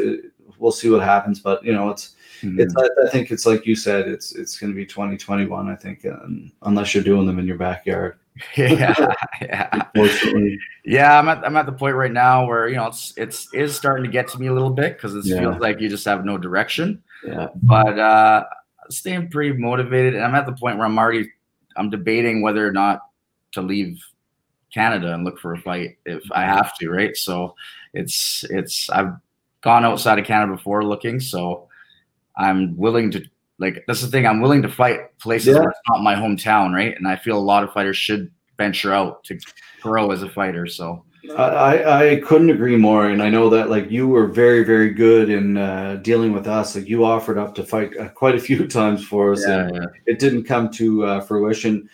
We'll 0.60 0.72
see 0.72 0.89
what 0.89 1.02
happens, 1.02 1.39
but 1.39 1.63
you 1.63 1.74
know, 1.74 1.89
it's 1.89 2.15
mm-hmm. 2.41 2.60
it's. 2.60 2.76
I, 2.76 3.10
think 3.10 3.32
it's 3.32 3.45
like 3.45 3.65
you 3.65 3.76
said, 3.76 4.08
it's 4.08 4.36
it's 4.36 4.60
going 4.60 4.72
to 4.72 4.76
be 4.76 4.86
2021. 4.86 5.69
I 5.69 5.76
think, 5.76 6.06
um, 6.06 6.52
unless 6.63 6.93
you're 6.93 7.04
doing 7.04 7.26
them 7.26 7.39
in 7.39 7.48
your 7.48 7.58
backyard. 7.58 8.17
yeah, 8.56 8.93
yeah. 9.41 9.82
yeah, 10.86 11.19
I'm 11.19 11.28
at 11.28 11.45
I'm 11.45 11.58
at 11.58 11.65
the 11.65 11.74
point 11.74 11.95
right 11.95 12.12
now 12.12 12.45
where 12.45 12.69
you 12.69 12.76
know 12.76 12.88
it's 12.88 13.13
it's 13.17 13.54
is 13.54 13.76
starting 13.76 14.06
to 14.06 14.12
get 14.12 14.28
to 14.30 14.39
me 14.39 14.48
a 14.48 14.54
little 14.54 14.69
bit 14.69 14.95
because 14.95 15.15
it 15.15 15.26
yeah. 15.26 15.39
feels 15.39 15.58
like 15.58 15.82
you 15.82 15.89
just 15.89 16.06
have 16.06 16.24
no 16.24 16.38
direction. 16.38 17.04
Yeah, 17.26 17.48
but 17.62 18.00
uh, 18.00 18.45
staying 18.89 19.30
pretty 19.30 19.58
motivated, 19.58 20.15
and 20.15 20.24
I'm 20.24 20.36
at 20.36 20.45
the 20.45 20.54
point 20.54 20.78
where 20.78 20.86
I'm 20.86 20.98
already 20.98 21.30
I'm 21.76 21.89
debating 21.89 22.41
whether 22.41 22.65
or 22.65 22.72
not 22.72 23.02
to 23.54 23.62
leave 23.62 24.00
Canada 24.74 25.13
and 25.13 25.24
look 25.24 25.39
for 25.39 25.54
a 25.54 25.60
fight 25.60 25.98
if 26.06 26.24
I 26.32 26.43
have 26.43 26.78
to, 26.78 26.89
right? 26.89 27.15
So 27.17 27.56
it's 27.93 28.45
it's 28.50 28.89
I've 28.89 29.13
gone 29.62 29.86
outside 29.86 30.19
of 30.19 30.26
Canada 30.26 30.54
before 30.54 30.84
looking, 30.84 31.19
so 31.19 31.67
I'm 32.38 32.78
willing 32.78 33.12
to 33.12 33.24
like 33.60 33.84
that's 33.88 34.02
the 34.02 34.08
thing. 34.08 34.26
I'm 34.26 34.41
willing 34.41 34.62
to 34.62 34.69
fight 34.69 35.17
places 35.19 35.50
yeah. 35.50 35.60
where 35.60 35.69
it's 35.69 35.80
not 35.89 36.02
my 36.02 36.15
hometown, 36.15 36.74
right? 36.74 36.95
And 36.95 37.08
I 37.08 37.15
feel 37.15 37.38
a 37.38 37.39
lot 37.39 37.63
of 37.63 37.74
fighters 37.74 37.98
should 37.98 38.32
venture 38.58 38.93
out 38.93 39.24
to 39.26 39.38
grow 39.82 40.12
as 40.12 40.24
a 40.24 40.30
fighter. 40.30 40.65
So 40.67 41.04
I, 41.38 42.13
I 42.13 42.15
couldn't 42.22 42.50
agree 42.50 42.78
more, 42.78 43.10
and 43.10 43.22
I 43.22 43.30
know 43.30 43.50
that 43.50 43.69
like 43.69 43.91
you 43.91 44.08
were 44.08 44.28
very 44.28 44.63
very 44.63 44.91
good 44.91 45.30
in 45.30 45.58
uh, 45.58 46.00
dealing 46.02 46.32
with 46.32 46.48
us. 46.48 46.76
Like 46.76 46.88
you 46.88 47.04
offered 47.04 47.38
up 47.38 47.54
to 47.56 47.63
fight 47.63 47.95
uh, 47.98 48.10
quite 48.10 48.36
a 48.36 48.39
few 48.39 48.67
times 48.80 49.04
for 49.06 49.34
us, 49.34 49.43
yeah, 49.45 49.60
and 49.60 49.76
yeah. 49.76 49.86
it 50.06 50.19
didn't 50.19 50.45
come 50.45 50.69
to 50.72 51.06
uh, 51.06 51.22
fruition. 51.22 51.89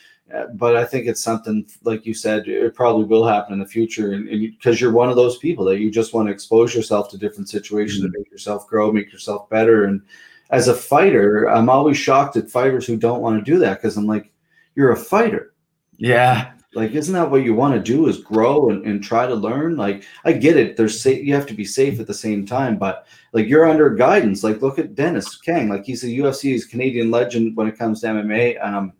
But 0.54 0.76
I 0.76 0.86
think 0.86 1.08
it's 1.08 1.24
something 1.24 1.67
like 1.84 2.06
you 2.06 2.13
said, 2.13 2.48
it 2.48 2.76
probably 2.76 3.06
will 3.06 3.26
happen 3.26 3.54
in 3.54 3.60
the 3.60 3.65
future, 3.65 4.13
and 4.13 4.28
because 4.28 4.82
you, 4.82 4.89
are 4.89 4.93
one 4.93 5.10
of 5.10 5.15
those 5.15 5.38
people 5.38 5.65
that 5.65 5.80
you 5.80 5.91
just 5.91 6.13
want 6.13 6.28
to 6.28 6.34
expose 6.34 6.74
yourself 6.76 7.10
to 7.10 7.17
different 7.17 7.50
situations 7.50 8.04
mm-hmm. 8.04 8.12
to 8.12 8.19
make 8.19 8.32
yourself 8.32 8.67
grow, 8.67 8.91
make 8.91 9.12
yourself 9.12 9.50
better. 9.50 9.86
And 9.86 10.02
as 10.50 10.67
a 10.67 10.74
fighter, 10.74 11.50
I'm 11.50 11.69
always 11.69 11.98
shocked 11.98 12.38
at 12.38 12.50
fighters 12.50 12.86
who 12.86 12.98
don't 12.98 13.21
want 13.21 13.43
to 13.43 13.52
do 13.52 13.60
that 13.60 13.82
because 13.82 13.98
I'm 13.98 14.08
like, 14.08 14.32
you're 14.76 14.91
a 14.91 14.98
fighter. 14.98 15.54
Yeah. 15.98 16.52
like 16.76 16.91
isn't 16.91 17.13
that 17.13 17.32
what 17.32 17.43
you 17.43 17.56
want 17.56 17.74
to 17.74 17.80
do 17.80 18.08
is 18.08 18.17
grow 18.17 18.69
and, 18.69 18.86
and 18.86 19.02
try 19.02 19.26
to 19.26 19.34
learn 19.34 19.78
like 19.78 20.04
i 20.26 20.34
get 20.34 20.58
it 20.58 20.76
there's 20.76 21.02
safe 21.02 21.26
you 21.26 21.34
have 21.34 21.45
to 21.45 21.54
be 21.54 21.63
safe 21.63 22.02
at 22.02 22.08
the 22.08 22.13
same 22.13 22.45
time 22.45 22.78
but 22.78 23.08
like 23.32 23.48
you're 23.48 23.67
under 23.67 23.89
guidance 23.89 24.43
like 24.43 24.62
look 24.62 24.78
at 24.78 24.93
denis 24.93 25.38
kang 25.38 25.69
like 25.69 25.86
he's 25.86 26.04
a 26.04 26.08
ufc 26.08 26.41
he's 26.41 26.65
a 26.65 26.69
canadian 26.69 27.10
legend 27.10 27.56
when 27.56 27.67
it 27.67 27.78
comes 27.78 28.02
to 28.02 28.08
mma 28.08 28.62
um 28.62 28.91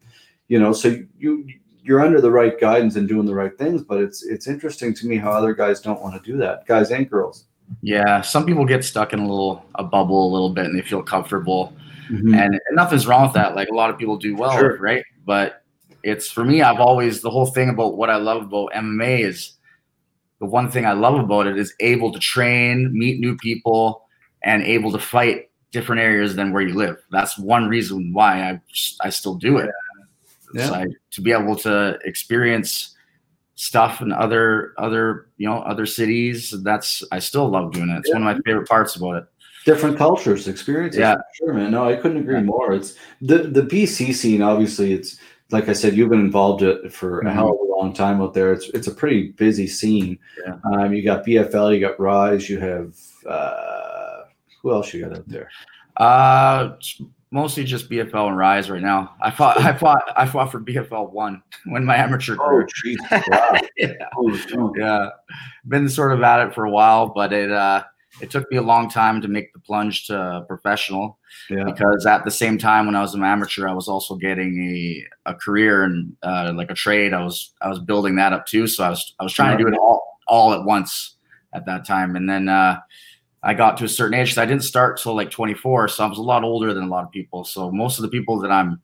you 0.48 0.60
know 0.60 0.74
so 0.74 0.98
you 1.18 1.48
you're 1.84 2.02
under 2.02 2.20
the 2.20 2.32
right 2.32 2.60
guidance 2.60 2.96
and 2.96 3.08
doing 3.08 3.26
the 3.26 3.34
right 3.34 3.58
things 3.58 3.82
but 3.82 4.00
it's 4.00 4.24
it's 4.24 4.48
interesting 4.48 4.94
to 4.94 5.08
me 5.08 5.18
how 5.18 5.32
other 5.32 5.54
guys 5.54 5.82
don't 5.82 6.02
want 6.02 6.14
to 6.14 6.32
do 6.32 6.38
that 6.38 6.66
guys 6.66 6.92
and 6.92 7.10
girls 7.10 7.46
yeah 7.82 8.22
some 8.22 8.46
people 8.46 8.66
get 8.66 8.84
stuck 8.84 9.14
in 9.14 9.20
a 9.20 9.28
little 9.28 9.66
a 9.76 9.84
bubble 9.84 10.30
a 10.30 10.32
little 10.32 10.50
bit 10.50 10.66
and 10.66 10.78
they 10.78 10.84
feel 10.84 11.02
comfortable 11.02 11.74
mm-hmm. 12.10 12.34
and, 12.34 12.54
and, 12.54 12.62
nothing's 12.74 13.08
wrong 13.08 13.24
with 13.24 13.34
that 13.34 13.56
like 13.56 13.70
a 13.70 13.74
lot 13.74 13.90
of 13.90 13.98
people 13.98 14.18
do 14.18 14.36
well 14.36 14.58
sure. 14.58 14.78
right 14.78 15.04
but 15.26 15.64
it's 16.06 16.30
for 16.30 16.46
me, 16.46 16.62
I've 16.62 16.80
always 16.80 17.22
the 17.22 17.32
whole 17.32 17.48
thing 17.48 17.68
about 17.68 17.98
what 17.98 18.12
I 18.12 18.18
love 18.18 18.44
about 18.44 18.72
MMA 18.74 19.22
is 19.22 19.54
the 20.40 20.46
one 20.46 20.70
thing 20.70 20.86
I 20.86 20.94
love 20.94 21.16
about 21.16 21.48
it 21.48 21.58
is 21.58 21.74
able 21.80 22.14
to 22.14 22.20
train, 22.20 22.92
meet 22.94 23.20
new 23.20 23.36
people, 23.36 24.08
and 24.44 24.62
able 24.62 24.92
to 24.92 25.00
fight 25.00 25.50
different 25.72 26.02
areas 26.02 26.36
than 26.36 26.54
where 26.54 26.62
you 26.62 26.76
live. 26.76 26.98
That's 27.10 27.40
one 27.40 27.68
reason 27.68 28.14
why 28.14 28.52
I 28.52 28.62
I 29.02 29.10
still 29.10 29.34
do 29.34 29.58
it. 29.58 29.66
Yeah. 29.66 29.72
I, 30.62 30.86
to 31.12 31.22
be 31.22 31.32
able 31.32 31.56
to 31.58 32.00
experience 32.04 32.96
stuff 33.56 34.02
in 34.02 34.12
other 34.12 34.74
other 34.78 35.28
you 35.38 35.48
know 35.48 35.60
other 35.60 35.86
cities. 35.86 36.54
That's 36.64 37.04
I 37.12 37.20
still 37.20 37.50
love 37.50 37.74
doing 37.74 37.90
it. 37.90 38.00
It's 38.00 38.10
yeah. 38.10 38.16
one 38.16 38.28
of 38.28 38.36
my 38.36 38.42
favorite 38.46 38.68
parts 38.68 38.96
about 38.96 39.16
it. 39.16 39.26
Different 39.66 39.98
cultures, 39.98 40.48
experiences. 40.48 41.00
Yeah, 41.00 41.16
sure, 41.34 41.54
man. 41.54 41.72
No, 41.72 41.90
I 41.90 41.96
couldn't 41.96 42.18
agree 42.18 42.36
yeah. 42.36 42.44
more. 42.44 42.74
It's 42.74 42.96
the 43.22 43.40
the 43.40 43.64
BC 43.64 44.14
scene. 44.14 44.42
Obviously, 44.42 44.94
it's 44.94 45.18
like 45.52 45.70
I 45.70 45.74
said, 45.74 45.96
you've 45.96 46.10
been 46.10 46.20
involved 46.20 46.64
for 46.92 47.20
a 47.22 47.34
hell 47.34 47.52
of 47.52 47.60
a 47.60 47.64
long 47.64 47.94
time 47.94 48.22
out 48.22 48.34
there. 48.34 48.54
It's 48.54 48.70
it's 48.70 48.88
a 48.88 48.94
pretty 48.94 49.32
busy 49.32 49.68
scene. 49.68 50.20
Yeah. 50.46 50.58
Um, 50.66 50.94
you 50.94 51.04
got 51.04 51.26
BFL, 51.26 51.74
you 51.74 51.80
got 51.80 52.00
Rise, 52.00 52.50
you 52.50 52.60
have 52.60 52.96
uh, 53.28 54.24
who 54.62 54.72
else 54.72 54.94
you 54.94 55.04
got 55.04 55.18
out 55.18 55.28
there? 55.28 55.50
Uh, 55.98 56.76
mostly 57.36 57.66
just 57.66 57.90
BFL 57.90 58.30
and 58.30 58.38
Rise 58.38 58.70
right 58.70 58.82
now. 58.82 59.14
I 59.22 59.30
fought, 59.30 59.60
I 59.60 59.78
fought, 59.78 60.02
I 60.16 60.26
fought 60.26 60.54
for 60.54 60.62
BFL 60.62 61.12
one 61.12 61.44
when 61.66 61.84
my 61.84 61.98
amateur. 61.98 62.38
Oh, 62.40 62.66
geez. 62.84 62.98
Wow. 63.12 63.60
yeah. 63.78 63.92
Oh, 64.18 64.74
yeah, 64.78 65.10
been 65.68 65.90
sort 65.90 66.14
of 66.14 66.24
at 66.24 66.48
it 66.48 66.56
for 66.56 66.64
a 66.64 66.72
while, 66.72 67.08
but 67.08 67.34
it 67.34 67.52
uh, 67.52 67.84
it 68.22 68.32
took 68.32 68.50
me 68.50 68.58
a 68.58 68.62
long 68.62 68.90
time 68.90 69.22
to 69.22 69.28
make 69.28 69.52
the 69.52 69.60
plunge 69.60 70.08
to 70.08 70.46
professional 70.48 71.20
yeah. 71.50 71.66
because 71.66 72.06
at 72.06 72.24
the 72.24 72.32
same 72.32 72.58
time 72.58 72.86
when 72.86 72.96
I 72.96 73.02
was 73.02 73.14
an 73.14 73.24
amateur, 73.24 73.68
I 73.68 73.74
was 73.74 73.90
also 73.90 74.16
getting 74.16 75.04
a, 75.26 75.32
a 75.32 75.36
career 75.36 75.84
and 75.84 76.16
uh, 76.24 76.54
like 76.56 76.72
a 76.72 76.76
trade. 76.76 77.14
I 77.14 77.22
was 77.22 77.52
I 77.62 77.68
was 77.68 77.80
building 77.80 78.16
that 78.16 78.32
up 78.32 78.46
too. 78.46 78.66
So 78.66 78.86
I 78.86 78.90
was 78.90 79.14
I 79.20 79.24
was 79.24 79.34
trying 79.34 79.58
to 79.58 79.62
do 79.62 79.68
it 79.68 79.78
all 79.78 80.20
all 80.30 80.54
at 80.54 80.64
once 80.64 81.18
at 81.54 81.66
that 81.66 81.86
time. 81.86 82.16
And 82.16 82.30
then 82.30 82.48
uh, 82.48 82.80
I 83.46 83.54
got 83.54 83.78
to 83.78 83.86
a 83.86 83.88
certain 83.88 84.20
age. 84.20 84.38
I 84.38 84.46
didn't 84.46 84.64
start 84.64 85.00
till 85.00 85.16
like 85.16 85.30
24. 85.30 85.88
So 85.90 86.04
I 86.04 86.08
was 86.08 86.18
a 86.18 86.24
lot 86.24 86.44
older 86.44 86.74
than 86.74 86.84
a 86.84 86.88
lot 86.88 87.04
of 87.04 87.12
people. 87.12 87.44
So 87.44 87.72
most 87.72 88.00
of 88.00 88.02
the 88.02 88.10
people 88.10 88.40
that 88.40 88.52
I'm 88.52 88.82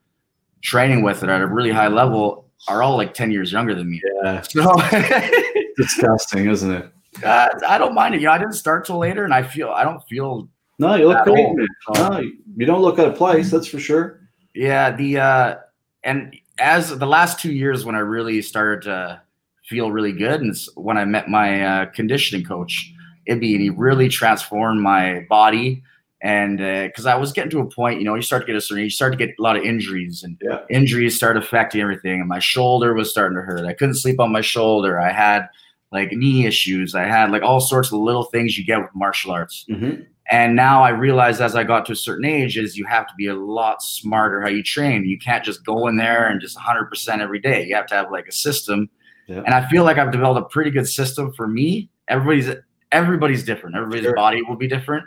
training 0.61 1.01
with 1.01 1.19
that 1.19 1.29
are 1.29 1.33
at 1.33 1.41
a 1.41 1.47
really 1.47 1.71
high 1.71 1.87
level 1.87 2.47
are 2.67 2.83
all 2.83 2.95
like 2.95 3.15
10 3.15 3.31
years 3.31 3.51
younger 3.51 3.73
than 3.73 3.89
me. 3.89 4.01
Yeah. 4.23 4.43
So 4.49 4.75
disgusting, 5.77 6.47
isn't 6.47 6.71
it? 6.71 6.91
Uh, 7.23 7.49
I 7.67 7.77
don't 7.77 7.95
mind 7.95 8.13
it. 8.13 8.21
You 8.21 8.27
know, 8.27 8.33
I 8.33 8.37
didn't 8.37 8.53
start 8.53 8.85
till 8.85 8.97
later, 8.97 9.25
and 9.25 9.33
I 9.33 9.41
feel 9.41 9.69
I 9.69 9.83
don't 9.83 10.01
feel. 10.07 10.47
No, 10.79 10.95
you 10.95 11.07
look 11.07 11.23
great. 11.23 11.47
No, 11.95 12.19
you 12.55 12.65
don't 12.65 12.81
look 12.81 12.99
out 12.99 13.07
of 13.07 13.15
place. 13.15 13.51
That's 13.51 13.67
for 13.67 13.79
sure. 13.79 14.21
Yeah, 14.53 14.91
the 14.95 15.17
uh, 15.17 15.55
and 16.03 16.35
as 16.59 16.97
the 16.97 17.05
last 17.05 17.39
two 17.39 17.51
years 17.51 17.85
when 17.85 17.95
I 17.95 17.99
really 17.99 18.41
started 18.41 18.83
to 18.83 19.21
feel 19.65 19.91
really 19.91 20.13
good, 20.13 20.41
and 20.41 20.55
when 20.75 20.97
I 20.97 21.05
met 21.05 21.29
my 21.29 21.63
uh, 21.63 21.85
conditioning 21.87 22.45
coach, 22.45 22.93
Ibby, 23.31 23.53
and 23.53 23.61
he 23.61 23.69
really 23.69 24.09
transformed 24.09 24.81
my 24.81 25.25
body. 25.29 25.83
And 26.23 26.59
because 26.59 27.07
uh, 27.07 27.11
I 27.11 27.15
was 27.15 27.31
getting 27.31 27.49
to 27.51 27.59
a 27.59 27.65
point, 27.65 27.99
you 27.99 28.05
know, 28.05 28.13
you 28.13 28.21
start 28.21 28.43
to 28.43 28.45
get 28.45 28.55
a 28.55 28.61
certain, 28.61 28.83
you 28.83 28.91
start 28.91 29.11
to 29.11 29.17
get 29.17 29.29
a 29.39 29.41
lot 29.41 29.57
of 29.57 29.63
injuries, 29.63 30.23
and 30.23 30.37
yeah. 30.41 30.59
injuries 30.69 31.15
start 31.15 31.35
affecting 31.37 31.81
everything. 31.81 32.19
And 32.19 32.29
my 32.29 32.39
shoulder 32.39 32.93
was 32.93 33.09
starting 33.09 33.35
to 33.37 33.41
hurt. 33.41 33.65
I 33.65 33.73
couldn't 33.73 33.95
sleep 33.95 34.19
on 34.19 34.31
my 34.31 34.41
shoulder. 34.41 34.99
I 34.99 35.11
had 35.11 35.47
like 35.91 36.11
knee 36.11 36.45
issues. 36.45 36.95
I 36.95 37.03
had 37.03 37.31
like 37.31 37.43
all 37.43 37.59
sorts 37.59 37.91
of 37.91 37.99
little 37.99 38.23
things 38.25 38.57
you 38.57 38.65
get 38.65 38.79
with 38.79 38.89
martial 38.93 39.31
arts. 39.31 39.65
Mm-hmm. 39.69 40.03
And 40.29 40.55
now 40.55 40.81
I 40.81 40.89
realized 40.89 41.41
as 41.41 41.55
I 41.55 41.65
got 41.65 41.85
to 41.87 41.91
a 41.91 41.95
certain 41.95 42.23
age 42.23 42.57
is 42.57 42.77
you 42.77 42.85
have 42.85 43.05
to 43.07 43.13
be 43.17 43.27
a 43.27 43.35
lot 43.35 43.83
smarter 43.83 44.41
how 44.41 44.47
you 44.47 44.63
train. 44.63 45.03
You 45.03 45.19
can't 45.19 45.43
just 45.43 45.65
go 45.65 45.87
in 45.87 45.97
there 45.97 46.29
and 46.29 46.39
just 46.39 46.57
100% 46.57 47.19
every 47.19 47.39
day. 47.39 47.65
You 47.65 47.75
have 47.75 47.87
to 47.87 47.95
have 47.95 48.11
like 48.11 48.27
a 48.27 48.31
system. 48.31 48.89
Yeah. 49.27 49.41
And 49.45 49.53
I 49.53 49.67
feel 49.67 49.83
like 49.83 49.97
I've 49.97 50.11
developed 50.11 50.45
a 50.45 50.49
pretty 50.49 50.71
good 50.71 50.87
system 50.87 51.33
for 51.33 51.47
me. 51.47 51.89
Everybody's 52.07 52.49
everybody's 52.91 53.43
different. 53.43 53.75
Everybody's 53.75 54.03
sure. 54.05 54.15
body 54.15 54.41
will 54.41 54.55
be 54.55 54.67
different. 54.67 55.05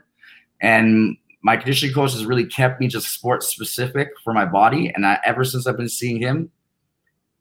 And 0.60 1.16
my 1.42 1.56
conditioning 1.56 1.94
coach 1.94 2.12
has 2.12 2.24
really 2.24 2.46
kept 2.46 2.80
me 2.80 2.88
just 2.88 3.08
sports 3.08 3.48
specific 3.48 4.10
for 4.22 4.32
my 4.32 4.46
body. 4.46 4.90
And 4.94 5.06
I, 5.06 5.18
ever 5.24 5.44
since 5.44 5.66
I've 5.66 5.76
been 5.76 5.88
seeing 5.88 6.20
him, 6.20 6.50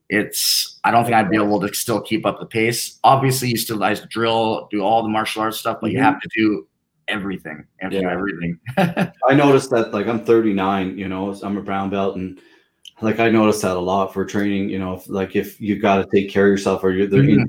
it's 0.09 0.79
I 0.83 0.91
don't 0.91 1.05
think 1.05 1.15
I'd 1.15 1.29
be 1.29 1.37
able 1.37 1.59
to 1.61 1.73
still 1.73 2.01
keep 2.01 2.25
up 2.25 2.39
the 2.39 2.45
pace. 2.45 2.99
Obviously, 3.03 3.49
you 3.49 3.57
still 3.57 3.77
guys 3.77 4.01
drill, 4.09 4.67
do 4.69 4.81
all 4.81 5.01
the 5.01 5.09
martial 5.09 5.41
arts 5.41 5.59
stuff, 5.59 5.77
but 5.81 5.87
mm-hmm. 5.87 5.97
you 5.97 6.03
have 6.03 6.19
to 6.19 6.29
do 6.35 6.67
everything. 7.07 7.65
Yeah. 7.81 7.89
do 7.89 8.09
everything. 8.09 8.59
I 8.77 9.33
noticed 9.33 9.69
that 9.71 9.93
like 9.93 10.07
I'm 10.07 10.23
39, 10.23 10.97
you 10.97 11.07
know, 11.07 11.33
I'm 11.41 11.57
a 11.57 11.61
brown 11.61 11.89
belt 11.89 12.17
and 12.17 12.39
like 13.01 13.19
I 13.19 13.29
noticed 13.29 13.61
that 13.63 13.75
a 13.75 13.79
lot 13.79 14.13
for 14.13 14.25
training, 14.25 14.69
you 14.69 14.79
know, 14.79 14.93
if, 14.93 15.09
like 15.09 15.35
if 15.35 15.59
you 15.59 15.79
got 15.79 15.97
to 15.97 16.07
take 16.13 16.29
care 16.29 16.45
of 16.45 16.51
yourself 16.51 16.83
or 16.83 16.91
you're 16.91 17.07
mm-hmm. 17.07 17.43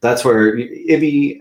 that's 0.00 0.24
where 0.24 0.56
Ibby 0.56 1.40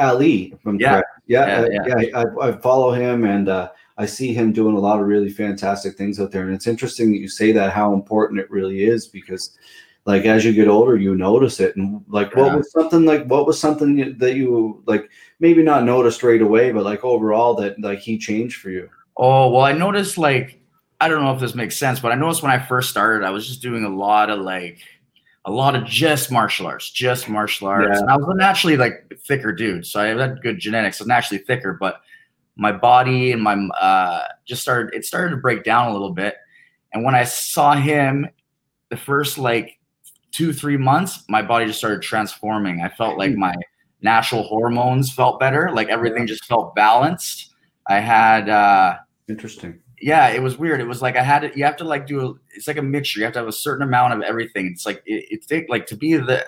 Ali 0.00 0.54
from 0.62 0.80
yeah. 0.80 1.02
Yeah, 1.26 1.68
yeah, 1.70 1.82
uh, 1.82 1.98
yeah. 2.00 2.22
I, 2.40 2.48
I, 2.48 2.52
follow 2.52 2.92
him 2.92 3.24
and 3.24 3.48
uh, 3.48 3.70
I 3.98 4.06
see 4.06 4.34
him 4.34 4.52
doing 4.52 4.76
a 4.76 4.80
lot 4.80 4.98
of 4.98 5.06
really 5.06 5.30
fantastic 5.30 5.96
things 5.96 6.18
out 6.18 6.32
there. 6.32 6.44
And 6.44 6.54
it's 6.54 6.66
interesting 6.66 7.12
that 7.12 7.18
you 7.18 7.28
say 7.28 7.52
that 7.52 7.72
how 7.72 7.94
important 7.94 8.40
it 8.40 8.50
really 8.50 8.82
is 8.82 9.06
because 9.06 9.56
like 10.06 10.24
as 10.24 10.44
you 10.44 10.52
get 10.52 10.68
older 10.68 10.96
you 10.96 11.14
notice 11.14 11.60
it 11.60 11.76
and 11.76 12.04
like 12.08 12.34
what 12.34 12.46
yeah. 12.46 12.56
was 12.56 12.72
something 12.72 13.04
like 13.04 13.24
what 13.26 13.46
was 13.46 13.60
something 13.60 14.16
that 14.18 14.34
you 14.34 14.82
like 14.86 15.08
maybe 15.38 15.62
not 15.62 15.84
noticed 15.84 16.22
right 16.22 16.42
away 16.42 16.72
but 16.72 16.84
like 16.84 17.04
overall 17.04 17.54
that 17.54 17.78
like 17.80 17.98
he 17.98 18.16
changed 18.18 18.60
for 18.60 18.70
you 18.70 18.88
oh 19.16 19.50
well 19.50 19.62
i 19.62 19.72
noticed 19.72 20.18
like 20.18 20.60
i 21.00 21.08
don't 21.08 21.22
know 21.22 21.34
if 21.34 21.40
this 21.40 21.54
makes 21.54 21.76
sense 21.76 22.00
but 22.00 22.12
i 22.12 22.14
noticed 22.14 22.42
when 22.42 22.52
i 22.52 22.58
first 22.58 22.90
started 22.90 23.26
i 23.26 23.30
was 23.30 23.46
just 23.46 23.62
doing 23.62 23.84
a 23.84 23.88
lot 23.88 24.30
of 24.30 24.40
like 24.40 24.78
a 25.46 25.50
lot 25.50 25.74
of 25.74 25.84
just 25.84 26.30
martial 26.30 26.66
arts 26.66 26.90
just 26.90 27.28
martial 27.28 27.66
arts. 27.66 27.88
Yeah. 27.92 28.00
and 28.00 28.10
i 28.10 28.16
was 28.16 28.28
a 28.28 28.36
naturally 28.36 28.76
like 28.76 29.10
thicker 29.26 29.52
dude 29.52 29.86
so 29.86 30.00
i 30.00 30.06
had 30.06 30.42
good 30.42 30.58
genetics 30.58 31.00
i 31.00 31.04
was 31.04 31.08
naturally 31.08 31.42
thicker 31.42 31.76
but 31.80 32.02
my 32.60 32.70
body 32.72 33.32
and 33.32 33.42
my 33.42 33.54
uh 33.80 34.22
just 34.46 34.60
started 34.60 34.92
it 34.94 35.04
started 35.04 35.30
to 35.30 35.36
break 35.38 35.64
down 35.64 35.88
a 35.88 35.92
little 35.92 36.12
bit. 36.12 36.34
And 36.92 37.04
when 37.04 37.14
i 37.14 37.24
saw 37.24 37.74
him 37.74 38.28
the 38.90 38.96
first 38.96 39.38
like 39.38 39.78
two 40.30 40.52
three 40.52 40.76
months 40.76 41.24
my 41.28 41.42
body 41.42 41.66
just 41.66 41.78
started 41.78 42.02
transforming. 42.02 42.82
I 42.82 42.90
felt 42.90 43.16
like 43.18 43.34
my 43.34 43.54
natural 44.02 44.42
hormones 44.42 45.12
felt 45.12 45.40
better 45.40 45.70
like 45.72 45.88
everything 45.88 46.26
just 46.26 46.44
felt 46.44 46.74
balanced. 46.74 47.50
I 47.88 48.00
had 48.00 48.48
uh 48.50 48.98
interesting 49.28 49.80
yeah 50.00 50.28
it 50.28 50.42
was 50.42 50.58
weird 50.58 50.80
it 50.80 50.86
was 50.86 51.02
like 51.02 51.16
i 51.16 51.22
had 51.22 51.40
to 51.40 51.58
you 51.58 51.64
have 51.64 51.76
to 51.76 51.84
like 51.84 52.06
do 52.06 52.20
a, 52.20 52.34
it's 52.54 52.66
like 52.66 52.78
a 52.78 52.82
mixture 52.82 53.20
you 53.20 53.24
have 53.24 53.32
to 53.32 53.38
have 53.38 53.48
a 53.48 53.52
certain 53.52 53.86
amount 53.86 54.14
of 54.14 54.22
everything 54.22 54.66
it's 54.66 54.86
like 54.86 55.02
it, 55.06 55.42
it 55.50 55.70
like 55.70 55.86
to 55.86 55.96
be 55.96 56.16
the 56.16 56.44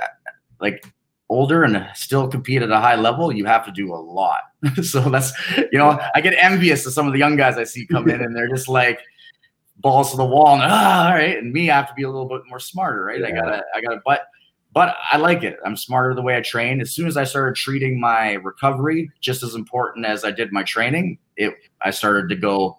like 0.61 0.85
older 1.29 1.65
and 1.65 1.89
still 1.95 2.29
compete 2.29 2.63
at 2.63 2.71
a 2.71 2.79
high 2.79 2.97
level 2.97 3.33
you 3.33 3.45
have 3.45 3.65
to 3.65 3.73
do 3.73 3.93
a 3.93 3.97
lot 3.97 4.41
so 4.83 5.01
that's 5.01 5.33
you 5.73 5.79
know 5.79 5.99
i 6.15 6.21
get 6.21 6.35
envious 6.39 6.85
of 6.87 6.93
some 6.93 7.07
of 7.07 7.13
the 7.13 7.19
young 7.19 7.37
guys 7.37 7.57
i 7.57 7.65
see 7.65 7.87
come 7.87 8.09
in 8.09 8.21
and 8.21 8.37
they're 8.37 8.49
just 8.49 8.69
like 8.69 9.01
balls 9.83 10.13
to 10.13 10.17
the 10.17 10.25
wall 10.25 10.55
and 10.55 10.63
ah, 10.65 11.09
all 11.09 11.15
right. 11.15 11.37
And 11.37 11.53
me, 11.53 11.71
I 11.71 11.77
have 11.77 11.89
to 11.89 11.95
be 11.95 12.05
a 12.05 12.11
little 12.11 12.29
bit 12.29 12.43
more 12.49 12.61
smarter, 12.61 13.05
right? 13.05 13.21
Yeah. 13.21 13.27
I 13.27 13.31
gotta, 13.33 13.63
I 13.75 13.81
gotta, 13.81 14.01
but, 14.05 14.27
but 14.73 14.97
I 15.11 15.19
like 15.19 15.43
it. 15.43 15.59
I'm 15.67 15.77
smarter 15.77 16.15
the 16.15 16.23
way 16.23 16.37
I 16.37 16.41
train. 16.41 16.81
As 16.81 16.93
soon 16.93 17.07
as 17.07 17.17
I 17.19 17.25
started 17.25 17.57
treating 17.57 18.01
my 18.01 18.35
recovery 18.35 19.11
just 19.21 19.43
as 19.43 19.55
important 19.55 20.07
as 20.07 20.25
I 20.25 20.31
did 20.31 20.53
my 20.53 20.63
training, 20.63 21.19
it, 21.37 21.55
I 21.83 21.91
started 21.91 22.29
to 22.31 22.37
go 22.37 22.79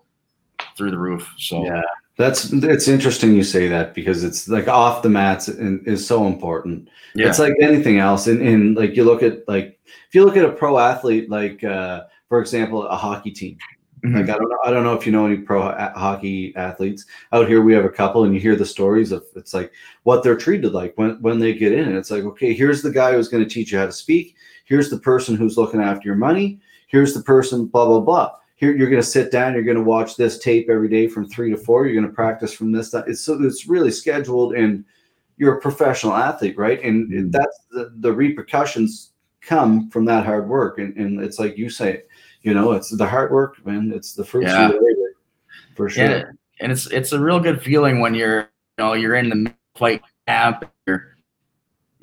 through 0.76 0.92
the 0.92 0.98
roof. 0.98 1.32
So 1.38 1.64
yeah, 1.66 1.82
that's 2.18 2.52
it's 2.52 2.88
interesting 2.88 3.34
you 3.34 3.44
say 3.44 3.68
that 3.68 3.94
because 3.94 4.24
it's 4.24 4.48
like 4.48 4.68
off 4.68 5.02
the 5.02 5.10
mats 5.10 5.48
and 5.48 5.86
is 5.88 6.06
so 6.06 6.28
important. 6.28 6.90
Yeah. 7.16 7.28
It's 7.28 7.40
like 7.40 7.54
anything 7.62 8.00
else. 8.00 8.28
And, 8.28 8.42
and 8.42 8.76
like 8.76 8.96
you 8.96 9.04
look 9.04 9.24
at 9.24 9.48
like 9.48 9.80
if 9.86 10.16
you 10.16 10.26
look 10.26 10.38
at 10.38 10.46
a 10.46 10.52
pro 10.52 10.80
athlete, 10.80 11.30
like 11.30 11.64
uh, 11.64 12.04
for 12.30 12.40
example, 12.40 12.86
a 12.86 12.96
hockey 12.96 13.32
team, 13.32 13.58
Mm-hmm. 14.04 14.18
Like 14.18 14.30
I 14.30 14.38
don't 14.38 14.50
know, 14.50 14.60
I 14.66 14.72
don't 14.72 14.84
know 14.84 14.94
if 14.94 15.06
you 15.06 15.14
know 15.14 15.26
any 15.26 15.38
pro 15.38 15.62
hockey 15.96 16.54
athletes 16.58 17.06
out 17.32 17.48
here. 17.48 17.62
We 17.62 17.74
have 17.74 17.86
a 17.86 17.90
couple, 17.90 18.26
and 18.26 18.34
you 18.34 18.40
hear 18.40 18.58
the 18.58 18.66
stories 18.66 19.14
of 19.14 19.24
it's 19.36 19.54
like 19.54 19.72
what 20.04 20.24
they're 20.24 20.36
treated 20.36 20.74
like 20.74 20.94
when 20.98 21.22
when 21.22 21.40
they 21.40 21.54
get 21.54 21.72
in. 21.72 21.88
And 21.88 21.96
it's 21.96 22.12
like, 22.12 22.24
okay, 22.24 22.54
here's 22.54 22.82
the 22.82 22.92
guy 22.92 23.14
who's 23.14 23.30
going 23.30 23.44
to 23.44 23.50
teach 23.50 23.72
you 23.72 23.80
how 23.80 23.86
to 23.86 23.94
speak. 23.94 24.36
Here's 24.66 24.90
the 24.90 25.00
person 25.00 25.38
who's 25.38 25.58
looking 25.58 25.82
after 25.82 26.06
your 26.06 26.18
money. 26.18 26.60
Here's 26.88 27.14
the 27.14 27.22
person, 27.22 27.66
blah 27.66 27.86
blah 27.86 28.02
blah. 28.02 28.32
Here 28.64 28.74
you're 28.74 28.90
going 28.90 29.02
to 29.02 29.06
sit 29.08 29.30
down. 29.30 29.54
You're 29.54 29.64
going 29.64 29.76
to 29.76 29.84
watch 29.84 30.16
this 30.16 30.40
tape 30.40 30.70
every 30.70 30.88
day 30.88 31.10
from 31.10 31.28
three 31.28 31.52
to 31.52 31.58
four. 31.58 31.86
You're 31.86 32.00
going 32.00 32.08
to 32.08 32.16
practice 32.16 32.54
from 32.54 32.72
this. 32.72 32.92
time. 32.92 33.04
it's 33.08 33.20
so 33.20 33.44
it's 33.44 33.68
really 33.68 33.92
scheduled 33.92 34.56
and 34.56 34.86
you're 35.36 35.58
a 35.58 35.60
professional 35.60 36.14
athlete, 36.14 36.58
right? 36.58 36.82
And 36.82 37.12
Mhm. 37.12 37.32
that's 37.34 37.60
the, 37.72 37.92
the 37.98 38.14
repercussions 38.14 39.12
come 39.42 39.90
from 39.90 40.06
that 40.06 40.26
hard 40.26 40.48
work. 40.48 40.78
And, 40.78 40.96
and 40.96 41.20
it's 41.20 41.40
like 41.40 41.58
you 41.58 41.70
say, 41.70 42.04
you 42.44 42.54
know, 42.54 42.72
it's 42.72 42.90
the 42.90 43.06
hard 43.06 43.32
work, 43.34 43.66
man. 43.66 43.92
It's 43.94 44.14
the 44.14 44.24
fruits 44.24 44.52
Yeah. 44.52 44.68
of 44.68 44.72
the 44.72 44.78
labor, 44.80 45.12
for 45.76 45.90
sure. 45.90 46.06
Yeah, 46.06 46.24
and 46.62 46.72
it's 46.72 46.88
it's 46.90 47.12
a 47.12 47.20
real 47.20 47.42
good 47.42 47.62
feeling 47.62 48.00
when 48.00 48.14
you're 48.16 48.48
you 48.78 48.84
know 48.86 48.94
you're 48.94 49.16
in 49.16 49.28
the 49.30 49.54
fight 49.76 50.04
camp, 50.26 50.64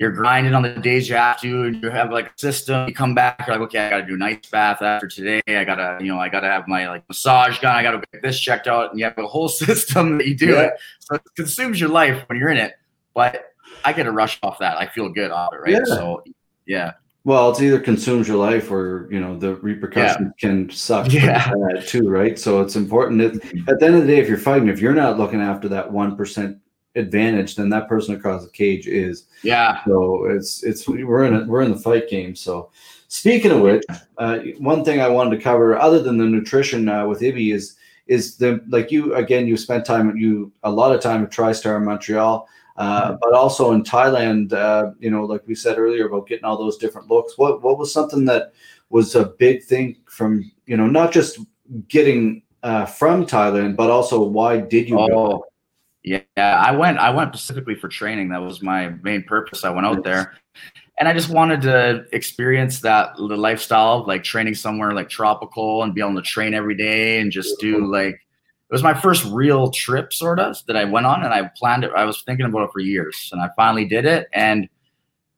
you're 0.01 0.11
grinding 0.11 0.55
on 0.55 0.63
the 0.63 0.69
days 0.69 1.07
you 1.07 1.15
have 1.15 1.39
to, 1.39 1.63
and 1.65 1.81
you 1.83 1.91
have 1.91 2.11
like 2.11 2.25
a 2.25 2.31
system. 2.35 2.87
You 2.87 2.93
come 2.93 3.13
back, 3.13 3.45
you're 3.45 3.55
like, 3.55 3.65
okay, 3.67 3.85
I 3.85 3.89
got 3.91 3.97
to 3.97 4.05
do 4.07 4.15
an 4.15 4.21
ice 4.23 4.39
bath 4.51 4.81
after 4.81 5.07
today. 5.07 5.41
I 5.47 5.63
gotta, 5.63 5.99
you 6.03 6.11
know, 6.11 6.19
I 6.19 6.27
gotta 6.27 6.47
have 6.47 6.67
my 6.67 6.89
like 6.89 7.07
massage 7.07 7.59
gun. 7.59 7.75
I 7.75 7.83
gotta 7.83 8.01
get 8.11 8.23
this 8.23 8.39
checked 8.39 8.67
out, 8.67 8.89
and 8.89 8.99
you 8.99 9.05
have 9.05 9.17
a 9.19 9.27
whole 9.27 9.47
system 9.65 10.17
that 10.17 10.25
you 10.27 10.35
do 10.35 10.47
Yeah. 10.53 10.61
it. 10.63 10.73
So 10.99 11.15
it 11.15 11.21
consumes 11.35 11.79
your 11.79 11.89
life 11.89 12.23
when 12.27 12.39
you're 12.39 12.49
in 12.49 12.57
it. 12.57 12.73
But 13.13 13.45
I 13.85 13.93
get 13.93 14.07
a 14.07 14.11
rush 14.11 14.39
off 14.41 14.57
that. 14.59 14.77
I 14.77 14.87
feel 14.87 15.07
good 15.09 15.29
off 15.29 15.53
it, 15.53 15.57
right? 15.57 15.71
Yeah. 15.73 15.83
So 15.85 16.23
yeah, 16.65 16.93
Well, 17.23 17.51
it's 17.51 17.61
either 17.61 17.79
consumes 17.79 18.27
your 18.27 18.37
life 18.37 18.71
or 18.71 19.07
you 19.11 19.19
know 19.19 19.37
the 19.37 19.55
repercussions 19.57 20.31
can 20.39 20.67
suck 20.71 21.11
Yeah. 21.13 21.51
too, 21.85 22.09
right? 22.09 22.39
So 22.39 22.61
it's 22.61 22.75
important 22.75 23.19
that 23.19 23.35
at 23.71 23.79
the 23.79 23.85
end 23.85 23.95
of 23.97 24.01
the 24.01 24.07
day, 24.07 24.17
if 24.19 24.27
you're 24.27 24.37
fighting, 24.39 24.67
if 24.67 24.79
you're 24.81 24.95
not 24.95 25.19
looking 25.19 25.41
after 25.41 25.69
that 25.69 25.91
one 25.91 26.15
percent 26.15 26.57
advantage, 26.95 27.55
than 27.55 27.69
that 27.69 27.87
person 27.87 28.15
across 28.15 28.43
the 28.43 28.51
cage 28.51 28.87
is. 28.87 29.25
yeah, 29.43 29.83
So 29.85 30.25
it's 30.25 30.63
it's 30.63 30.87
we're 30.87 31.25
in 31.25 31.35
a, 31.35 31.45
we're 31.45 31.61
in 31.61 31.71
the 31.71 31.79
fight 31.79 32.09
game. 32.09 32.35
So 32.35 32.69
speaking 33.07 33.51
of 33.51 33.61
which, 33.61 33.83
uh, 34.17 34.39
one 34.59 34.83
thing 34.83 35.01
I 35.01 35.07
wanted 35.07 35.35
to 35.37 35.41
cover, 35.41 35.77
other 35.77 36.01
than 36.01 36.17
the 36.17 36.25
nutrition 36.25 36.89
uh, 36.89 37.07
with 37.07 37.21
Ibby, 37.21 37.53
is 37.53 37.77
is 38.07 38.37
the 38.37 38.61
like 38.67 38.91
you 38.91 39.15
again 39.15 39.47
you 39.47 39.57
spent 39.57 39.85
time 39.85 40.15
you 40.17 40.51
a 40.63 40.71
lot 40.71 40.93
of 40.93 41.01
time 41.01 41.23
at 41.23 41.31
TriStar 41.31 41.77
in 41.77 41.85
Montreal. 41.85 42.47
Uh, 42.77 43.17
but 43.21 43.33
also 43.33 43.73
in 43.73 43.83
Thailand, 43.83 44.53
uh, 44.53 44.91
you 44.99 45.11
know, 45.11 45.25
like 45.25 45.43
we 45.45 45.53
said 45.53 45.77
earlier 45.77 46.07
about 46.07 46.25
getting 46.25 46.45
all 46.45 46.57
those 46.57 46.77
different 46.77 47.09
looks. 47.09 47.37
What 47.37 47.61
what 47.61 47.77
was 47.77 47.93
something 47.93 48.25
that 48.25 48.53
was 48.89 49.13
a 49.15 49.25
big 49.25 49.63
thing 49.63 49.97
from 50.05 50.51
you 50.65 50.77
know 50.77 50.87
not 50.87 51.11
just 51.11 51.39
getting 51.87 52.41
uh, 52.63 52.85
from 52.85 53.25
Thailand, 53.25 53.75
but 53.75 53.89
also 53.89 54.23
why 54.23 54.57
did 54.57 54.89
you? 54.89 54.95
go? 54.95 55.07
Oh, 55.13 55.45
yeah. 56.03 56.21
I 56.37 56.71
went. 56.71 56.97
I 56.97 57.09
went 57.09 57.35
specifically 57.35 57.75
for 57.75 57.87
training. 57.87 58.29
That 58.29 58.41
was 58.41 58.61
my 58.61 58.89
main 59.03 59.23
purpose. 59.23 59.63
I 59.63 59.69
went 59.69 59.85
out 59.85 60.03
there, 60.03 60.33
and 60.99 61.07
I 61.07 61.13
just 61.13 61.29
wanted 61.29 61.61
to 61.63 62.05
experience 62.11 62.79
that 62.81 63.15
the 63.17 63.37
lifestyle 63.37 63.99
of 63.99 64.07
like 64.07 64.23
training 64.23 64.55
somewhere 64.55 64.91
like 64.93 65.09
tropical 65.09 65.83
and 65.83 65.93
be 65.93 66.01
able 66.01 66.15
to 66.15 66.21
train 66.21 66.53
every 66.53 66.75
day 66.75 67.19
and 67.19 67.31
just 67.31 67.59
do 67.59 67.85
like. 67.85 68.15
It 68.15 68.73
was 68.75 68.83
my 68.83 68.93
first 68.93 69.25
real 69.25 69.69
trip, 69.69 70.13
sort 70.13 70.39
of, 70.39 70.55
that 70.67 70.77
I 70.77 70.85
went 70.85 71.05
on, 71.05 71.25
and 71.25 71.33
I 71.33 71.51
planned 71.57 71.83
it. 71.83 71.91
I 71.93 72.05
was 72.05 72.21
thinking 72.21 72.45
about 72.45 72.63
it 72.63 72.69
for 72.71 72.79
years, 72.79 73.29
and 73.33 73.41
I 73.41 73.49
finally 73.57 73.83
did 73.83 74.05
it, 74.05 74.29
and 74.31 74.69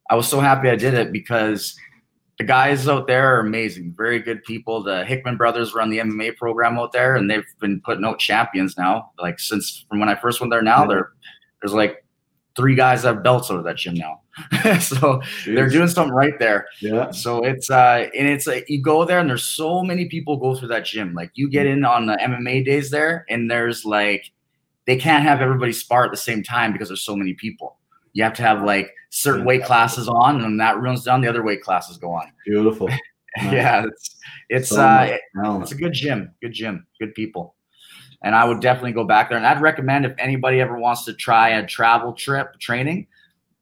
I 0.10 0.16
was 0.16 0.28
so 0.28 0.40
happy 0.40 0.70
I 0.70 0.76
did 0.76 0.94
it 0.94 1.12
because 1.12 1.76
the 2.38 2.44
guys 2.44 2.88
out 2.88 3.08
there 3.08 3.36
are 3.36 3.40
amazing, 3.40 3.94
very 3.96 4.20
good 4.20 4.44
people. 4.44 4.82
The 4.82 5.06
Hickman 5.06 5.38
brothers 5.38 5.74
run 5.74 5.90
the 5.90 6.00
MMA 6.00 6.36
program 6.36 6.80
out 6.80 6.92
there, 6.92 7.16
and 7.16 7.30
they've 7.30 7.46
been 7.60 7.80
putting 7.82 8.06
out 8.06 8.20
champions 8.20 8.78
now. 8.78 9.12
Like 9.20 9.40
since 9.40 9.86
from 9.88 10.00
when 10.00 10.10
I 10.10 10.16
first 10.16 10.40
went 10.40 10.52
there, 10.52 10.62
now 10.62 10.86
there 10.86 11.12
there's 11.62 11.74
like 11.74 12.04
three 12.56 12.76
guys 12.76 13.04
that 13.04 13.16
have 13.16 13.24
belts 13.24 13.52
out 13.52 13.58
of 13.58 13.64
that 13.66 13.78
gym 13.78 13.94
now. 13.94 14.22
so 14.80 15.22
they're 15.46 15.70
doing 15.70 15.88
something 15.88 16.14
right 16.14 16.38
there. 16.40 16.66
yeah. 16.82 17.12
So 17.12 17.44
it's 17.44 17.70
uh 17.70 18.10
and 18.18 18.28
it's 18.28 18.48
like 18.48 18.66
you 18.68 18.82
go 18.82 19.06
there 19.06 19.20
and 19.20 19.30
there's 19.30 19.44
so 19.44 19.84
many 19.84 20.06
people 20.06 20.38
go 20.38 20.56
through 20.56 20.70
that 20.70 20.86
gym. 20.86 21.14
Like 21.14 21.32
you 21.36 21.50
get 21.50 21.68
in 21.68 21.86
on 21.86 22.08
the 22.08 22.16
MMA 22.16 22.66
days 22.66 22.90
there, 22.90 23.26
and 23.30 23.50
there's 23.50 23.86
like 23.86 24.32
they 24.86 24.98
can't 24.98 25.24
have 25.24 25.40
everybody 25.40 25.72
spar 25.72 26.06
at 26.06 26.12
the 26.12 26.18
same 26.18 26.42
time 26.42 26.74
because 26.74 26.90
there's 26.90 27.04
so 27.04 27.16
many 27.16 27.34
people. 27.34 27.78
You 28.14 28.24
have 28.24 28.34
to 28.36 28.42
have 28.44 28.64
like 28.64 28.94
certain 29.10 29.46
weight 29.46 29.64
classes 29.64 30.08
on, 30.08 30.36
and 30.36 30.44
when 30.44 30.58
that 30.58 30.80
runs 30.82 31.04
down, 31.04 31.22
the 31.22 31.28
other 31.28 31.44
weight 31.44 31.62
classes 31.62 31.98
go 31.98 32.12
on. 32.12 32.32
Beautiful. 32.46 32.90
yeah, 33.38 33.86
it's 33.86 34.16
it's 34.50 34.70
So 34.70 34.82
uh 34.82 35.18
it's 35.62 35.72
a 35.72 35.76
good 35.76 35.94
gym, 35.94 36.32
good 36.42 36.54
gym, 36.54 36.86
good 37.00 37.14
people. 37.16 37.56
And 38.22 38.36
I 38.36 38.46
would 38.46 38.62
definitely 38.62 38.94
go 38.94 39.04
back 39.04 39.30
there. 39.30 39.38
And 39.38 39.46
I'd 39.48 39.62
recommend 39.62 40.06
if 40.06 40.14
anybody 40.18 40.62
ever 40.62 40.78
wants 40.80 41.04
to 41.06 41.14
try 41.14 41.50
a 41.50 41.66
travel 41.66 42.14
trip 42.14 42.58
training, 42.60 43.08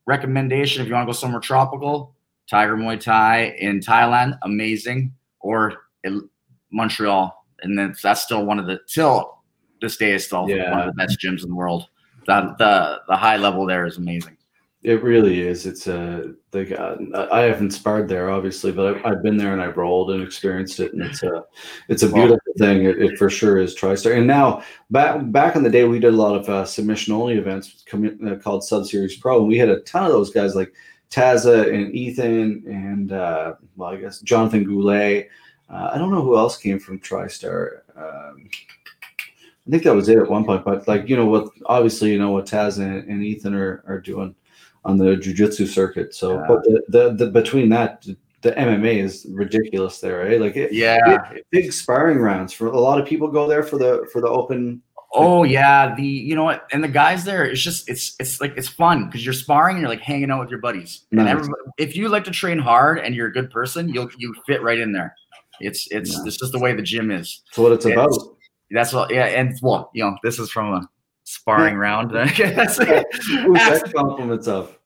recommendation 0.05 0.81
if 0.81 0.87
you 0.87 0.93
want 0.93 1.07
to 1.07 1.09
go 1.09 1.17
somewhere 1.17 1.41
tropical, 1.41 2.13
Tiger 2.47 2.75
Muay 2.77 2.99
Thai 2.99 3.55
in 3.57 3.79
Thailand, 3.79 4.37
amazing, 4.43 5.13
or 5.39 5.73
Montreal. 6.71 7.45
And 7.63 7.77
then 7.77 7.95
that's 8.01 8.21
still 8.21 8.45
one 8.45 8.59
of 8.59 8.65
the 8.67 8.79
till 8.87 9.41
this 9.81 9.97
day 9.97 10.13
is 10.13 10.25
still 10.25 10.47
Yeah. 10.49 10.71
one 10.71 10.79
of 10.81 10.85
the 10.87 10.93
best 10.93 11.19
gyms 11.19 11.43
in 11.43 11.49
the 11.49 11.55
world. 11.55 11.87
The 12.27 12.55
the 12.59 13.01
the 13.07 13.15
high 13.15 13.37
level 13.37 13.65
there 13.65 13.85
is 13.85 13.97
amazing. 13.97 14.37
It 14.83 15.03
really 15.03 15.41
is. 15.41 15.67
It's 15.67 15.85
a 15.85 16.33
like 16.53 16.71
uh, 16.71 16.95
I 17.31 17.41
haven't 17.41 17.69
sparred 17.69 18.09
there, 18.09 18.31
obviously, 18.31 18.71
but 18.71 18.95
I've, 18.95 19.05
I've 19.05 19.23
been 19.23 19.37
there 19.37 19.53
and 19.53 19.61
I've 19.61 19.77
rolled 19.77 20.09
and 20.09 20.23
experienced 20.23 20.79
it, 20.79 20.93
and 20.93 21.03
it's 21.03 21.21
a 21.21 21.43
it's 21.87 22.01
a 22.01 22.11
beautiful 22.11 22.53
thing. 22.57 22.85
It, 22.85 22.99
it 22.99 23.17
for 23.19 23.29
sure 23.29 23.59
is 23.59 23.75
TriStar. 23.75 24.17
And 24.17 24.25
now 24.25 24.63
back 24.89 25.21
back 25.31 25.55
in 25.55 25.61
the 25.61 25.69
day, 25.69 25.83
we 25.83 25.99
did 25.99 26.15
a 26.15 26.17
lot 26.17 26.35
of 26.35 26.49
uh, 26.49 26.65
submission 26.65 27.13
only 27.13 27.35
events 27.35 27.83
uh, 27.93 28.35
called 28.41 28.63
Sub 28.63 28.87
Series 28.87 29.17
Pro, 29.17 29.39
and 29.39 29.47
we 29.47 29.57
had 29.57 29.69
a 29.69 29.81
ton 29.81 30.03
of 30.03 30.11
those 30.11 30.31
guys 30.31 30.55
like 30.55 30.73
Taza 31.11 31.71
and 31.71 31.93
Ethan 31.93 32.63
and 32.65 33.11
uh, 33.11 33.53
well, 33.75 33.91
I 33.91 33.97
guess 33.97 34.19
Jonathan 34.21 34.63
Goulet. 34.63 35.29
Uh, 35.69 35.91
I 35.93 35.99
don't 35.99 36.11
know 36.11 36.23
who 36.23 36.37
else 36.37 36.57
came 36.57 36.79
from 36.79 36.99
TriStar. 36.99 37.81
Um, 37.95 38.49
I 39.67 39.69
think 39.69 39.83
that 39.83 39.95
was 39.95 40.09
it 40.09 40.17
at 40.17 40.29
one 40.29 40.43
point, 40.43 40.65
but 40.65 40.87
like 40.87 41.07
you 41.07 41.15
know 41.15 41.27
what, 41.27 41.49
obviously 41.67 42.11
you 42.11 42.17
know 42.17 42.31
what 42.31 42.47
Taz 42.47 42.79
and, 42.79 43.07
and 43.07 43.23
Ethan 43.23 43.53
are, 43.53 43.83
are 43.87 43.99
doing 43.99 44.35
on 44.83 44.97
the 44.97 45.15
jujitsu 45.15 45.67
circuit. 45.67 46.13
So, 46.15 46.35
Yeah. 46.39 46.45
but 46.47 46.63
the, 46.63 46.81
the 46.89 47.13
the 47.13 47.31
between 47.31 47.69
that, 47.69 48.05
the 48.41 48.51
MMA 48.53 48.97
is 49.03 49.27
ridiculous 49.31 49.99
there, 49.99 50.27
eh? 50.27 50.37
Like 50.39 50.55
it, 50.55 50.73
Yeah. 50.73 50.97
big, 51.31 51.43
big 51.51 51.73
sparring 51.73 52.17
rounds 52.19 52.53
for 52.53 52.67
a 52.67 52.79
lot 52.79 52.99
of 52.99 53.05
people 53.07 53.27
go 53.27 53.47
there 53.47 53.63
for 53.63 53.77
the 53.77 54.07
for 54.11 54.21
the 54.21 54.27
open. 54.29 54.81
Oh 55.13 55.43
yeah, 55.43 55.93
the 55.93 56.03
you 56.05 56.35
know 56.35 56.43
what, 56.45 56.65
and 56.71 56.81
the 56.83 56.87
guys 56.87 57.25
there, 57.25 57.43
it's 57.43 57.61
just 57.61 57.89
it's 57.89 58.15
it's 58.19 58.39
like 58.41 58.53
it's 58.55 58.69
fun 58.69 59.05
because 59.07 59.23
you're 59.25 59.33
sparring 59.33 59.75
and 59.75 59.81
you're 59.81 59.89
like 59.89 59.99
hanging 60.01 60.31
out 60.31 60.39
with 60.39 60.49
your 60.49 60.59
buddies. 60.61 61.05
And 61.11 61.19
Nice. 61.19 61.31
everybody, 61.31 61.61
if 61.77 61.95
you 61.97 62.07
like 62.07 62.23
to 62.23 62.31
train 62.31 62.57
hard 62.59 62.97
and 62.99 63.13
you're 63.13 63.27
a 63.27 63.31
good 63.33 63.51
person, 63.51 63.89
you'll 63.89 64.09
you 64.17 64.33
fit 64.47 64.61
right 64.63 64.79
in 64.79 64.93
there. 64.93 65.13
It's 65.59 65.87
it's 65.91 66.11
Yeah. 66.13 66.23
it's 66.25 66.37
just 66.37 66.53
the 66.53 66.59
way 66.59 66.73
the 66.73 66.81
gym 66.81 67.11
is. 67.11 67.41
That's 67.49 67.57
what 67.57 67.71
it's 67.73 67.85
It's- 67.85 67.99
about. 68.15 68.37
That's 68.71 68.93
what 68.93 69.11
yeah, 69.11 69.25
and 69.25 69.53
well, 69.61 69.91
you 69.93 70.01
know, 70.03 70.15
this 70.23 70.39
is 70.39 70.49
from 70.49 70.73
a 70.73 70.81
sparring 71.55 71.75
round. 71.75 72.17
I 72.17 72.27
guess. 72.29 72.77
Who's 72.77 73.59
that 73.59 73.91
compliments 73.95 74.47
of? 74.47 74.77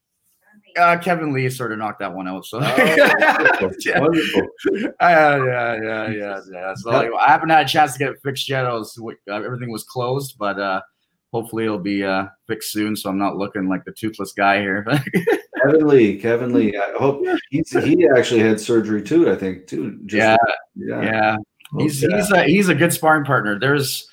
Uh, 0.78 0.98
Kevin 0.98 1.32
Lee 1.32 1.50
sort 1.50 1.72
of 1.72 1.78
knocked 1.78 2.00
that 2.00 2.14
one 2.14 2.28
out. 2.28 2.46
So 2.46 2.60
Oh, 2.62 3.72
yeah. 3.86 4.00
Wonderful. 4.02 4.42
Uh, 4.74 4.86
yeah, 5.00 5.78
yeah, 5.82 6.10
yeah, 6.10 6.40
yeah. 6.52 6.74
So 6.76 6.90
like, 6.90 7.10
I 7.18 7.32
haven't 7.32 7.50
had 7.50 7.66
a 7.66 7.70
chance 7.70 7.94
to 7.94 8.00
get 8.00 8.10
it 8.10 8.18
fixed 8.24 8.50
yet. 8.50 8.66
I 8.66 8.74
was 8.74 9.00
uh, 9.02 9.34
everything 9.34 9.72
was 9.72 9.84
closed, 9.86 10.36
but 10.38 10.60
uh, 10.60 10.82
hopefully 11.32 11.64
it'll 11.64 11.80
be 11.80 12.04
uh, 12.04 12.26
fixed 12.48 12.72
soon. 12.72 12.96
So 12.96 13.10
I'm 13.10 13.18
not 13.18 13.38
looking 13.38 13.70
like 13.70 13.86
the 13.86 13.94
toothless 13.94 14.34
guy 14.34 14.60
here. 14.60 14.86
Kevin 15.64 15.88
Lee, 15.88 16.20
Kevin 16.20 16.54
Lee. 16.54 16.78
I 16.78 16.92
hope 16.98 17.24
he's, 17.50 17.72
he 17.72 18.08
actually 18.16 18.42
had 18.42 18.60
surgery 18.60 19.02
too. 19.02 19.32
I 19.32 19.36
think 19.36 19.68
too. 19.68 20.00
Just 20.06 20.18
yeah, 20.18 20.36
yeah. 20.76 21.02
yeah. 21.02 21.36
He's 21.78 22.04
Okay. 22.04 22.16
he's 22.16 22.32
a 22.32 22.44
he's 22.44 22.70
a 22.70 22.76
good 22.76 22.92
sparring 22.94 23.26
partner. 23.26 23.58
There's 23.58 24.10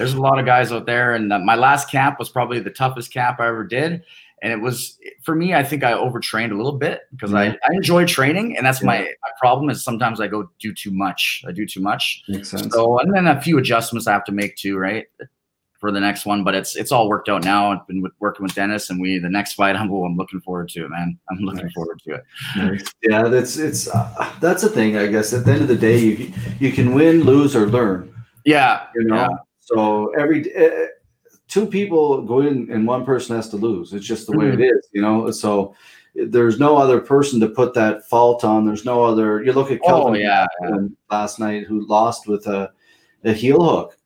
there's 0.00 0.14
a 0.14 0.20
lot 0.20 0.38
of 0.38 0.46
guys 0.46 0.72
out 0.72 0.86
there, 0.86 1.14
and 1.14 1.32
uh, 1.32 1.38
my 1.38 1.54
last 1.54 1.90
camp 1.90 2.18
was 2.18 2.28
probably 2.30 2.58
the 2.58 2.70
toughest 2.70 3.12
camp 3.12 3.38
I 3.38 3.48
ever 3.48 3.64
did. 3.64 4.02
And 4.42 4.50
it 4.54 4.60
was 4.62 4.98
for 5.22 5.34
me. 5.34 5.52
I 5.52 5.62
think 5.62 5.84
I 5.84 5.92
overtrained 5.92 6.50
a 6.50 6.56
little 6.56 6.72
bit 6.78 7.02
because 7.12 7.34
I, 7.34 7.48
I 7.48 7.72
enjoy 7.74 8.06
training, 8.06 8.56
and 8.56 8.64
that's 8.64 8.82
my, 8.82 9.00
my 9.00 9.30
problem. 9.38 9.68
Is 9.68 9.84
sometimes 9.84 10.18
I 10.18 10.28
go 10.28 10.50
do 10.58 10.72
too 10.72 10.90
much. 10.90 11.44
I 11.46 11.52
do 11.52 11.66
too 11.66 11.80
much. 11.82 12.22
makes 12.26 12.50
sense. 12.50 12.72
So 12.72 12.98
and 13.00 13.14
then 13.14 13.26
a 13.26 13.38
few 13.42 13.58
adjustments 13.58 14.06
I 14.06 14.12
have 14.12 14.24
to 14.24 14.32
make 14.32 14.56
too, 14.56 14.78
right? 14.78 15.04
For 15.78 15.92
the 15.92 16.00
next 16.00 16.24
one, 16.24 16.42
but 16.42 16.54
it's 16.54 16.74
it's 16.74 16.90
all 16.90 17.06
worked 17.08 17.28
out 17.28 17.44
now. 17.44 17.72
I've 17.72 17.86
been 17.86 18.00
with, 18.00 18.12
working 18.18 18.42
with 18.42 18.54
Denis, 18.54 18.88
and 18.88 18.98
we 18.98 19.18
the 19.18 19.28
next 19.28 19.54
fight. 19.54 19.76
I'm 19.80 19.92
oh, 19.92 20.04
I'm 20.06 20.16
looking 20.16 20.40
forward 20.40 20.70
to 20.70 20.86
it, 20.86 20.88
man. 20.88 21.18
I'm 21.30 21.38
looking 21.40 21.64
Nice. 21.64 21.72
forward 21.74 22.00
to 22.08 22.14
it. 22.14 22.92
Yeah, 23.02 23.24
that's 23.28 23.58
it's 23.58 23.88
uh, 23.88 24.32
that's 24.40 24.62
the 24.62 24.70
thing. 24.70 24.96
I 24.96 25.06
guess 25.06 25.34
at 25.34 25.44
the 25.44 25.52
end 25.52 25.60
of 25.62 25.68
the 25.68 25.76
day, 25.76 25.98
you 25.98 26.32
you 26.58 26.72
can 26.72 26.94
win, 26.94 27.24
lose, 27.24 27.54
or 27.54 27.66
learn. 27.66 28.10
Yeah, 28.46 28.86
You 28.94 29.04
know. 29.04 29.16
yeah, 29.16 29.28
So 29.60 30.12
every 30.18 30.54
uh, 30.56 30.86
two 31.48 31.66
people 31.66 32.22
go 32.22 32.40
in, 32.40 32.68
and 32.72 32.86
one 32.86 33.04
person 33.04 33.36
has 33.36 33.48
to 33.50 33.56
lose. 33.56 33.92
It's 33.92 34.06
just 34.06 34.26
the 34.26 34.36
way 34.36 34.46
Mm-hmm. 34.46 34.62
it 34.62 34.66
is. 34.66 34.88
You 34.92 35.02
know. 35.02 35.30
So 35.30 35.74
there's 36.14 36.58
no 36.58 36.76
other 36.76 37.00
person 37.00 37.38
to 37.40 37.48
put 37.48 37.72
that 37.74 38.08
fault 38.08 38.42
on. 38.44 38.66
There's 38.66 38.84
no 38.84 39.04
other. 39.04 39.42
You 39.44 39.52
look 39.52 39.70
at 39.70 39.78
Oh, 39.84 39.86
Kelvin 39.86 40.20
yeah, 40.20 40.46
last 41.10 41.38
night, 41.38 41.64
who 41.66 41.86
lost 41.86 42.26
with 42.26 42.46
a 42.46 42.72
a 43.24 43.32
heel 43.32 43.62
hook. 43.62 43.96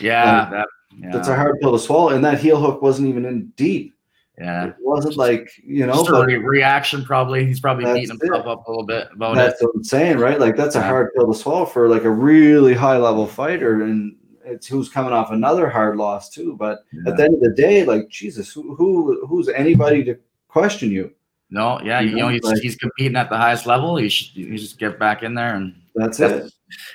yeah. 0.00 0.48
That, 0.50 0.66
yeah. 0.98 1.10
That's 1.12 1.28
a 1.28 1.36
hard 1.36 1.60
pill 1.60 1.72
to 1.72 1.78
swallow, 1.78 2.10
and 2.10 2.24
that 2.24 2.38
heel 2.40 2.60
hook 2.60 2.80
wasn't 2.80 3.08
even 3.08 3.24
in 3.24 3.46
deep. 3.56 3.94
yeah. 4.38 4.68
It 4.68 4.76
wasn't 4.80 5.16
like 5.16 5.50
you 5.62 5.86
know. 5.86 5.92
Just 5.92 6.10
but- 6.10 6.26
re- 6.26 6.36
reaction, 6.38 7.04
probably. 7.04 7.44
He's 7.44 7.60
probably 7.60 7.84
beating 7.84 8.16
himself 8.18 8.46
it. 8.46 8.48
up 8.48 8.66
a 8.66 8.70
little 8.70 8.86
bit 8.86 9.08
about 9.12 9.34
That's 9.36 9.60
what 9.62 9.74
I'm 9.74 9.84
saying, 9.84 10.18
right? 10.18 10.40
Like 10.40 10.56
that's 10.56 10.76
a 10.76 10.82
hard 10.82 11.12
pill 11.14 11.30
to 11.32 11.38
swallow 11.38 11.66
for 11.66 11.88
like 11.88 12.04
a 12.04 12.10
really 12.10 12.74
high 12.74 12.96
level 12.96 13.26
fighter, 13.26 13.82
and 13.82 14.16
it's 14.44 14.66
who's 14.66 14.88
coming 14.88 15.12
off 15.12 15.30
another 15.30 15.68
hard 15.68 15.96
loss 15.96 16.30
too. 16.30 16.56
But 16.56 16.84
yeah. 16.92 17.10
at 17.10 17.16
the 17.16 17.24
end 17.24 17.34
of 17.34 17.40
the 17.40 17.50
day, 17.50 17.84
like 17.84 18.08
Jesus, 18.08 18.52
who, 18.52 18.74
who 18.74 19.26
who's 19.26 19.48
anybody 19.48 20.04
to 20.04 20.18
question 20.48 20.90
you? 20.90 21.12
No, 21.50 21.80
yeah, 21.82 22.00
you, 22.00 22.10
you 22.10 22.16
know, 22.16 22.28
he's, 22.28 22.42
like, 22.42 22.60
he's 22.60 22.74
competing 22.74 23.16
at 23.16 23.30
the 23.30 23.36
highest 23.36 23.66
level. 23.66 24.00
You 24.00 24.08
should 24.08 24.34
you 24.34 24.58
just 24.58 24.78
get 24.78 24.98
back 24.98 25.22
in 25.22 25.34
there, 25.34 25.54
and 25.54 25.74
that's, 25.94 26.18
that's 26.18 26.46
it. 26.46 26.52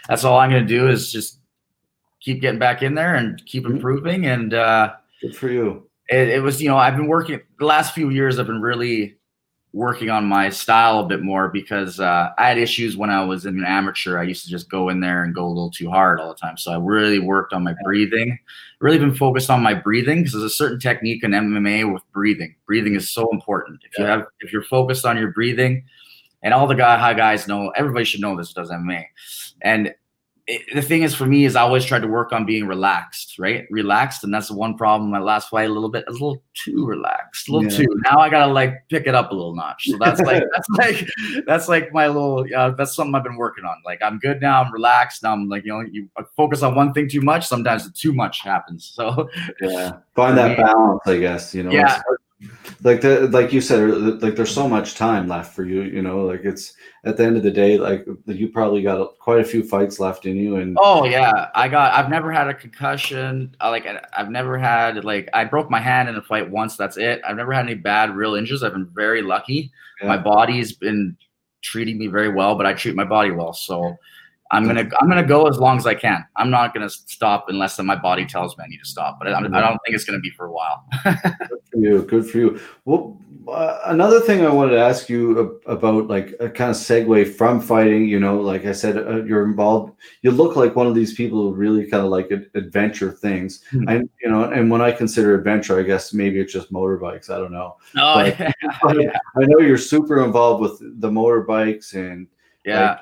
That's 0.09 0.23
all 0.23 0.37
I'm 0.37 0.49
going 0.49 0.67
to 0.67 0.67
do 0.67 0.89
is 0.89 1.11
just 1.11 1.39
keep 2.19 2.41
getting 2.41 2.59
back 2.59 2.81
in 2.81 2.95
there 2.95 3.15
and 3.15 3.41
keep 3.45 3.63
mm-hmm. 3.63 3.75
improving. 3.75 4.25
And 4.25 4.53
uh, 4.53 4.95
good 5.21 5.35
for 5.35 5.49
you. 5.49 5.87
It, 6.09 6.29
it 6.29 6.43
was, 6.43 6.61
you 6.61 6.67
know, 6.67 6.77
I've 6.77 6.97
been 6.97 7.07
working 7.07 7.39
the 7.59 7.65
last 7.65 7.93
few 7.93 8.09
years. 8.09 8.39
I've 8.39 8.47
been 8.47 8.61
really 8.61 9.18
working 9.71 10.09
on 10.09 10.25
my 10.25 10.49
style 10.49 10.99
a 10.99 11.05
bit 11.05 11.21
more 11.21 11.49
because 11.49 11.99
uh, 11.99 12.29
I 12.37 12.47
had 12.47 12.57
issues 12.57 12.97
when 12.97 13.11
I 13.11 13.23
was 13.23 13.45
an 13.45 13.63
amateur. 13.63 14.17
I 14.17 14.23
used 14.23 14.43
to 14.45 14.49
just 14.49 14.69
go 14.69 14.89
in 14.89 14.99
there 14.99 15.23
and 15.23 15.35
go 15.35 15.45
a 15.45 15.47
little 15.47 15.69
too 15.69 15.89
hard 15.89 16.19
all 16.19 16.29
the 16.29 16.39
time. 16.39 16.57
So 16.57 16.71
I 16.71 16.77
really 16.77 17.19
worked 17.19 17.53
on 17.53 17.63
my 17.63 17.75
breathing. 17.83 18.39
Really 18.79 18.97
been 18.97 19.13
focused 19.13 19.49
on 19.49 19.61
my 19.61 19.75
breathing 19.75 20.19
because 20.19 20.33
there's 20.33 20.43
a 20.43 20.49
certain 20.49 20.79
technique 20.79 21.23
in 21.23 21.31
MMA 21.31 21.91
with 21.91 22.01
breathing. 22.11 22.55
Breathing 22.65 22.95
is 22.95 23.11
so 23.11 23.29
important. 23.31 23.81
If 23.83 23.99
you 23.99 24.05
have, 24.05 24.25
if 24.39 24.51
you're 24.51 24.63
focused 24.63 25.05
on 25.05 25.17
your 25.17 25.31
breathing, 25.31 25.83
and 26.41 26.53
all 26.53 26.67
the 26.67 26.75
guy 26.75 26.97
high 26.97 27.13
guys 27.13 27.47
know, 27.47 27.69
everybody 27.75 28.05
should 28.05 28.21
know 28.21 28.35
this 28.37 28.53
does 28.53 28.71
MMA. 28.71 29.05
And 29.61 29.93
it, 30.49 30.63
the 30.73 30.81
thing 30.81 31.03
is 31.03 31.13
for 31.13 31.27
me 31.27 31.45
is 31.45 31.55
I 31.55 31.61
always 31.61 31.85
tried 31.85 32.01
to 32.01 32.07
work 32.07 32.33
on 32.33 32.43
being 32.43 32.65
relaxed, 32.65 33.37
right? 33.37 33.67
Relaxed, 33.69 34.23
and 34.23 34.33
that's 34.33 34.47
the 34.47 34.55
one 34.55 34.75
problem. 34.75 35.11
My 35.11 35.19
last 35.19 35.49
fight 35.49 35.69
a 35.69 35.73
little 35.73 35.89
bit, 35.89 36.05
a 36.07 36.11
little 36.11 36.41
too 36.55 36.87
relaxed, 36.87 37.47
a 37.47 37.51
little 37.51 37.71
yeah. 37.71 37.77
too. 37.77 38.01
Now 38.03 38.17
I 38.17 38.29
gotta 38.29 38.51
like 38.51 38.73
pick 38.89 39.05
it 39.05 39.13
up 39.13 39.31
a 39.31 39.35
little 39.35 39.55
notch. 39.55 39.85
So 39.85 39.97
that's 39.99 40.19
like 40.21 40.43
that's 40.53 40.69
like 40.71 41.07
that's 41.45 41.67
like 41.67 41.93
my 41.93 42.07
little. 42.07 42.47
Uh, 42.53 42.71
that's 42.71 42.95
something 42.95 43.13
I've 43.13 43.23
been 43.23 43.35
working 43.35 43.63
on. 43.63 43.75
Like 43.85 44.01
I'm 44.01 44.17
good 44.17 44.41
now. 44.41 44.63
I'm 44.63 44.73
relaxed. 44.73 45.21
Now 45.21 45.33
I'm 45.33 45.47
like 45.47 45.65
you 45.65 45.71
know 45.71 45.81
you 45.81 46.09
focus 46.35 46.63
on 46.63 46.73
one 46.73 46.93
thing 46.93 47.07
too 47.07 47.21
much. 47.21 47.45
Sometimes 47.45 47.91
too 47.93 48.13
much 48.13 48.41
happens. 48.41 48.91
So 48.95 49.29
yeah, 49.61 49.99
find 50.15 50.35
that 50.35 50.57
balance. 50.57 51.01
I 51.05 51.19
guess 51.19 51.53
you 51.53 51.61
know. 51.61 51.71
Yeah 51.71 52.01
like 52.83 53.01
the 53.01 53.27
like 53.29 53.51
you 53.51 53.59
said 53.59 53.89
like 54.21 54.35
there's 54.35 54.53
so 54.53 54.67
much 54.67 54.95
time 54.95 55.27
left 55.27 55.53
for 55.53 55.65
you 55.65 55.81
you 55.81 56.01
know 56.01 56.23
like 56.25 56.41
it's 56.45 56.73
at 57.03 57.17
the 57.17 57.23
end 57.23 57.35
of 57.35 57.43
the 57.43 57.51
day 57.51 57.77
like 57.77 58.05
you 58.27 58.47
probably 58.47 58.81
got 58.81 59.17
quite 59.19 59.41
a 59.41 59.43
few 59.43 59.61
fights 59.61 59.99
left 59.99 60.25
in 60.25 60.37
you 60.37 60.55
and 60.55 60.77
oh 60.79 61.03
yeah. 61.03 61.49
I 61.53 61.67
got 61.67 61.93
i've 61.93 62.09
never 62.09 62.31
had 62.31 62.47
a 62.47 62.53
concussion 62.53 63.55
uh, 63.59 63.69
like 63.69 63.85
i've 64.13 64.29
never 64.29 64.57
had 64.57 65.03
like 65.03 65.27
i 65.33 65.43
broke 65.43 65.69
my 65.69 65.81
hand 65.81 66.07
in 66.07 66.15
a 66.15 66.21
fight 66.21 66.49
once 66.49 66.77
that's 66.77 66.95
it. 66.95 67.21
I've 67.27 67.35
never 67.35 67.51
had 67.51 67.65
any 67.65 67.75
bad 67.75 68.15
real 68.15 68.35
injuries. 68.35 68.63
I've 68.63 68.73
been 68.73 68.89
very 68.93 69.21
lucky. 69.21 69.71
Yeah. 70.01 70.07
my 70.07 70.17
body's 70.17 70.71
been 70.71 71.17
treating 71.61 71.97
me 71.97 72.07
very 72.07 72.29
well 72.29 72.55
but 72.55 72.65
i 72.65 72.73
treat 72.73 72.95
my 72.95 73.03
body 73.03 73.31
well 73.31 73.51
so 73.51 73.97
I'm 74.51 74.65
gonna 74.65 74.89
I'm 74.99 75.07
gonna 75.07 75.25
go 75.25 75.47
as 75.47 75.59
long 75.59 75.77
as 75.77 75.85
I 75.85 75.93
can. 75.93 76.25
I'm 76.35 76.49
not 76.49 76.73
gonna 76.73 76.89
stop 76.89 77.45
unless 77.49 77.77
my 77.79 77.95
body 77.95 78.25
tells 78.25 78.57
me 78.57 78.63
I 78.63 78.67
need 78.67 78.79
to 78.79 78.85
stop. 78.85 79.19
But 79.19 79.27
I, 79.27 79.37
I 79.37 79.41
don't 79.41 79.79
think 79.85 79.95
it's 79.95 80.05
gonna 80.05 80.19
be 80.19 80.31
for 80.31 80.47
a 80.47 80.51
while. 80.51 80.85
good 81.03 81.59
for 81.71 81.77
you. 81.77 82.01
Good 82.03 82.29
for 82.29 82.37
you. 82.37 82.59
Well, 82.85 83.19
uh, 83.47 83.79
another 83.85 84.19
thing 84.19 84.45
I 84.45 84.49
wanted 84.49 84.71
to 84.71 84.79
ask 84.79 85.07
you 85.07 85.59
about, 85.65 86.07
like 86.07 86.35
a 86.39 86.49
kind 86.49 86.71
of 86.71 86.77
segue 86.77 87.33
from 87.35 87.61
fighting. 87.61 88.07
You 88.07 88.19
know, 88.19 88.39
like 88.41 88.65
I 88.65 88.71
said, 88.71 88.97
uh, 88.97 89.23
you're 89.23 89.45
involved. 89.45 89.93
You 90.23 90.31
look 90.31 90.55
like 90.55 90.75
one 90.75 90.87
of 90.87 90.95
these 90.95 91.13
people 91.13 91.41
who 91.41 91.53
really 91.53 91.85
kind 91.85 92.03
of 92.03 92.09
like 92.09 92.31
adventure 92.55 93.11
things. 93.11 93.63
Mm-hmm. 93.71 93.87
And 93.87 94.09
you 94.21 94.29
know, 94.29 94.45
and 94.45 94.71
when 94.71 94.81
I 94.81 94.91
consider 94.91 95.35
adventure, 95.35 95.79
I 95.79 95.83
guess 95.83 96.11
maybe 96.11 96.39
it's 96.39 96.53
just 96.53 96.73
motorbikes. 96.73 97.29
I 97.29 97.37
don't 97.37 97.51
know. 97.51 97.77
Oh, 97.97 98.15
but, 98.15 98.39
yeah. 98.99 99.17
I 99.37 99.45
know 99.45 99.59
you're 99.59 99.77
super 99.77 100.23
involved 100.23 100.61
with 100.61 100.99
the 101.01 101.09
motorbikes 101.09 101.93
and 101.93 102.27
yeah. 102.69 102.91
Like, 102.91 102.99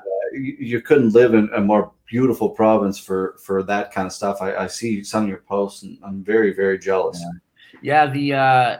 you, 0.60 0.82
couldn't 0.82 1.14
live 1.14 1.34
in 1.34 1.50
a 1.56 1.62
more 1.62 1.92
beautiful 2.06 2.50
province 2.50 2.98
for 2.98 3.38
for 3.44 3.64
that 3.64 3.92
kind 3.92 4.06
of 4.06 4.14
stuff. 4.14 4.42
I, 4.42 4.56
I 4.56 4.68
see 4.68 5.04
some 5.04 5.24
of 5.24 5.30
your 5.30 5.44
posts, 5.48 5.84
and 5.84 5.98
I'm 6.04 6.24
very 6.24 6.54
very 6.54 6.80
jealous. 6.80 7.22
Yeah, 7.82 8.06
yeah 8.06 8.12
the 8.12 8.34
uh, 8.34 8.78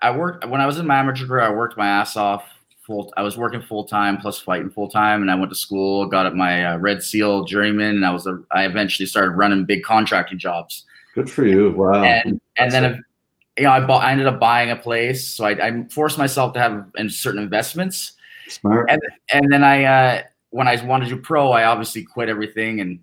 I 0.00 0.16
worked 0.16 0.46
when 0.46 0.60
I 0.60 0.66
was 0.66 0.78
in 0.78 0.86
my 0.86 0.98
amateur 0.98 1.26
career. 1.26 1.42
I 1.42 1.50
worked 1.50 1.76
my 1.76 1.88
ass 1.88 2.16
off. 2.16 2.48
Full, 2.86 3.12
I 3.16 3.22
was 3.22 3.38
working 3.38 3.62
full 3.62 3.84
time 3.84 4.18
plus 4.18 4.40
fighting 4.40 4.68
full 4.68 4.88
time, 4.88 5.22
and 5.22 5.30
I 5.30 5.36
went 5.36 5.50
to 5.50 5.56
school, 5.56 6.06
got 6.06 6.26
up 6.26 6.34
my 6.34 6.64
uh, 6.64 6.78
Red 6.78 7.00
Seal 7.00 7.44
journeyman, 7.44 7.94
and 7.94 8.04
I 8.04 8.10
was 8.10 8.26
a, 8.26 8.42
I 8.50 8.64
eventually 8.64 9.06
started 9.06 9.30
running 9.30 9.64
big 9.64 9.84
contracting 9.84 10.38
jobs. 10.38 10.84
Good 11.14 11.30
for 11.30 11.46
you! 11.46 11.70
Wow. 11.72 12.02
And, 12.02 12.40
and 12.58 12.72
then 12.72 13.04
you 13.56 13.64
know 13.64 13.70
I 13.70 13.80
bought 13.86 14.02
I 14.02 14.10
ended 14.10 14.26
up 14.26 14.40
buying 14.40 14.70
a 14.70 14.76
place, 14.76 15.28
so 15.28 15.44
I, 15.44 15.50
I 15.50 15.84
forced 15.90 16.18
myself 16.18 16.54
to 16.54 16.58
have 16.58 16.86
certain 17.12 17.40
investments. 17.40 18.14
Smart. 18.48 18.90
And 18.90 19.00
and 19.32 19.52
then 19.52 19.64
I 19.64 19.84
uh, 19.84 20.22
when 20.50 20.68
I 20.68 20.82
wanted 20.84 21.08
to 21.08 21.16
do 21.16 21.20
pro, 21.20 21.50
I 21.50 21.64
obviously 21.64 22.02
quit 22.02 22.28
everything, 22.28 22.80
and 22.80 23.00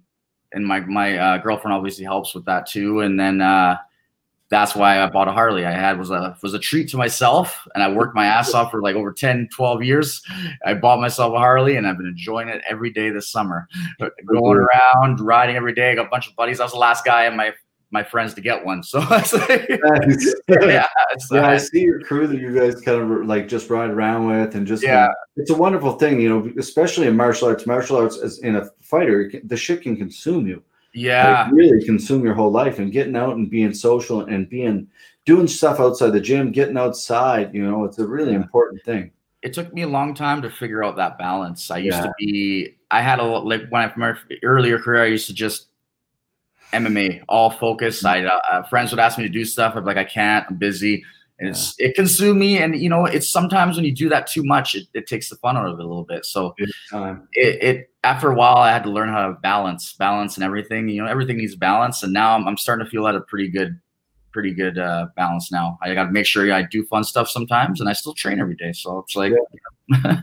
and 0.54 0.66
my 0.66 0.80
my 0.82 1.18
uh, 1.18 1.38
girlfriend 1.38 1.74
obviously 1.74 2.06
helps 2.06 2.34
with 2.34 2.46
that 2.46 2.66
too. 2.68 3.02
And 3.02 3.20
then 3.20 3.42
uh, 3.42 3.78
that's 4.50 4.76
why 4.76 5.02
I 5.02 5.08
bought 5.08 5.28
a 5.28 5.32
Harley. 5.32 5.66
I 5.66 5.72
had 5.72 6.00
was 6.00 6.10
a 6.10 6.36
was 6.42 6.54
a 6.54 6.60
treat 6.60 6.90
to 6.90 6.98
myself, 6.98 7.68
and 7.76 7.84
I 7.84 7.92
worked 7.92 8.16
my 8.16 8.26
ass 8.26 8.54
off 8.54 8.72
for 8.72 8.82
like 8.82 8.96
over 8.96 9.14
10, 9.14 9.50
12 9.56 9.84
years. 9.84 10.22
I 10.66 10.74
bought 10.74 11.00
myself 11.00 11.34
a 11.34 11.38
Harley, 11.38 11.76
and 11.76 11.88
I've 11.88 11.98
been 11.98 12.08
enjoying 12.08 12.50
it 12.50 12.62
every 12.68 12.90
day 12.90 13.12
this 13.12 13.30
summer. 13.30 13.68
Going 14.26 14.58
around, 14.58 15.20
riding 15.20 15.56
every 15.56 15.74
day. 15.74 15.92
I 15.92 15.96
got 15.96 16.08
a 16.08 16.10
bunch 16.10 16.28
of 16.28 16.36
buddies. 16.36 16.60
I 16.60 16.64
was 16.64 16.74
the 16.74 16.80
last 16.80 17.06
guy 17.06 17.26
in 17.26 17.38
my 17.38 17.54
my 17.92 18.04
friends 18.04 18.34
to 18.36 18.42
get 18.42 18.64
one. 18.64 18.84
So 18.84 19.00
like, 19.10 19.32
yeah, 20.50 20.88
yeah, 21.32 21.48
I 21.48 21.58
see 21.58 21.82
your 21.82 22.02
crew 22.02 22.28
that 22.28 22.40
you 22.40 22.54
guys 22.54 22.82
kind 22.82 23.02
of 23.02 23.26
like 23.26 23.48
just 23.48 23.70
ride 23.70 23.90
around 23.90 24.28
with, 24.28 24.56
and 24.56 24.66
just 24.66 24.84
yeah, 24.84 25.10
it's 25.36 25.52
a 25.52 25.56
wonderful 25.56 25.94
thing, 25.94 26.20
you 26.20 26.30
know, 26.30 26.52
especially 26.58 27.08
in 27.08 27.16
martial 27.16 27.48
arts. 27.48 27.66
Martial 27.66 27.98
arts, 27.98 28.18
as 28.18 28.40
in 28.40 28.56
a 28.56 28.70
fighter, 28.82 29.32
the 29.44 29.58
shit 29.58 29.82
can 29.82 29.96
consume 29.96 30.48
you. 30.48 30.64
Yeah, 30.94 31.44
like, 31.44 31.54
really 31.54 31.86
consume 31.86 32.24
your 32.24 32.34
whole 32.34 32.52
life, 32.52 32.80
and 32.80 32.92
getting 32.92 33.16
out 33.16 33.36
and 33.36 33.50
being 33.50 33.74
social 33.74 34.22
and 34.22 34.50
being 34.50 34.88
doing 35.30 35.48
stuff 35.48 35.80
outside 35.80 36.10
the 36.10 36.20
gym, 36.20 36.52
getting 36.52 36.76
outside, 36.76 37.54
you 37.54 37.64
know, 37.64 37.84
it's 37.84 38.00
a 38.00 38.08
really 38.08 38.32
yeah. 38.32 38.38
important 38.38 38.84
thing. 38.84 39.12
It 39.44 39.54
took 39.54 39.72
me 39.74 39.84
a 39.84 39.88
long 39.88 40.16
time 40.16 40.42
to 40.42 40.50
figure 40.50 40.84
out 40.84 40.96
that 40.98 41.20
balance. 41.20 41.70
I 41.70 41.78
used 41.78 41.98
yeah. 41.98 42.04
to 42.06 42.14
be, 42.18 42.78
I 42.90 43.02
had 43.02 43.20
a 43.20 43.24
like 43.24 43.70
when 43.70 43.84
I 43.84 43.94
my 43.96 44.16
earlier 44.44 44.80
career, 44.80 45.04
I 45.04 45.08
used 45.08 45.28
to 45.28 45.34
just 45.34 45.69
MMA, 46.74 47.24
all 47.28 47.50
focus. 47.50 48.06
I 48.06 48.24
uh, 48.24 48.40
uh, 48.52 48.64
friends 48.64 48.92
would 48.92 49.00
ask 49.00 49.18
me 49.18 49.24
to 49.24 49.30
do 49.30 49.46
stuff. 49.46 49.76
I'm 49.76 49.86
like, 49.86 49.98
I 49.98 50.04
can't. 50.04 50.46
I'm 50.50 50.58
busy, 50.58 51.04
and 51.40 51.50
it's 51.50 51.76
it 51.80 51.96
consumed 51.96 52.40
me. 52.40 52.60
And 52.60 52.80
you 52.80 52.90
know, 52.90 53.06
it's 53.06 53.30
sometimes 53.30 53.76
when 53.76 53.86
you 53.86 53.94
do 53.94 54.10
that 54.10 54.28
too 54.28 54.44
much, 54.44 54.76
it, 54.76 54.88
it 54.94 55.08
takes 55.08 55.30
the 55.30 55.36
fun 55.38 55.58
out 55.58 55.66
of 55.66 55.80
it 55.80 55.84
a 55.84 55.88
little 55.88 56.06
bit. 56.06 56.26
So 56.26 56.54
it, 56.58 56.70
it 57.34 57.90
after 58.04 58.32
a 58.32 58.36
while, 58.36 58.58
I 58.58 58.72
had 58.72 58.84
to 58.84 58.90
learn 58.90 59.10
how 59.10 59.28
to 59.28 59.34
balance, 59.34 59.94
balance, 59.94 60.36
and 60.36 60.44
everything. 60.44 60.90
You 60.90 61.04
know, 61.04 61.10
everything 61.10 61.38
needs 61.38 61.56
balance. 61.56 62.04
And 62.04 62.14
now 62.14 62.36
I'm, 62.36 62.48
I'm 62.48 62.58
starting 62.58 62.86
to 62.86 62.90
feel 62.90 63.08
at 63.08 63.16
a 63.16 63.22
pretty 63.22 63.50
good, 63.50 63.80
pretty 64.32 64.54
good 64.54 64.78
uh, 64.78 65.08
balance 65.16 65.52
now. 65.52 65.80
I 65.82 65.94
got 65.94 66.06
to 66.06 66.12
make 66.12 66.26
sure 66.26 66.46
yeah, 66.46 66.58
I 66.58 66.64
do 66.64 66.86
fun 66.86 67.04
stuff 67.04 67.30
sometimes, 67.30 67.80
and 67.80 67.90
I 67.90 67.94
still 67.94 68.14
train 68.14 68.40
every 68.40 68.56
day. 68.56 68.74
So 68.74 69.00
it's 69.00 69.16
like. 69.16 69.34
Yeah, 69.34 69.40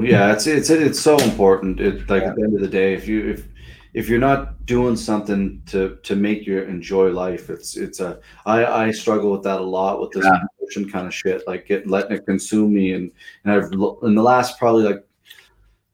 yeah 0.00 0.32
it's 0.32 0.46
it's 0.48 0.70
it's 0.70 0.98
so 0.98 1.16
important. 1.18 1.80
It 1.80 2.10
like 2.10 2.22
yeah. 2.22 2.30
at 2.30 2.36
the 2.36 2.42
end 2.42 2.54
of 2.54 2.60
the 2.60 2.68
day, 2.68 2.94
if 2.94 3.06
you 3.06 3.30
if 3.30 3.46
if 3.94 4.08
you're 4.08 4.18
not 4.18 4.64
doing 4.64 4.96
something 4.96 5.62
to 5.66 5.98
to 6.02 6.16
make 6.16 6.46
you 6.46 6.62
enjoy 6.62 7.10
life, 7.10 7.50
it's 7.50 7.76
it's 7.76 8.00
a 8.00 8.20
I 8.46 8.64
I 8.64 8.90
struggle 8.90 9.32
with 9.32 9.42
that 9.42 9.60
a 9.60 9.64
lot 9.64 10.00
with 10.00 10.12
this 10.12 10.24
yeah. 10.24 10.40
emotion 10.60 10.90
kind 10.90 11.06
of 11.06 11.14
shit, 11.14 11.46
like 11.46 11.66
get 11.66 11.86
letting 11.86 12.16
it 12.16 12.26
consume 12.26 12.72
me, 12.72 12.92
and 12.92 13.10
and 13.44 13.52
I've 13.52 13.72
in 14.02 14.14
the 14.14 14.22
last 14.22 14.58
probably 14.58 14.84
like 14.84 15.04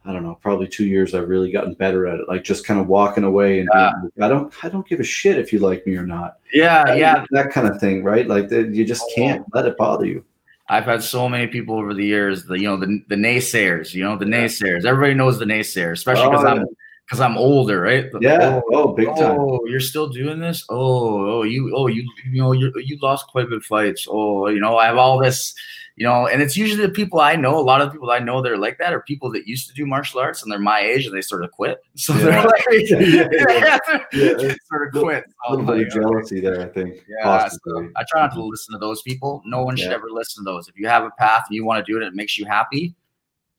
I 0.04 0.12
don't 0.12 0.22
know, 0.22 0.38
probably 0.40 0.68
two 0.68 0.86
years, 0.86 1.14
I've 1.14 1.28
really 1.28 1.50
gotten 1.50 1.74
better 1.74 2.06
at 2.06 2.18
it. 2.18 2.28
Like 2.28 2.42
just 2.42 2.64
kind 2.64 2.80
of 2.80 2.86
walking 2.86 3.24
away 3.24 3.60
and 3.60 3.68
yeah. 3.74 3.92
being, 4.00 4.24
I 4.24 4.28
don't, 4.28 4.64
I 4.64 4.70
don't 4.70 4.88
give 4.88 5.00
a 5.00 5.04
shit 5.04 5.38
if 5.38 5.52
you 5.52 5.58
like 5.58 5.86
me 5.86 5.96
or 5.96 6.06
not. 6.06 6.38
Yeah, 6.54 6.84
that, 6.84 6.96
yeah, 6.96 7.26
that 7.32 7.50
kind 7.50 7.68
of 7.68 7.78
thing, 7.78 8.02
right? 8.02 8.26
Like 8.26 8.48
the, 8.48 8.62
you 8.68 8.86
just 8.86 9.04
can't 9.14 9.44
let 9.52 9.66
it 9.66 9.76
bother 9.76 10.06
you. 10.06 10.24
I've 10.70 10.84
had 10.84 11.02
so 11.02 11.28
many 11.28 11.46
people 11.46 11.76
over 11.76 11.92
the 11.92 12.06
years, 12.06 12.44
the 12.44 12.58
you 12.58 12.68
know 12.68 12.78
the 12.78 13.02
the 13.08 13.16
naysayers, 13.16 13.92
you 13.92 14.02
know 14.02 14.16
the 14.16 14.24
naysayers. 14.24 14.86
Everybody 14.86 15.14
knows 15.14 15.38
the 15.38 15.44
naysayers, 15.44 15.92
especially 15.92 16.30
because 16.30 16.44
oh, 16.44 16.48
I'm 16.48 16.66
because 17.08 17.20
I'm 17.20 17.38
older, 17.38 17.80
right? 17.80 18.04
Yeah. 18.20 18.60
Oh, 18.66 18.74
oh, 18.74 18.92
big 18.92 19.06
time. 19.06 19.38
Oh, 19.40 19.60
you're 19.64 19.80
still 19.80 20.08
doing 20.08 20.38
this? 20.38 20.62
Oh, 20.68 21.38
oh, 21.38 21.42
you, 21.42 21.74
oh, 21.74 21.86
you, 21.86 22.06
you 22.30 22.42
know, 22.42 22.52
you 22.52 22.70
you 22.76 22.98
lost 23.00 23.28
quite 23.28 23.46
a 23.46 23.48
bit 23.48 23.56
of 23.56 23.64
fights. 23.64 24.06
Oh, 24.10 24.48
you 24.48 24.60
know, 24.60 24.76
I 24.76 24.88
have 24.88 24.98
all 24.98 25.18
this, 25.18 25.54
you 25.96 26.04
know, 26.04 26.26
and 26.26 26.42
it's 26.42 26.54
usually 26.54 26.84
the 26.84 26.92
people 26.92 27.18
I 27.18 27.34
know. 27.34 27.58
A 27.58 27.64
lot 27.64 27.80
of 27.80 27.92
people 27.92 28.10
I 28.10 28.18
know 28.18 28.42
that 28.42 28.52
are 28.52 28.58
like 28.58 28.76
that 28.76 28.92
are 28.92 29.00
people 29.00 29.32
that 29.32 29.46
used 29.46 29.68
to 29.68 29.74
do 29.74 29.86
martial 29.86 30.20
arts 30.20 30.42
and 30.42 30.52
they're 30.52 30.58
my 30.58 30.80
age 30.80 31.06
and 31.06 31.16
they 31.16 31.22
sort 31.22 31.44
of 31.44 31.50
quit. 31.50 31.78
So 31.96 32.12
yeah. 32.12 32.24
they're 32.24 32.44
like, 32.44 32.64
yeah, 32.90 33.78
yeah, 34.12 34.34
they 34.34 34.56
sort 34.70 34.94
of 34.94 35.02
quit. 35.02 35.24
A 35.46 35.50
little 35.50 35.64
bit 35.64 35.86
of 35.86 35.92
jealousy 35.94 36.40
there, 36.40 36.60
I 36.60 36.66
think. 36.66 37.06
Yeah. 37.08 37.48
So 37.48 37.88
I 37.96 38.04
try 38.06 38.20
not 38.20 38.32
to 38.32 38.36
mm-hmm. 38.36 38.50
listen 38.50 38.74
to 38.74 38.78
those 38.78 39.00
people. 39.00 39.42
No 39.46 39.62
one 39.62 39.76
should 39.76 39.92
ever 39.92 40.10
listen 40.10 40.44
to 40.44 40.50
those. 40.50 40.68
If 40.68 40.78
you 40.78 40.86
have 40.88 41.04
a 41.04 41.10
path 41.12 41.44
and 41.48 41.56
you 41.56 41.64
want 41.64 41.84
to 41.84 41.90
do 41.90 41.96
it, 41.96 42.02
and 42.02 42.12
it 42.12 42.16
makes 42.16 42.36
you 42.36 42.44
happy. 42.44 42.94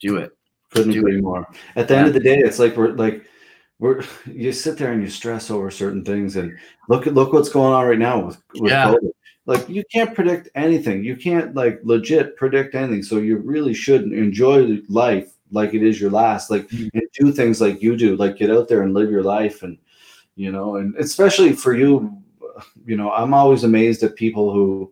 Do 0.01 0.17
it. 0.17 0.33
Couldn't 0.69 0.93
do 0.93 0.99
agree 0.99 1.17
it. 1.17 1.23
more. 1.23 1.47
At 1.75 1.87
the 1.87 1.97
end 1.97 2.07
of 2.07 2.13
the 2.13 2.19
day, 2.19 2.37
it's 2.37 2.59
like 2.59 2.77
we're 2.77 2.91
like 2.91 3.25
we're 3.79 4.03
you 4.25 4.51
sit 4.51 4.77
there 4.77 4.91
and 4.91 5.01
you 5.01 5.09
stress 5.09 5.49
over 5.49 5.71
certain 5.71 6.03
things 6.03 6.35
and 6.35 6.57
look 6.87 7.07
at 7.07 7.13
look 7.13 7.33
what's 7.33 7.49
going 7.49 7.73
on 7.73 7.85
right 7.85 7.99
now 7.99 8.25
with, 8.25 8.41
with 8.55 8.71
yeah. 8.71 8.93
COVID. 8.93 9.11
Like 9.45 9.67
you 9.67 9.83
can't 9.91 10.13
predict 10.13 10.49
anything. 10.53 11.03
You 11.03 11.15
can't 11.15 11.55
like 11.55 11.79
legit 11.83 12.35
predict 12.35 12.75
anything. 12.75 13.01
So 13.01 13.17
you 13.17 13.37
really 13.37 13.73
shouldn't 13.73 14.13
enjoy 14.13 14.79
life 14.89 15.31
like 15.51 15.73
it 15.73 15.81
is 15.81 15.99
your 15.99 16.11
last. 16.11 16.51
Like 16.51 16.67
mm-hmm. 16.67 16.95
and 16.95 17.07
do 17.13 17.31
things 17.31 17.59
like 17.59 17.81
you 17.81 17.97
do. 17.97 18.15
Like 18.15 18.37
get 18.37 18.51
out 18.51 18.67
there 18.67 18.83
and 18.83 18.93
live 18.93 19.09
your 19.09 19.23
life 19.23 19.63
and 19.63 19.77
you 20.35 20.51
know, 20.51 20.77
and 20.77 20.95
especially 20.97 21.51
for 21.51 21.75
you, 21.75 22.21
you 22.85 22.95
know, 22.95 23.11
I'm 23.11 23.33
always 23.33 23.63
amazed 23.63 24.03
at 24.03 24.15
people 24.15 24.53
who 24.53 24.91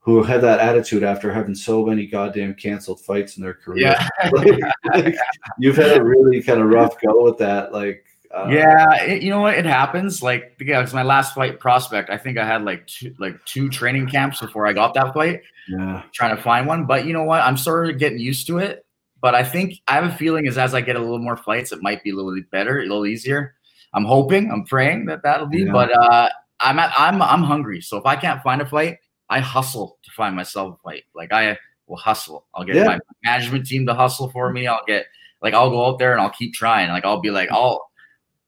who 0.00 0.22
have 0.22 0.40
that 0.40 0.60
attitude 0.60 1.02
after 1.02 1.32
having 1.32 1.54
so 1.54 1.84
many 1.84 2.06
goddamn 2.06 2.54
canceled 2.54 3.00
fights 3.00 3.36
in 3.36 3.42
their 3.42 3.54
career. 3.54 3.88
Yeah. 3.88 4.08
like, 4.32 4.60
like, 4.94 5.16
you've 5.58 5.76
had 5.76 5.96
a 5.96 6.04
really 6.04 6.40
kind 6.40 6.60
of 6.60 6.68
rough 6.68 6.94
go 7.00 7.24
with 7.24 7.38
that. 7.38 7.72
Like, 7.72 8.05
uh, 8.36 8.48
yeah, 8.48 9.02
it, 9.02 9.22
you 9.22 9.30
know 9.30 9.40
what? 9.40 9.54
It 9.54 9.64
happens. 9.64 10.22
Like, 10.22 10.56
yeah, 10.60 10.82
it's 10.82 10.92
my 10.92 11.02
last 11.02 11.34
fight 11.34 11.58
prospect. 11.58 12.10
I 12.10 12.18
think 12.18 12.36
I 12.36 12.46
had 12.46 12.64
like 12.64 12.86
two, 12.86 13.14
like 13.18 13.42
two 13.46 13.70
training 13.70 14.08
camps 14.08 14.40
before 14.40 14.66
I 14.66 14.72
got 14.72 14.94
that 14.94 15.14
fight. 15.14 15.40
Yeah, 15.68 16.02
trying 16.12 16.36
to 16.36 16.42
find 16.42 16.66
one. 16.66 16.86
But 16.86 17.06
you 17.06 17.12
know 17.12 17.24
what? 17.24 17.40
I'm 17.40 17.56
sort 17.56 17.88
of 17.88 17.98
getting 17.98 18.18
used 18.18 18.46
to 18.48 18.58
it. 18.58 18.84
But 19.20 19.34
I 19.34 19.42
think 19.42 19.80
I 19.88 19.94
have 19.94 20.04
a 20.04 20.14
feeling 20.14 20.46
is 20.46 20.58
as 20.58 20.74
I 20.74 20.82
get 20.82 20.96
a 20.96 21.00
little 21.00 21.18
more 21.18 21.36
fights, 21.36 21.72
it 21.72 21.82
might 21.82 22.04
be 22.04 22.10
a 22.10 22.14
little 22.14 22.38
better, 22.50 22.78
a 22.78 22.82
little 22.82 23.06
easier. 23.06 23.54
I'm 23.94 24.04
hoping, 24.04 24.50
I'm 24.50 24.64
praying 24.64 25.06
that 25.06 25.22
that'll 25.22 25.46
be. 25.46 25.62
Yeah. 25.62 25.72
But 25.72 25.90
uh, 25.96 26.28
I'm 26.60 26.78
at, 26.78 26.92
I'm 26.98 27.22
I'm 27.22 27.42
hungry. 27.42 27.80
So 27.80 27.96
if 27.96 28.04
I 28.04 28.16
can't 28.16 28.42
find 28.42 28.60
a 28.60 28.66
fight, 28.66 28.98
I 29.30 29.40
hustle 29.40 29.98
to 30.04 30.10
find 30.10 30.36
myself 30.36 30.74
a 30.74 30.82
fight. 30.82 31.04
Like 31.14 31.32
I 31.32 31.56
will 31.86 31.96
hustle. 31.96 32.46
I'll 32.54 32.64
get 32.64 32.76
yeah. 32.76 32.84
my 32.84 32.98
management 33.24 33.66
team 33.66 33.86
to 33.86 33.94
hustle 33.94 34.28
for 34.30 34.52
me. 34.52 34.66
I'll 34.66 34.84
get 34.86 35.06
like 35.40 35.54
I'll 35.54 35.70
go 35.70 35.86
out 35.86 35.98
there 35.98 36.12
and 36.12 36.20
I'll 36.20 36.30
keep 36.30 36.52
trying. 36.52 36.90
Like 36.90 37.04
I'll 37.04 37.20
be 37.20 37.30
like 37.30 37.50
I'll 37.50 37.86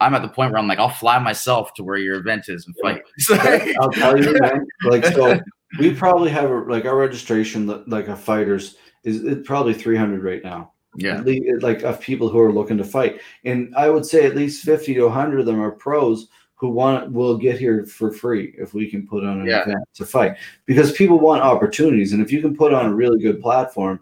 I'm 0.01 0.15
at 0.15 0.23
the 0.23 0.29
point 0.29 0.53
where 0.53 0.61
I'm 0.61 0.69
like 0.69 0.79
I'll 0.79 0.89
fly 0.89 1.19
myself 1.19 1.75
to 1.75 1.85
where 1.85 1.97
your 1.97 2.17
event 2.17 2.49
is 2.49 2.67
and 2.67 2.77
fight. 2.83 3.03
I'll 3.81 3.91
tell 3.91 4.19
you, 4.19 4.39
man. 4.41 4.67
Like 4.85 5.05
so, 5.07 5.41
we 5.79 5.95
probably 5.95 6.31
have 6.31 6.51
a, 6.51 6.59
like 6.61 6.85
our 6.85 6.97
registration 6.97 7.85
like 7.87 8.09
a 8.09 8.17
fighters 8.17 8.77
is 9.05 9.39
probably 9.45 9.75
300 9.75 10.23
right 10.23 10.43
now. 10.43 10.73
Yeah, 10.97 11.23
like 11.61 11.83
of 11.83 12.01
people 12.01 12.29
who 12.29 12.41
are 12.41 12.53
looking 12.53 12.79
to 12.79 12.85
fight, 12.85 13.21
and 13.45 13.75
I 13.77 13.91
would 13.91 14.07
say 14.07 14.27
at 14.27 14.35
least 14.35 14.65
50 14.65 14.95
to 14.95 15.05
100 15.05 15.41
of 15.41 15.47
them 15.47 15.61
are 15.61 15.71
pros 15.71 16.29
who 16.59 16.71
want 16.71 17.13
will 17.13 17.37
get 17.37 17.59
here 17.59 17.85
for 17.87 18.13
free 18.13 18.55
if 18.59 18.75
we 18.75 18.91
can 18.91 19.07
put 19.07 19.25
on 19.25 19.41
an 19.41 19.47
yeah. 19.47 19.63
event 19.63 19.79
to 19.95 20.05
fight 20.05 20.37
because 20.67 20.91
people 20.93 21.21
want 21.21 21.41
opportunities 21.41 22.13
and 22.13 22.21
if 22.21 22.33
you 22.33 22.41
can 22.41 22.57
put 22.57 22.75
on 22.75 22.87
a 22.87 22.95
really 22.95 23.21
good 23.21 23.41
platform 23.41 24.01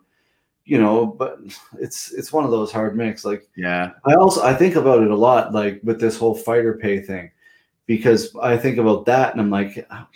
you 0.66 0.78
know 0.78 1.06
but 1.06 1.38
it's 1.78 2.12
it's 2.12 2.32
one 2.32 2.44
of 2.44 2.50
those 2.50 2.70
hard 2.70 2.96
mix 2.96 3.24
like 3.24 3.48
yeah. 3.56 3.92
I 4.04 4.14
also 4.14 4.42
i 4.42 4.52
think 4.52 4.74
about 4.74 5.02
it 5.02 5.10
a 5.10 5.16
lot 5.16 5.54
like 5.54 5.80
with 5.82 5.98
this 6.00 6.18
whole 6.18 6.34
fighter 6.34 6.76
pay 6.76 7.00
thing 7.00 7.30
because 7.86 8.34
i 8.42 8.56
think 8.56 8.76
about 8.76 9.06
that 9.06 9.32
and 9.32 9.40
i'm 9.40 9.50
like 9.50 9.86
ah, 9.90 10.06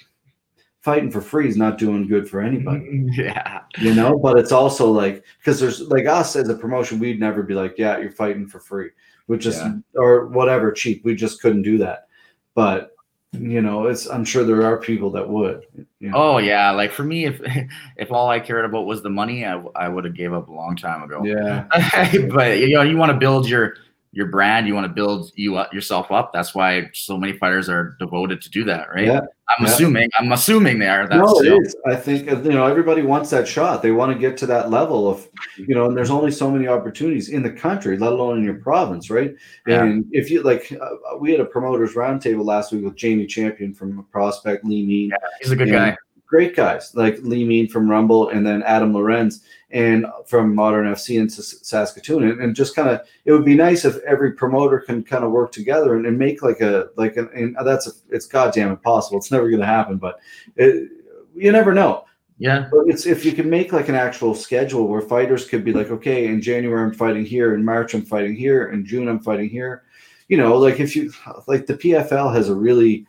fighting 0.82 1.10
for 1.10 1.20
free 1.20 1.48
is 1.48 1.56
not 1.56 1.78
doing 1.78 2.08
good 2.08 2.28
for 2.28 2.40
anybody. 2.40 3.06
Yeah. 3.12 3.60
You 3.78 3.94
know 3.94 4.18
but 4.18 4.38
it's 4.38 4.52
also 4.52 4.90
like 4.90 5.24
because 5.38 5.60
there's 5.60 5.80
like 5.82 6.06
us 6.06 6.36
as 6.36 6.48
a 6.48 6.54
promotion 6.54 6.98
we'd 6.98 7.20
never 7.20 7.42
be 7.42 7.54
like 7.54 7.76
yeah 7.78 7.98
you're 7.98 8.10
fighting 8.10 8.46
for 8.46 8.60
free 8.60 8.90
which 9.30 9.46
is 9.46 9.58
yeah. 9.58 9.74
or 9.94 10.26
whatever 10.26 10.72
cheap 10.72 11.04
we 11.04 11.14
just 11.14 11.40
couldn't 11.40 11.62
do 11.62 11.78
that. 11.78 12.08
But 12.56 12.96
you 13.32 13.62
know 13.62 13.86
it's 13.86 14.06
i'm 14.06 14.24
sure 14.24 14.42
there 14.42 14.64
are 14.64 14.76
people 14.76 15.10
that 15.10 15.28
would 15.28 15.64
you 16.00 16.10
know? 16.10 16.16
oh 16.16 16.38
yeah 16.38 16.70
like 16.72 16.90
for 16.90 17.04
me 17.04 17.26
if 17.26 17.40
if 17.96 18.10
all 18.10 18.28
i 18.28 18.40
cared 18.40 18.64
about 18.64 18.86
was 18.86 19.02
the 19.02 19.10
money 19.10 19.46
i, 19.46 19.62
I 19.76 19.88
would 19.88 20.04
have 20.04 20.14
gave 20.14 20.32
up 20.32 20.48
a 20.48 20.52
long 20.52 20.74
time 20.74 21.02
ago 21.02 21.22
yeah 21.24 21.66
but 22.32 22.58
you 22.58 22.74
know 22.74 22.82
you 22.82 22.96
want 22.96 23.12
to 23.12 23.18
build 23.18 23.48
your 23.48 23.76
your 24.12 24.26
brand 24.26 24.66
you 24.66 24.74
want 24.74 24.86
to 24.86 24.92
build 24.92 25.30
you 25.34 25.56
up 25.56 25.72
yourself 25.72 26.10
up 26.10 26.32
that's 26.32 26.54
why 26.54 26.88
so 26.92 27.16
many 27.16 27.32
fighters 27.32 27.68
are 27.68 27.96
devoted 27.98 28.40
to 28.40 28.50
do 28.50 28.64
that 28.64 28.88
right 28.90 29.06
yeah 29.06 29.20
I'm 29.58 29.66
yeah. 29.66 29.72
assuming. 29.72 30.08
I'm 30.18 30.32
assuming 30.32 30.78
they 30.78 30.88
are. 30.88 31.08
That's 31.08 31.20
no, 31.20 31.40
it 31.40 31.66
is. 31.66 31.76
I 31.86 31.96
think 31.96 32.26
you 32.26 32.52
know 32.52 32.66
everybody 32.66 33.02
wants 33.02 33.30
that 33.30 33.48
shot. 33.48 33.82
They 33.82 33.90
want 33.90 34.12
to 34.12 34.18
get 34.18 34.36
to 34.38 34.46
that 34.46 34.70
level 34.70 35.08
of 35.08 35.28
you 35.56 35.74
know. 35.74 35.86
And 35.86 35.96
there's 35.96 36.10
only 36.10 36.30
so 36.30 36.50
many 36.50 36.68
opportunities 36.68 37.30
in 37.30 37.42
the 37.42 37.50
country, 37.50 37.98
let 37.98 38.12
alone 38.12 38.38
in 38.38 38.44
your 38.44 38.54
province, 38.54 39.10
right? 39.10 39.34
Yeah. 39.66 39.82
And 39.82 40.04
if 40.12 40.30
you 40.30 40.42
like, 40.42 40.72
uh, 40.72 41.16
we 41.18 41.32
had 41.32 41.40
a 41.40 41.44
promoters 41.44 41.94
roundtable 41.94 42.44
last 42.44 42.72
week 42.72 42.84
with 42.84 42.96
Jamie 42.96 43.26
Champion 43.26 43.74
from 43.74 44.04
Prospect 44.12 44.64
Lee 44.64 44.86
Mean. 44.86 45.10
Yeah, 45.10 45.28
he's 45.40 45.50
a 45.50 45.56
good 45.56 45.70
guy 45.70 45.96
great 46.26 46.54
guys 46.54 46.94
like 46.94 47.18
Lee 47.22 47.44
Mean 47.44 47.66
from 47.66 47.90
Rumble 47.90 48.28
and 48.28 48.46
then 48.46 48.62
Adam 48.62 48.94
Lorenz 48.94 49.42
and 49.70 50.06
from 50.26 50.54
Modern 50.54 50.86
FC 50.86 51.18
in 51.18 51.28
Saskatoon. 51.28 52.24
And, 52.24 52.40
and 52.40 52.56
just 52.56 52.74
kind 52.74 52.88
of, 52.88 53.00
it 53.24 53.32
would 53.32 53.44
be 53.44 53.54
nice 53.54 53.84
if 53.84 53.98
every 54.02 54.32
promoter 54.32 54.80
can 54.80 55.02
kind 55.02 55.24
of 55.24 55.30
work 55.30 55.52
together 55.52 55.96
and, 55.96 56.06
and 56.06 56.18
make 56.18 56.42
like 56.42 56.60
a, 56.60 56.88
like, 56.96 57.16
an, 57.16 57.28
and 57.34 57.56
that's, 57.64 57.86
a, 57.86 57.92
it's 58.10 58.26
goddamn 58.26 58.70
impossible. 58.70 59.18
It's 59.18 59.30
never 59.30 59.48
going 59.48 59.60
to 59.60 59.66
happen, 59.66 59.96
but 59.96 60.20
it, 60.56 60.90
you 61.34 61.52
never 61.52 61.72
know. 61.72 62.04
Yeah. 62.40 62.68
But 62.70 62.88
it's 62.88 63.04
if 63.04 63.24
you 63.24 63.32
can 63.32 63.50
make 63.50 63.72
like 63.72 63.90
an 63.90 63.94
actual 63.94 64.34
schedule 64.34 64.88
where 64.88 65.02
fighters 65.02 65.46
could 65.46 65.62
be 65.62 65.74
like, 65.74 65.90
okay, 65.90 66.26
in 66.26 66.40
January 66.40 66.82
I'm 66.82 66.94
fighting 66.94 67.24
here, 67.24 67.54
in 67.54 67.62
March 67.62 67.92
I'm 67.92 68.02
fighting 68.02 68.34
here, 68.34 68.70
in 68.70 68.84
June 68.84 69.08
I'm 69.08 69.20
fighting 69.20 69.50
here. 69.50 69.84
You 70.28 70.38
know, 70.38 70.56
like 70.56 70.80
if 70.80 70.96
you 70.96 71.12
like 71.46 71.66
the 71.66 71.74
PFL 71.74 72.34
has 72.34 72.48
a 72.48 72.54
really 72.54 73.06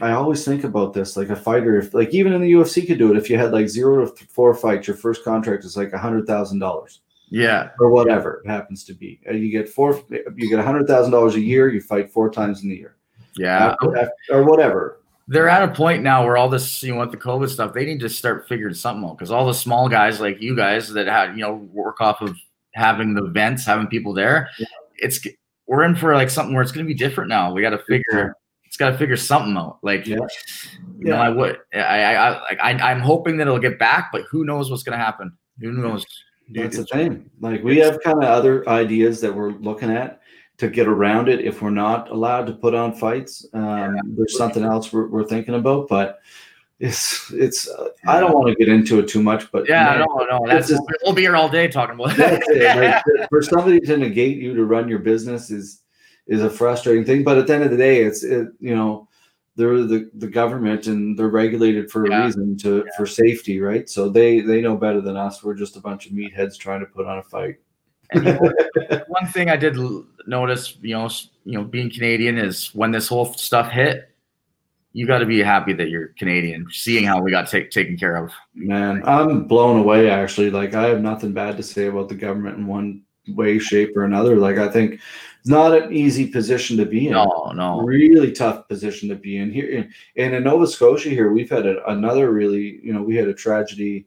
I 0.00 0.12
always 0.12 0.44
think 0.44 0.64
about 0.64 0.92
this 0.92 1.16
like 1.16 1.28
a 1.28 1.36
fighter, 1.36 1.78
if 1.78 1.94
like 1.94 2.12
even 2.14 2.32
in 2.32 2.40
the 2.40 2.52
UFC 2.52 2.86
could 2.86 2.98
do 2.98 3.10
it. 3.10 3.16
If 3.16 3.30
you 3.30 3.38
had 3.38 3.52
like 3.52 3.68
zero 3.68 4.06
to 4.06 4.24
four 4.26 4.54
fights, 4.54 4.86
your 4.86 4.96
first 4.96 5.24
contract 5.24 5.64
is 5.64 5.76
like 5.76 5.92
a 5.92 5.98
hundred 5.98 6.26
thousand 6.26 6.58
dollars. 6.58 7.00
Yeah, 7.30 7.70
or 7.80 7.90
whatever 7.90 8.42
it 8.44 8.48
happens 8.48 8.84
to 8.84 8.94
be. 8.94 9.20
You 9.30 9.50
get 9.50 9.68
four, 9.68 10.02
you 10.08 10.48
get 10.48 10.58
a 10.58 10.62
hundred 10.62 10.86
thousand 10.86 11.12
dollars 11.12 11.34
a 11.34 11.40
year. 11.40 11.68
You 11.72 11.80
fight 11.80 12.10
four 12.10 12.30
times 12.30 12.62
in 12.62 12.68
the 12.68 12.76
year. 12.76 12.96
Yeah, 13.36 13.72
after, 13.72 13.96
after, 13.96 14.12
or 14.30 14.44
whatever. 14.44 15.00
They're 15.26 15.48
at 15.48 15.62
a 15.68 15.72
point 15.72 16.02
now 16.02 16.24
where 16.24 16.36
all 16.36 16.50
this, 16.50 16.82
you 16.82 16.92
know, 16.92 17.00
with 17.00 17.10
the 17.10 17.16
COVID 17.16 17.48
stuff, 17.48 17.72
they 17.72 17.86
need 17.86 18.00
to 18.00 18.10
start 18.10 18.46
figuring 18.46 18.74
something 18.74 19.08
out 19.08 19.16
because 19.16 19.30
all 19.30 19.46
the 19.46 19.54
small 19.54 19.88
guys 19.88 20.20
like 20.20 20.40
you 20.42 20.54
guys 20.54 20.92
that 20.92 21.06
had, 21.06 21.34
you 21.34 21.40
know, 21.40 21.54
work 21.72 22.00
off 22.02 22.20
of 22.20 22.36
having 22.74 23.14
the 23.14 23.24
events, 23.24 23.64
having 23.64 23.86
people 23.86 24.12
there. 24.12 24.50
Yeah. 24.58 24.66
It's 24.98 25.26
we're 25.66 25.84
in 25.84 25.96
for 25.96 26.14
like 26.14 26.28
something 26.28 26.54
where 26.54 26.62
it's 26.62 26.72
going 26.72 26.86
to 26.86 26.92
be 26.92 26.98
different 26.98 27.30
now. 27.30 27.52
We 27.54 27.62
got 27.62 27.70
to 27.70 27.78
figure 27.78 28.36
it's 28.74 28.78
got 28.80 28.90
to 28.90 28.98
figure 28.98 29.16
something 29.16 29.56
out. 29.56 29.78
Like, 29.82 30.04
yeah. 30.04 30.16
you 30.98 31.10
know, 31.10 31.14
I 31.14 31.28
would, 31.28 31.58
I, 31.72 31.78
I, 31.78 32.32
I, 32.32 32.72
I, 32.72 32.90
am 32.90 32.98
hoping 32.98 33.36
that 33.36 33.46
it'll 33.46 33.60
get 33.60 33.78
back, 33.78 34.10
but 34.10 34.22
who 34.28 34.44
knows 34.44 34.68
what's 34.68 34.82
going 34.82 34.98
to 34.98 35.04
happen? 35.04 35.32
Who 35.60 35.70
knows? 35.70 36.04
That's 36.50 36.78
the 36.78 36.84
thing. 36.86 37.30
Like, 37.38 37.62
we 37.62 37.78
have 37.78 38.00
kind 38.02 38.18
of 38.18 38.24
other 38.24 38.68
ideas 38.68 39.20
that 39.20 39.32
we're 39.32 39.52
looking 39.52 39.92
at 39.92 40.22
to 40.58 40.68
get 40.68 40.88
around 40.88 41.28
it 41.28 41.44
if 41.44 41.62
we're 41.62 41.70
not 41.70 42.10
allowed 42.10 42.48
to 42.48 42.52
put 42.52 42.74
on 42.74 42.94
fights. 42.94 43.46
Um, 43.52 43.94
yeah. 43.94 44.02
There's 44.06 44.36
something 44.36 44.64
else 44.64 44.92
we're, 44.92 45.06
we're 45.06 45.22
thinking 45.22 45.54
about, 45.54 45.86
but 45.86 46.18
it's 46.80 47.30
it's 47.30 47.68
uh, 47.70 47.90
I 48.08 48.18
don't 48.18 48.34
want 48.34 48.48
to 48.48 48.56
get 48.56 48.68
into 48.68 48.98
it 48.98 49.06
too 49.06 49.22
much, 49.22 49.52
but 49.52 49.68
yeah, 49.68 49.84
man, 49.84 49.98
no, 50.00 50.26
no, 50.28 50.46
that's 50.48 50.68
just, 50.68 50.82
we'll 51.04 51.14
be 51.14 51.22
here 51.22 51.36
all 51.36 51.48
day 51.48 51.68
talking 51.68 51.94
about 51.94 52.18
it. 52.18 53.04
Like, 53.16 53.28
for 53.28 53.40
somebody 53.40 53.78
to 53.82 53.96
negate 53.96 54.38
you 54.38 54.52
to 54.54 54.64
run 54.64 54.88
your 54.88 54.98
business 54.98 55.52
is 55.52 55.83
is 56.26 56.42
a 56.42 56.50
frustrating 56.50 57.04
thing. 57.04 57.24
But 57.24 57.38
at 57.38 57.46
the 57.46 57.54
end 57.54 57.64
of 57.64 57.70
the 57.70 57.76
day, 57.76 58.02
it's 58.02 58.22
it 58.22 58.48
you 58.60 58.74
know 58.74 59.08
they're 59.56 59.84
the, 59.84 60.10
the 60.14 60.26
government 60.26 60.86
and 60.86 61.16
they're 61.18 61.28
regulated 61.28 61.90
for 61.90 62.08
yeah. 62.08 62.22
a 62.22 62.26
reason 62.26 62.56
to 62.58 62.78
yeah. 62.78 62.90
for 62.96 63.06
safety, 63.06 63.60
right? 63.60 63.88
So 63.88 64.08
they 64.08 64.40
they 64.40 64.60
know 64.60 64.76
better 64.76 65.00
than 65.00 65.16
us. 65.16 65.42
We're 65.42 65.54
just 65.54 65.76
a 65.76 65.80
bunch 65.80 66.06
of 66.06 66.12
meatheads 66.12 66.58
trying 66.58 66.80
to 66.80 66.86
put 66.86 67.06
on 67.06 67.18
a 67.18 67.22
fight. 67.22 67.56
one 68.12 69.26
thing 69.32 69.50
I 69.50 69.56
did 69.56 69.76
notice, 70.26 70.76
you 70.82 70.94
know, 70.94 71.08
you 71.44 71.58
know, 71.58 71.64
being 71.64 71.90
Canadian 71.90 72.38
is 72.38 72.74
when 72.74 72.90
this 72.90 73.08
whole 73.08 73.32
stuff 73.34 73.70
hit, 73.70 74.10
you 74.92 75.06
got 75.06 75.18
to 75.18 75.26
be 75.26 75.42
happy 75.42 75.72
that 75.72 75.88
you're 75.88 76.08
Canadian, 76.18 76.66
seeing 76.70 77.04
how 77.04 77.20
we 77.20 77.30
got 77.30 77.48
take, 77.48 77.70
taken 77.70 77.96
care 77.96 78.16
of. 78.16 78.32
Man, 78.54 79.02
I'm 79.04 79.46
blown 79.46 79.78
away. 79.78 80.08
Actually, 80.08 80.50
like 80.50 80.74
I 80.74 80.86
have 80.88 81.00
nothing 81.00 81.32
bad 81.32 81.56
to 81.56 81.62
say 81.62 81.86
about 81.86 82.08
the 82.08 82.14
government 82.14 82.58
in 82.58 82.66
one 82.66 83.02
way, 83.28 83.58
shape, 83.58 83.96
or 83.96 84.04
another. 84.04 84.36
Like 84.36 84.58
I 84.58 84.68
think 84.68 85.00
not 85.44 85.76
an 85.76 85.92
easy 85.92 86.26
position 86.26 86.76
to 86.78 86.86
be 86.86 87.06
in. 87.06 87.12
No, 87.12 87.52
no, 87.54 87.80
really 87.80 88.32
tough 88.32 88.66
position 88.68 89.08
to 89.10 89.14
be 89.14 89.36
in 89.38 89.52
here. 89.52 89.88
And 90.16 90.34
in 90.34 90.44
Nova 90.44 90.66
Scotia, 90.66 91.10
here 91.10 91.32
we've 91.32 91.50
had 91.50 91.66
a, 91.66 91.86
another 91.90 92.32
really, 92.32 92.80
you 92.82 92.92
know, 92.92 93.02
we 93.02 93.16
had 93.16 93.28
a 93.28 93.34
tragedy 93.34 94.06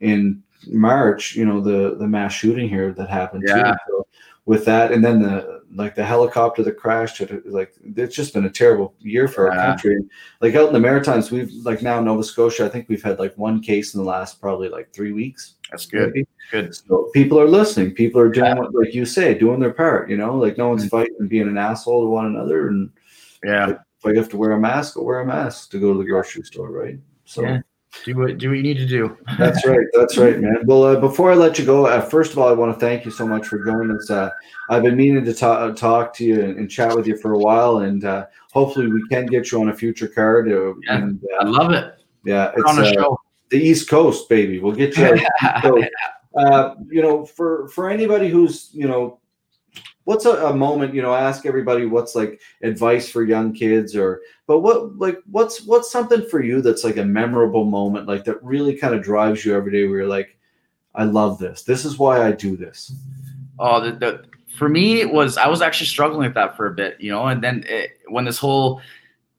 in 0.00 0.42
March. 0.68 1.36
You 1.36 1.44
know, 1.44 1.60
the 1.60 1.96
the 1.96 2.08
mass 2.08 2.32
shooting 2.32 2.68
here 2.68 2.92
that 2.92 3.10
happened. 3.10 3.44
Yeah. 3.46 3.76
So 3.88 4.06
with 4.46 4.64
that, 4.64 4.92
and 4.92 5.04
then 5.04 5.20
the 5.20 5.60
like 5.74 5.94
the 5.94 6.04
helicopter 6.04 6.62
that 6.62 6.76
crashed. 6.76 7.22
Like 7.44 7.74
it's 7.96 8.16
just 8.16 8.34
been 8.34 8.46
a 8.46 8.50
terrible 8.50 8.94
year 9.00 9.28
for 9.28 9.46
yeah. 9.46 9.58
our 9.58 9.66
country. 9.66 9.98
Like 10.40 10.54
out 10.54 10.68
in 10.68 10.72
the 10.72 10.80
Maritimes, 10.80 11.30
we've 11.30 11.52
like 11.64 11.82
now 11.82 12.00
Nova 12.00 12.24
Scotia. 12.24 12.64
I 12.64 12.68
think 12.68 12.88
we've 12.88 13.02
had 13.02 13.18
like 13.18 13.36
one 13.36 13.60
case 13.60 13.94
in 13.94 13.98
the 14.02 14.08
last 14.08 14.40
probably 14.40 14.68
like 14.68 14.92
three 14.92 15.12
weeks. 15.12 15.56
That's 15.70 15.86
good. 15.86 16.26
Good. 16.50 16.74
So 16.74 17.10
people 17.14 17.40
are 17.40 17.48
listening. 17.48 17.92
People 17.92 18.20
are 18.20 18.28
doing 18.28 18.46
yeah. 18.46 18.54
what, 18.54 18.74
like 18.74 18.94
you 18.94 19.04
say, 19.04 19.34
doing 19.34 19.60
their 19.60 19.72
part. 19.72 20.10
You 20.10 20.16
know, 20.16 20.34
like 20.36 20.58
no 20.58 20.68
one's 20.68 20.82
mm-hmm. 20.82 20.96
fighting 20.96 21.16
and 21.18 21.28
being 21.28 21.48
an 21.48 21.58
asshole 21.58 22.04
to 22.04 22.08
one 22.08 22.26
another. 22.26 22.68
And 22.68 22.90
yeah, 23.44 23.70
if 23.70 24.06
I 24.06 24.14
have 24.16 24.28
to 24.30 24.36
wear 24.36 24.52
a 24.52 24.60
mask, 24.60 24.96
I'll 24.96 25.04
wear 25.04 25.20
a 25.20 25.26
mask 25.26 25.70
to 25.70 25.80
go 25.80 25.92
to 25.92 25.98
the 25.98 26.04
grocery 26.04 26.42
store, 26.42 26.70
right? 26.70 26.98
So. 27.24 27.42
Yeah 27.42 27.60
do 28.04 28.16
what 28.16 28.38
do 28.38 28.48
what 28.48 28.56
you 28.56 28.62
need 28.62 28.78
to 28.78 28.86
do. 28.86 29.16
that's 29.38 29.66
right. 29.66 29.86
That's 29.92 30.16
right, 30.16 30.38
man. 30.40 30.62
Well, 30.64 30.84
uh, 30.84 31.00
before 31.00 31.32
I 31.32 31.34
let 31.34 31.58
you 31.58 31.64
go, 31.64 31.86
uh, 31.86 32.00
first 32.00 32.32
of 32.32 32.38
all, 32.38 32.48
I 32.48 32.52
want 32.52 32.72
to 32.72 32.78
thank 32.78 33.04
you 33.04 33.10
so 33.10 33.26
much 33.26 33.46
for 33.46 33.64
joining 33.64 33.96
us. 33.96 34.10
Uh, 34.10 34.30
I've 34.68 34.82
been 34.82 34.96
meaning 34.96 35.24
to 35.24 35.34
talk 35.34 35.76
talk 35.76 36.14
to 36.14 36.24
you 36.24 36.40
and, 36.40 36.58
and, 36.58 36.70
chat 36.70 36.94
with 36.94 37.06
you 37.06 37.16
for 37.16 37.32
a 37.32 37.38
while, 37.38 37.78
and 37.78 38.04
uh, 38.04 38.26
hopefully 38.52 38.86
we 38.86 39.06
can 39.08 39.26
get 39.26 39.50
you 39.50 39.60
on 39.60 39.70
a 39.70 39.74
future 39.74 40.08
card. 40.08 40.50
Uh, 40.50 40.74
yeah, 40.82 40.96
and, 40.96 41.20
I 41.40 41.44
love 41.44 41.72
it. 41.72 41.94
Yeah, 42.24 42.52
it's 42.56 42.64
on 42.64 42.84
a 42.84 42.92
show. 42.92 43.19
The 43.50 43.58
East 43.58 43.88
Coast, 43.88 44.28
baby. 44.28 44.58
We'll 44.58 44.74
get 44.74 44.96
you. 44.96 45.20
so, 45.62 45.82
uh, 46.36 46.74
you 46.88 47.02
know, 47.02 47.24
for 47.24 47.68
for 47.68 47.90
anybody 47.90 48.28
who's 48.28 48.70
you 48.72 48.88
know 48.88 49.20
what's 50.04 50.24
a, 50.24 50.46
a, 50.46 50.54
moment 50.54 50.94
you 50.94 51.02
know 51.02 51.12
I 51.12 51.20
ask 51.20 51.46
everybody 51.46 51.86
what's 51.86 52.14
like 52.14 52.40
advice 52.62 53.08
for 53.08 53.22
young 53.22 53.52
kids 53.52 53.94
or 53.94 54.22
but 54.46 54.60
what 54.60 54.98
like 54.98 55.18
what's 55.30 55.62
what's 55.62 55.90
something 55.90 56.26
for 56.28 56.42
you 56.42 56.62
that's 56.62 56.84
like 56.84 56.96
a 56.96 57.04
memorable 57.04 57.64
moment 57.64 58.08
like 58.08 58.24
that 58.24 58.42
really 58.42 58.74
kind 58.74 58.94
of 58.94 59.02
drives 59.02 59.44
you 59.44 59.54
every 59.54 59.70
day 59.70 59.86
where 59.86 59.98
you're 59.98 60.08
like 60.08 60.36
i 60.96 61.04
love 61.04 61.38
this 61.38 61.62
this 61.62 61.84
is 61.84 61.98
why 61.98 62.26
i 62.26 62.32
do 62.32 62.56
this 62.56 62.92
oh 63.60 63.80
the, 63.80 63.92
the 63.92 64.24
for 64.56 64.68
me 64.68 65.00
it 65.00 65.12
was 65.12 65.36
i 65.36 65.46
was 65.46 65.62
actually 65.62 65.86
struggling 65.86 66.26
with 66.26 66.34
that 66.34 66.56
for 66.56 66.66
a 66.66 66.74
bit 66.74 67.00
you 67.00 67.12
know 67.12 67.26
and 67.26 67.42
then 67.42 67.62
it, 67.68 67.92
when 68.08 68.24
this 68.24 68.38
whole 68.38 68.80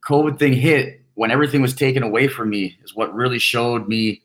covid 0.08 0.40
thing 0.40 0.54
hit 0.54 1.01
when 1.22 1.30
everything 1.30 1.62
was 1.62 1.76
taken 1.76 2.02
away 2.02 2.28
from 2.28 2.50
me 2.50 2.76
is 2.84 2.96
what 2.96 3.14
really 3.14 3.38
showed 3.38 3.88
me 3.88 4.24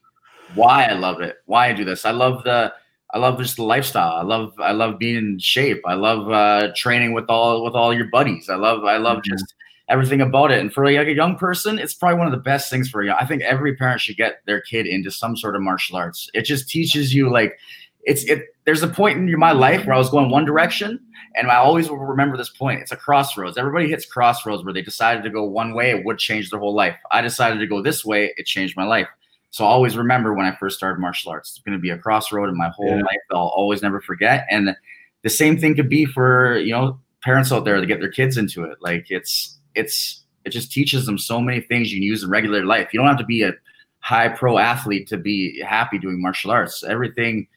why 0.55 0.85
i 0.85 0.95
love 0.95 1.21
it 1.21 1.37
why 1.45 1.69
i 1.69 1.73
do 1.75 1.85
this 1.85 2.07
i 2.07 2.11
love 2.11 2.43
the 2.45 2.73
I 3.15 3.19
love 3.19 3.39
just 3.39 3.57
the 3.57 3.63
lifestyle. 3.63 4.13
I 4.13 4.23
love 4.23 4.53
I 4.61 4.73
love 4.73 4.99
being 4.99 5.17
in 5.17 5.39
shape. 5.39 5.81
I 5.87 5.95
love 5.95 6.31
uh, 6.31 6.73
training 6.75 7.13
with 7.13 7.27
all 7.29 7.65
with 7.65 7.75
all 7.75 7.95
your 7.95 8.09
buddies. 8.09 8.49
I 8.49 8.57
love 8.57 8.85
I 8.85 8.97
love 8.97 9.19
mm-hmm. 9.19 9.33
just 9.33 9.55
everything 9.89 10.21
about 10.21 10.51
it. 10.51 10.59
And 10.59 10.73
for 10.73 10.85
like 10.85 11.07
a 11.07 11.15
young 11.15 11.37
person, 11.37 11.79
it's 11.79 11.95
probably 11.95 12.19
one 12.19 12.27
of 12.27 12.33
the 12.33 12.39
best 12.53 12.69
things 12.69 12.89
for 12.89 13.05
you. 13.05 13.13
I 13.13 13.25
think 13.25 13.43
every 13.43 13.77
parent 13.77 14.01
should 14.01 14.17
get 14.17 14.41
their 14.47 14.61
kid 14.61 14.87
into 14.87 15.11
some 15.11 15.37
sort 15.37 15.55
of 15.55 15.63
martial 15.63 15.97
arts. 15.97 16.29
It 16.35 16.43
just 16.43 16.69
teaches 16.69 17.15
you 17.15 17.31
like 17.31 17.59
it's 18.03 18.25
it. 18.25 18.49
There's 18.65 18.83
a 18.83 18.89
point 18.89 19.19
in 19.19 19.39
my 19.39 19.53
life 19.53 19.87
where 19.87 19.95
I 19.95 19.99
was 19.99 20.11
going 20.11 20.29
one 20.29 20.45
direction, 20.45 20.99
and 21.37 21.51
I 21.51 21.57
always 21.57 21.91
will 21.91 21.99
remember 21.99 22.37
this 22.37 22.49
point. 22.49 22.81
It's 22.81 22.93
a 22.93 22.97
crossroads. 22.97 23.59
Everybody 23.59 23.89
hits 23.89 24.07
crossroads 24.07 24.65
where 24.65 24.73
they 24.73 24.83
decided 24.83 25.23
to 25.23 25.31
go 25.31 25.45
one 25.45 25.75
way. 25.75 25.91
It 25.91 26.05
would 26.05 26.19
change 26.19 26.51
their 26.51 26.61
whole 26.61 26.75
life. 26.75 26.97
I 27.11 27.21
decided 27.21 27.59
to 27.59 27.67
go 27.67 27.83
this 27.83 28.05
way. 28.05 28.33
It 28.37 28.47
changed 28.47 28.77
my 28.77 28.85
life. 28.85 29.09
So 29.51 29.65
I 29.65 29.69
always 29.69 29.97
remember 29.97 30.35
when 30.35 30.47
I 30.47 30.57
first 30.57 30.77
started 30.77 31.01
martial 31.01 31.33
arts. 31.33 31.51
It's 31.51 31.61
going 31.61 31.77
to 31.77 31.81
be 31.81 31.91
a 31.91 31.99
crossroad 31.99 32.49
in 32.49 32.57
my 32.57 32.69
whole 32.71 32.89
yeah. 32.89 32.97
life 32.97 33.21
that 33.29 33.37
I'll 33.37 33.53
always 33.55 33.83
never 33.83 34.01
forget. 34.01 34.47
And 34.51 34.75
the 35.23 35.31
same 35.31 35.59
thing 35.59 35.75
could 35.75 35.89
be 35.89 36.05
for 36.05 36.59
you 36.59 36.73
know 36.73 37.01
parents 37.23 37.53
out 37.53 37.65
there 37.65 37.81
to 37.81 37.87
get 37.87 38.01
their 38.01 38.11
kids 38.11 38.37
into 38.37 38.65
it. 38.65 38.79
Like 38.81 39.07
it's 39.11 39.59
it's 39.75 40.23
it 40.45 40.51
just 40.51 40.73
teaches 40.73 41.07
them 41.07 41.19
so 41.19 41.41
many 41.41 41.61
things 41.61 41.93
you 41.93 41.99
can 41.99 42.05
use 42.05 42.23
in 42.23 42.31
regular 42.31 42.65
life. 42.65 42.93
You 42.93 43.01
don't 43.01 43.09
have 43.09 43.19
to 43.19 43.25
be 43.25 43.43
a 43.43 43.53
high 44.01 44.29
pro 44.29 44.59
athlete 44.59 45.09
to 45.09 45.17
be 45.17 45.61
happy 45.61 45.99
doing 45.99 46.21
martial 46.21 46.51
arts. 46.51 46.85
Everything 46.85 47.49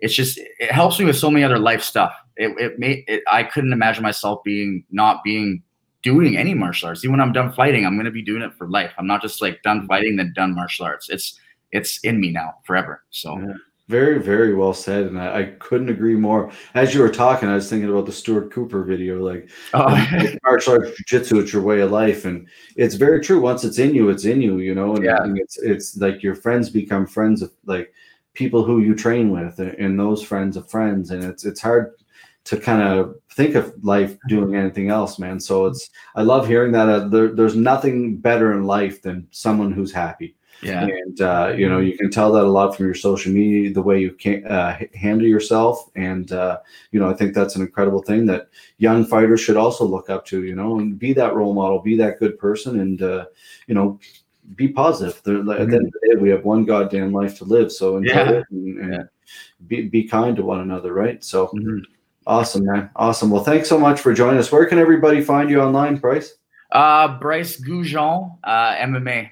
it's 0.00 0.14
just 0.14 0.38
it 0.38 0.70
helps 0.70 0.98
me 0.98 1.04
with 1.04 1.16
so 1.16 1.30
many 1.30 1.44
other 1.44 1.58
life 1.58 1.82
stuff. 1.82 2.14
It 2.38 2.58
it 2.58 2.78
made 2.78 3.04
it, 3.08 3.22
I 3.30 3.42
couldn't 3.42 3.72
imagine 3.72 4.02
myself 4.02 4.42
being 4.44 4.84
not 4.90 5.22
being 5.22 5.62
doing 6.02 6.36
any 6.36 6.54
martial 6.54 6.88
arts. 6.88 7.04
Even 7.04 7.12
when 7.12 7.20
I'm 7.20 7.32
done 7.32 7.52
fighting, 7.52 7.84
I'm 7.84 7.96
going 7.96 8.06
to 8.06 8.10
be 8.10 8.22
doing 8.22 8.42
it 8.42 8.54
for 8.54 8.68
life. 8.68 8.92
I'm 8.98 9.06
not 9.06 9.20
just 9.20 9.42
like 9.42 9.62
done 9.62 9.86
fighting, 9.86 10.16
then 10.16 10.32
done 10.34 10.54
martial 10.54 10.86
arts. 10.86 11.10
It's 11.10 11.38
it's 11.72 11.98
in 12.00 12.20
me 12.20 12.30
now 12.30 12.54
forever. 12.64 13.04
So. 13.10 13.38
Yeah. 13.38 13.54
Very, 13.88 14.20
very 14.20 14.54
well 14.54 14.74
said, 14.74 15.06
and 15.06 15.18
I, 15.18 15.38
I, 15.38 15.44
couldn't 15.60 15.88
agree 15.88 16.14
more. 16.14 16.52
As 16.74 16.92
you 16.92 17.00
were 17.00 17.08
talking, 17.08 17.48
I 17.48 17.54
was 17.54 17.70
thinking 17.70 17.88
about 17.88 18.04
the 18.04 18.12
Stuart 18.12 18.52
Cooper 18.52 18.84
video, 18.84 19.18
like 19.26 19.48
oh. 19.72 20.36
martial 20.44 20.74
arts, 20.74 20.90
jiu-jitsu, 20.90 21.38
it's 21.38 21.54
your 21.54 21.62
way 21.62 21.80
of 21.80 21.90
life, 21.90 22.26
and 22.26 22.46
it's 22.76 22.96
very 22.96 23.22
true. 23.22 23.40
Once 23.40 23.64
it's 23.64 23.78
in 23.78 23.94
you, 23.94 24.10
it's 24.10 24.26
in 24.26 24.42
you, 24.42 24.58
you 24.58 24.74
know. 24.74 24.94
And, 24.94 25.06
yeah. 25.06 25.22
and 25.22 25.38
it's 25.38 25.56
it's 25.56 25.96
like 25.96 26.22
your 26.22 26.34
friends 26.34 26.68
become 26.68 27.06
friends 27.06 27.40
of 27.40 27.50
like 27.64 27.94
people 28.34 28.62
who 28.62 28.80
you 28.80 28.94
train 28.94 29.30
with, 29.30 29.58
and 29.58 29.98
those 29.98 30.22
friends 30.22 30.58
of 30.58 30.68
friends, 30.68 31.10
and 31.10 31.24
it's 31.24 31.46
it's 31.46 31.62
hard 31.62 31.94
to 32.48 32.56
kind 32.56 32.82
of 32.82 33.14
think 33.30 33.54
of 33.54 33.74
life 33.84 34.16
doing 34.26 34.54
anything 34.54 34.88
else, 34.88 35.18
man. 35.18 35.38
So 35.38 35.66
it's 35.66 35.90
I 36.16 36.22
love 36.22 36.48
hearing 36.48 36.72
that. 36.72 36.88
Uh, 36.88 37.06
there, 37.08 37.28
there's 37.28 37.54
nothing 37.54 38.16
better 38.16 38.54
in 38.54 38.64
life 38.64 39.02
than 39.02 39.28
someone 39.30 39.70
who's 39.70 39.92
happy. 39.92 40.34
Yeah, 40.62 40.86
and 40.86 41.20
uh, 41.20 41.52
you 41.54 41.68
know 41.68 41.78
you 41.78 41.96
can 41.98 42.10
tell 42.10 42.32
that 42.32 42.44
a 42.44 42.48
lot 42.48 42.74
from 42.74 42.86
your 42.86 42.94
social 42.94 43.32
media, 43.32 43.70
the 43.70 43.82
way 43.82 44.00
you 44.00 44.12
can 44.12 44.46
uh, 44.46 44.78
handle 44.94 45.26
yourself, 45.26 45.90
and 45.94 46.32
uh, 46.32 46.58
you 46.90 46.98
know 46.98 47.10
I 47.10 47.12
think 47.12 47.34
that's 47.34 47.54
an 47.54 47.60
incredible 47.60 48.02
thing 48.02 48.24
that 48.26 48.48
young 48.78 49.04
fighters 49.04 49.42
should 49.42 49.58
also 49.58 49.84
look 49.84 50.08
up 50.08 50.24
to. 50.26 50.42
You 50.42 50.56
know, 50.56 50.78
and 50.78 50.98
be 50.98 51.12
that 51.12 51.34
role 51.34 51.52
model, 51.52 51.80
be 51.80 51.98
that 51.98 52.18
good 52.18 52.38
person, 52.38 52.80
and 52.80 53.02
uh, 53.02 53.26
you 53.66 53.74
know 53.74 54.00
be 54.56 54.68
positive. 54.68 55.22
Mm-hmm. 55.22 55.50
At 55.50 55.68
the 55.68 55.76
end 55.76 55.86
of 55.86 55.92
the 55.92 56.08
day, 56.08 56.20
we 56.20 56.30
have 56.30 56.46
one 56.46 56.64
goddamn 56.64 57.12
life 57.12 57.36
to 57.38 57.44
live, 57.44 57.70
so 57.70 57.98
enjoy 57.98 58.14
yeah. 58.14 58.30
it 58.30 58.44
and, 58.50 58.78
and 58.78 58.92
yeah. 58.94 59.02
be 59.66 59.82
be 59.82 60.04
kind 60.04 60.34
to 60.36 60.42
one 60.42 60.60
another, 60.60 60.94
right? 60.94 61.22
So. 61.22 61.48
Mm-hmm 61.48 61.92
Awesome, 62.28 62.66
man. 62.66 62.90
Awesome. 62.94 63.30
Well, 63.30 63.42
thanks 63.42 63.70
so 63.70 63.78
much 63.78 64.00
for 64.00 64.12
joining 64.12 64.38
us. 64.38 64.52
Where 64.52 64.66
can 64.66 64.78
everybody 64.78 65.22
find 65.22 65.48
you 65.48 65.62
online, 65.62 65.96
Bryce? 65.96 66.34
Uh, 66.70 67.16
Bryce 67.18 67.58
Goujon, 67.58 68.36
uh, 68.44 68.74
MMA. 68.74 69.30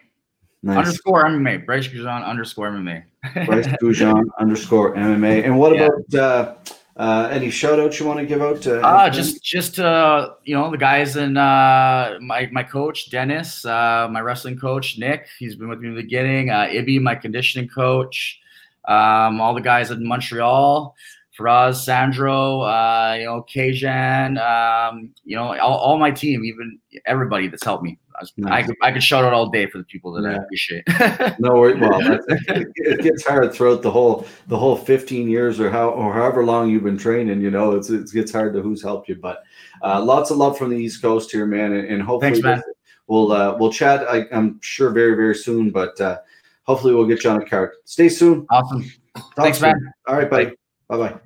Nice. 0.63 0.79
Underscore 0.79 1.27
MMA. 1.27 1.67
Bryce 1.67 1.89
Goujon 1.89 2.25
underscore 2.25 2.71
MMA. 2.71 3.03
Bryce 3.47 3.67
Goujon 3.67 4.25
underscore 4.41 4.95
MMA. 4.97 5.45
And 5.45 5.59
what 5.59 5.77
yeah. 5.77 5.89
about 5.89 6.15
uh, 6.15 6.55
uh, 6.97 7.29
any 7.31 7.51
shout 7.51 7.79
outs 7.79 8.01
you 8.01 8.07
want 8.07 8.19
to 8.19 8.25
give 8.25 8.41
out 8.41 8.63
to? 8.63 8.81
Uh, 8.81 9.11
just, 9.11 9.45
just, 9.45 9.79
uh, 9.79 10.31
you 10.45 10.55
know, 10.55 10.71
the 10.71 10.79
guys 10.79 11.17
and 11.17 11.37
uh, 11.37 12.17
my, 12.23 12.49
my 12.51 12.63
coach, 12.63 13.11
Denis, 13.11 13.67
uh, 13.67 14.09
my 14.11 14.21
wrestling 14.21 14.59
coach, 14.59 14.97
Nick, 14.97 15.27
he's 15.39 15.55
been 15.55 15.69
with 15.69 15.81
me 15.81 15.89
in 15.89 15.95
the 15.95 16.01
beginning, 16.01 16.49
uh, 16.49 16.67
Ibby, 16.71 17.03
my 17.03 17.15
conditioning 17.15 17.69
coach, 17.69 18.41
um, 18.87 19.39
all 19.43 19.53
the 19.53 19.61
guys 19.61 19.91
in 19.91 20.03
Montreal. 20.07 20.97
Firas, 21.39 21.85
Sandro, 21.85 22.61
uh, 22.63 23.17
you 23.19 23.25
know, 23.25 23.45
Kajan, 23.49 24.39
um, 24.41 25.11
you 25.25 25.37
know, 25.37 25.59
all, 25.59 25.79
all, 25.79 25.99
my 25.99 26.11
team, 26.11 26.45
even 26.45 26.79
everybody 27.05 27.49
that's 27.49 27.65
helped 27.65 27.85
me. 27.85 27.99
Nice. 28.39 28.51
I, 28.51 28.63
could, 28.63 28.77
I 28.83 28.93
could 28.93 29.03
shout 29.03 29.25
out 29.25 29.35
all 29.35 29.51
day 29.51 29.67
for 29.67 29.77
the 29.79 29.85
people 29.85 30.13
that 30.13 30.23
yeah. 30.23 30.39
I 30.39 30.43
appreciate. 30.43 31.39
no 31.39 31.55
worries. 31.55 31.79
Well, 31.79 32.19
it 32.29 33.03
gets 33.03 33.27
hard 33.27 33.53
throughout 33.53 33.83
the 33.83 33.91
whole 33.91 34.27
the 34.47 34.57
whole 34.57 34.77
15 34.77 35.29
years 35.29 35.61
or 35.61 35.71
how 35.71 35.91
or 35.91 36.15
however 36.15 36.45
long 36.45 36.71
you've 36.71 36.85
been 36.85 36.97
training. 36.97 37.43
You 37.43 37.51
know, 37.51 37.73
it's 37.73 37.91
it 37.91 38.11
gets 38.13 38.33
hard 38.33 38.55
to 38.55 38.63
who's 38.63 38.83
helped 38.83 39.11
you. 39.11 39.17
But 39.17 39.43
uh, 39.83 40.03
lots 40.03 40.31
of 40.31 40.39
love 40.39 40.57
from 40.57 40.71
the 40.71 40.77
East 40.77 41.03
Coast 41.03 41.31
here, 41.31 41.45
man, 41.45 41.75
and, 41.75 41.87
and 41.89 42.03
hopefully 42.03 42.41
Thanks, 42.41 42.67
we'll 43.07 43.33
uh, 43.33 43.57
we'll 43.59 43.73
chat. 43.73 44.09
I, 44.09 44.25
am 44.33 44.61
sure 44.63 44.91
very 44.91 45.15
very 45.15 45.35
soon, 45.35 45.71
but 45.71 46.01
uh, 46.01 46.19
hopefully 46.63 46.95
we'll 46.95 47.07
get 47.07 47.23
you 47.23 47.31
on 47.31 47.43
a 47.43 47.47
card. 47.47 47.73
Stay 47.85 48.09
soon. 48.09 48.47
Awesome. 48.49 48.91
Talk 49.15 49.35
Thanks, 49.37 49.59
soon. 49.59 49.73
man. 49.73 49.93
All 50.09 50.17
right, 50.17 50.31
buddy. 50.31 50.53
Bye 50.89 50.97
bye. 50.97 51.17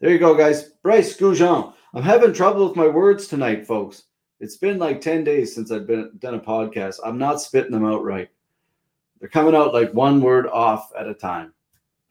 There 0.00 0.10
you 0.10 0.18
go, 0.18 0.34
guys. 0.34 0.70
Bryce 0.82 1.16
Goujon. 1.16 1.72
I'm 1.94 2.02
having 2.02 2.32
trouble 2.32 2.68
with 2.68 2.76
my 2.76 2.88
words 2.88 3.26
tonight, 3.26 3.66
folks. 3.66 4.04
It's 4.40 4.56
been 4.56 4.78
like 4.78 5.00
10 5.00 5.24
days 5.24 5.54
since 5.54 5.70
I've 5.70 5.86
been 5.86 6.10
done 6.18 6.34
a 6.34 6.40
podcast. 6.40 6.98
I'm 7.04 7.16
not 7.16 7.40
spitting 7.40 7.70
them 7.70 7.86
out 7.86 8.04
right. 8.04 8.28
They're 9.18 9.28
coming 9.28 9.54
out 9.54 9.72
like 9.72 9.94
one 9.94 10.20
word 10.20 10.46
off 10.48 10.90
at 10.98 11.08
a 11.08 11.14
time. 11.14 11.54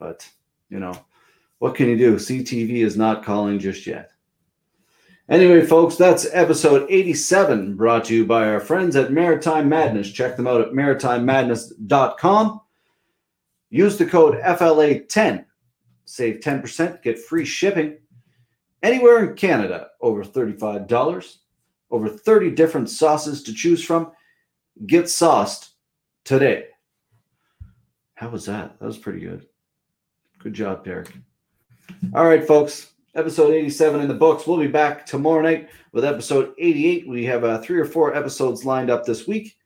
But, 0.00 0.28
you 0.70 0.80
know, 0.80 0.94
what 1.58 1.74
can 1.74 1.88
you 1.88 1.96
do? 1.96 2.16
CTV 2.16 2.78
is 2.78 2.96
not 2.96 3.24
calling 3.24 3.58
just 3.58 3.86
yet. 3.86 4.10
Anyway, 5.28 5.64
folks, 5.64 5.96
that's 5.96 6.26
episode 6.32 6.86
87 6.90 7.76
brought 7.76 8.06
to 8.06 8.14
you 8.14 8.26
by 8.26 8.48
our 8.48 8.60
friends 8.60 8.96
at 8.96 9.12
Maritime 9.12 9.68
Madness. 9.68 10.10
Check 10.10 10.36
them 10.36 10.46
out 10.46 10.60
at 10.60 10.72
maritimemadness.com. 10.72 12.60
Use 13.70 13.96
the 13.96 14.06
code 14.06 14.40
FLA10 14.42 15.44
Save 16.04 16.40
10%, 16.40 17.02
get 17.02 17.18
free 17.18 17.44
shipping 17.44 17.98
anywhere 18.82 19.24
in 19.24 19.34
Canada 19.34 19.88
over 20.00 20.22
$35. 20.22 21.36
Over 21.90 22.08
30 22.08 22.50
different 22.50 22.90
sauces 22.90 23.42
to 23.44 23.54
choose 23.54 23.84
from. 23.84 24.12
Get 24.86 25.08
sauced 25.08 25.74
today. 26.24 26.66
How 28.14 28.28
was 28.28 28.46
that? 28.46 28.78
That 28.78 28.86
was 28.86 28.98
pretty 28.98 29.20
good. 29.20 29.46
Good 30.38 30.54
job, 30.54 30.84
Derek. 30.84 31.12
All 32.14 32.26
right, 32.26 32.46
folks. 32.46 32.90
Episode 33.14 33.54
87 33.54 34.00
in 34.00 34.08
the 34.08 34.14
books. 34.14 34.46
We'll 34.46 34.58
be 34.58 34.66
back 34.66 35.06
tomorrow 35.06 35.40
night 35.40 35.68
with 35.92 36.04
episode 36.04 36.52
88. 36.58 37.08
We 37.08 37.24
have 37.26 37.44
uh, 37.44 37.58
three 37.58 37.78
or 37.78 37.84
four 37.84 38.14
episodes 38.14 38.64
lined 38.64 38.90
up 38.90 39.04
this 39.04 39.28
week. 39.28 39.56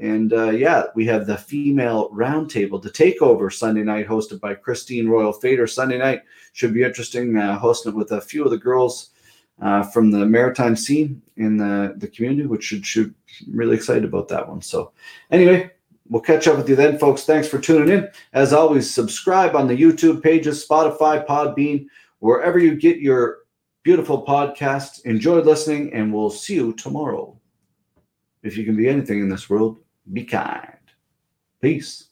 And 0.00 0.32
uh, 0.32 0.50
yeah, 0.50 0.84
we 0.94 1.04
have 1.06 1.26
the 1.26 1.36
female 1.36 2.10
roundtable, 2.10 2.80
the 2.80 2.90
takeover 2.90 3.52
Sunday 3.52 3.82
night, 3.82 4.08
hosted 4.08 4.40
by 4.40 4.54
Christine 4.54 5.08
Royal 5.08 5.32
Fader. 5.32 5.66
Sunday 5.66 5.98
night 5.98 6.22
should 6.54 6.72
be 6.72 6.82
interesting, 6.82 7.36
uh, 7.36 7.58
hosting 7.58 7.92
it 7.92 7.96
with 7.96 8.12
a 8.12 8.20
few 8.20 8.44
of 8.44 8.50
the 8.50 8.56
girls 8.58 9.10
uh, 9.60 9.82
from 9.82 10.10
the 10.10 10.24
maritime 10.24 10.76
scene 10.76 11.20
in 11.36 11.56
the, 11.58 11.94
the 11.98 12.08
community, 12.08 12.46
which 12.46 12.64
should 12.64 13.14
really 13.50 13.76
excited 13.76 14.04
about 14.04 14.28
that 14.28 14.48
one. 14.48 14.62
So 14.62 14.92
anyway, 15.30 15.70
we'll 16.08 16.22
catch 16.22 16.48
up 16.48 16.56
with 16.56 16.68
you 16.68 16.76
then, 16.76 16.98
folks. 16.98 17.24
Thanks 17.24 17.48
for 17.48 17.58
tuning 17.58 17.90
in. 17.90 18.08
As 18.32 18.52
always, 18.52 18.92
subscribe 18.92 19.54
on 19.54 19.68
the 19.68 19.76
YouTube 19.76 20.22
pages, 20.22 20.66
Spotify, 20.66 21.26
Podbean, 21.26 21.86
wherever 22.20 22.58
you 22.58 22.74
get 22.76 22.98
your 22.98 23.40
beautiful 23.82 24.24
podcasts. 24.24 25.04
Enjoy 25.04 25.40
listening, 25.40 25.92
and 25.92 26.12
we'll 26.12 26.30
see 26.30 26.54
you 26.54 26.72
tomorrow. 26.72 27.38
If 28.42 28.56
you 28.56 28.64
can 28.64 28.76
be 28.76 28.88
anything 28.88 29.20
in 29.20 29.28
this 29.28 29.48
world, 29.48 29.81
be 30.10 30.24
kind. 30.24 30.78
Peace. 31.60 32.08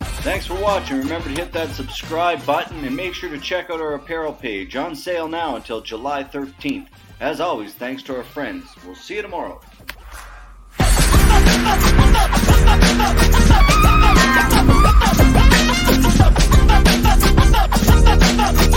Thanks 0.00 0.46
for 0.46 0.54
watching. 0.60 0.98
Remember 0.98 1.28
to 1.28 1.34
hit 1.34 1.52
that 1.52 1.70
subscribe 1.70 2.44
button 2.44 2.84
and 2.84 2.94
make 2.96 3.14
sure 3.14 3.30
to 3.30 3.38
check 3.38 3.70
out 3.70 3.80
our 3.80 3.94
apparel 3.94 4.32
page 4.32 4.76
on 4.76 4.94
sale 4.94 5.28
now 5.28 5.56
until 5.56 5.80
July 5.80 6.24
13th. 6.24 6.88
As 7.20 7.40
always, 7.40 7.74
thanks 7.74 8.02
to 8.04 8.16
our 8.16 8.24
friends. 8.24 8.66
We'll 8.84 8.94
see 8.94 9.16
you 9.16 9.22
tomorrow. 9.22 9.60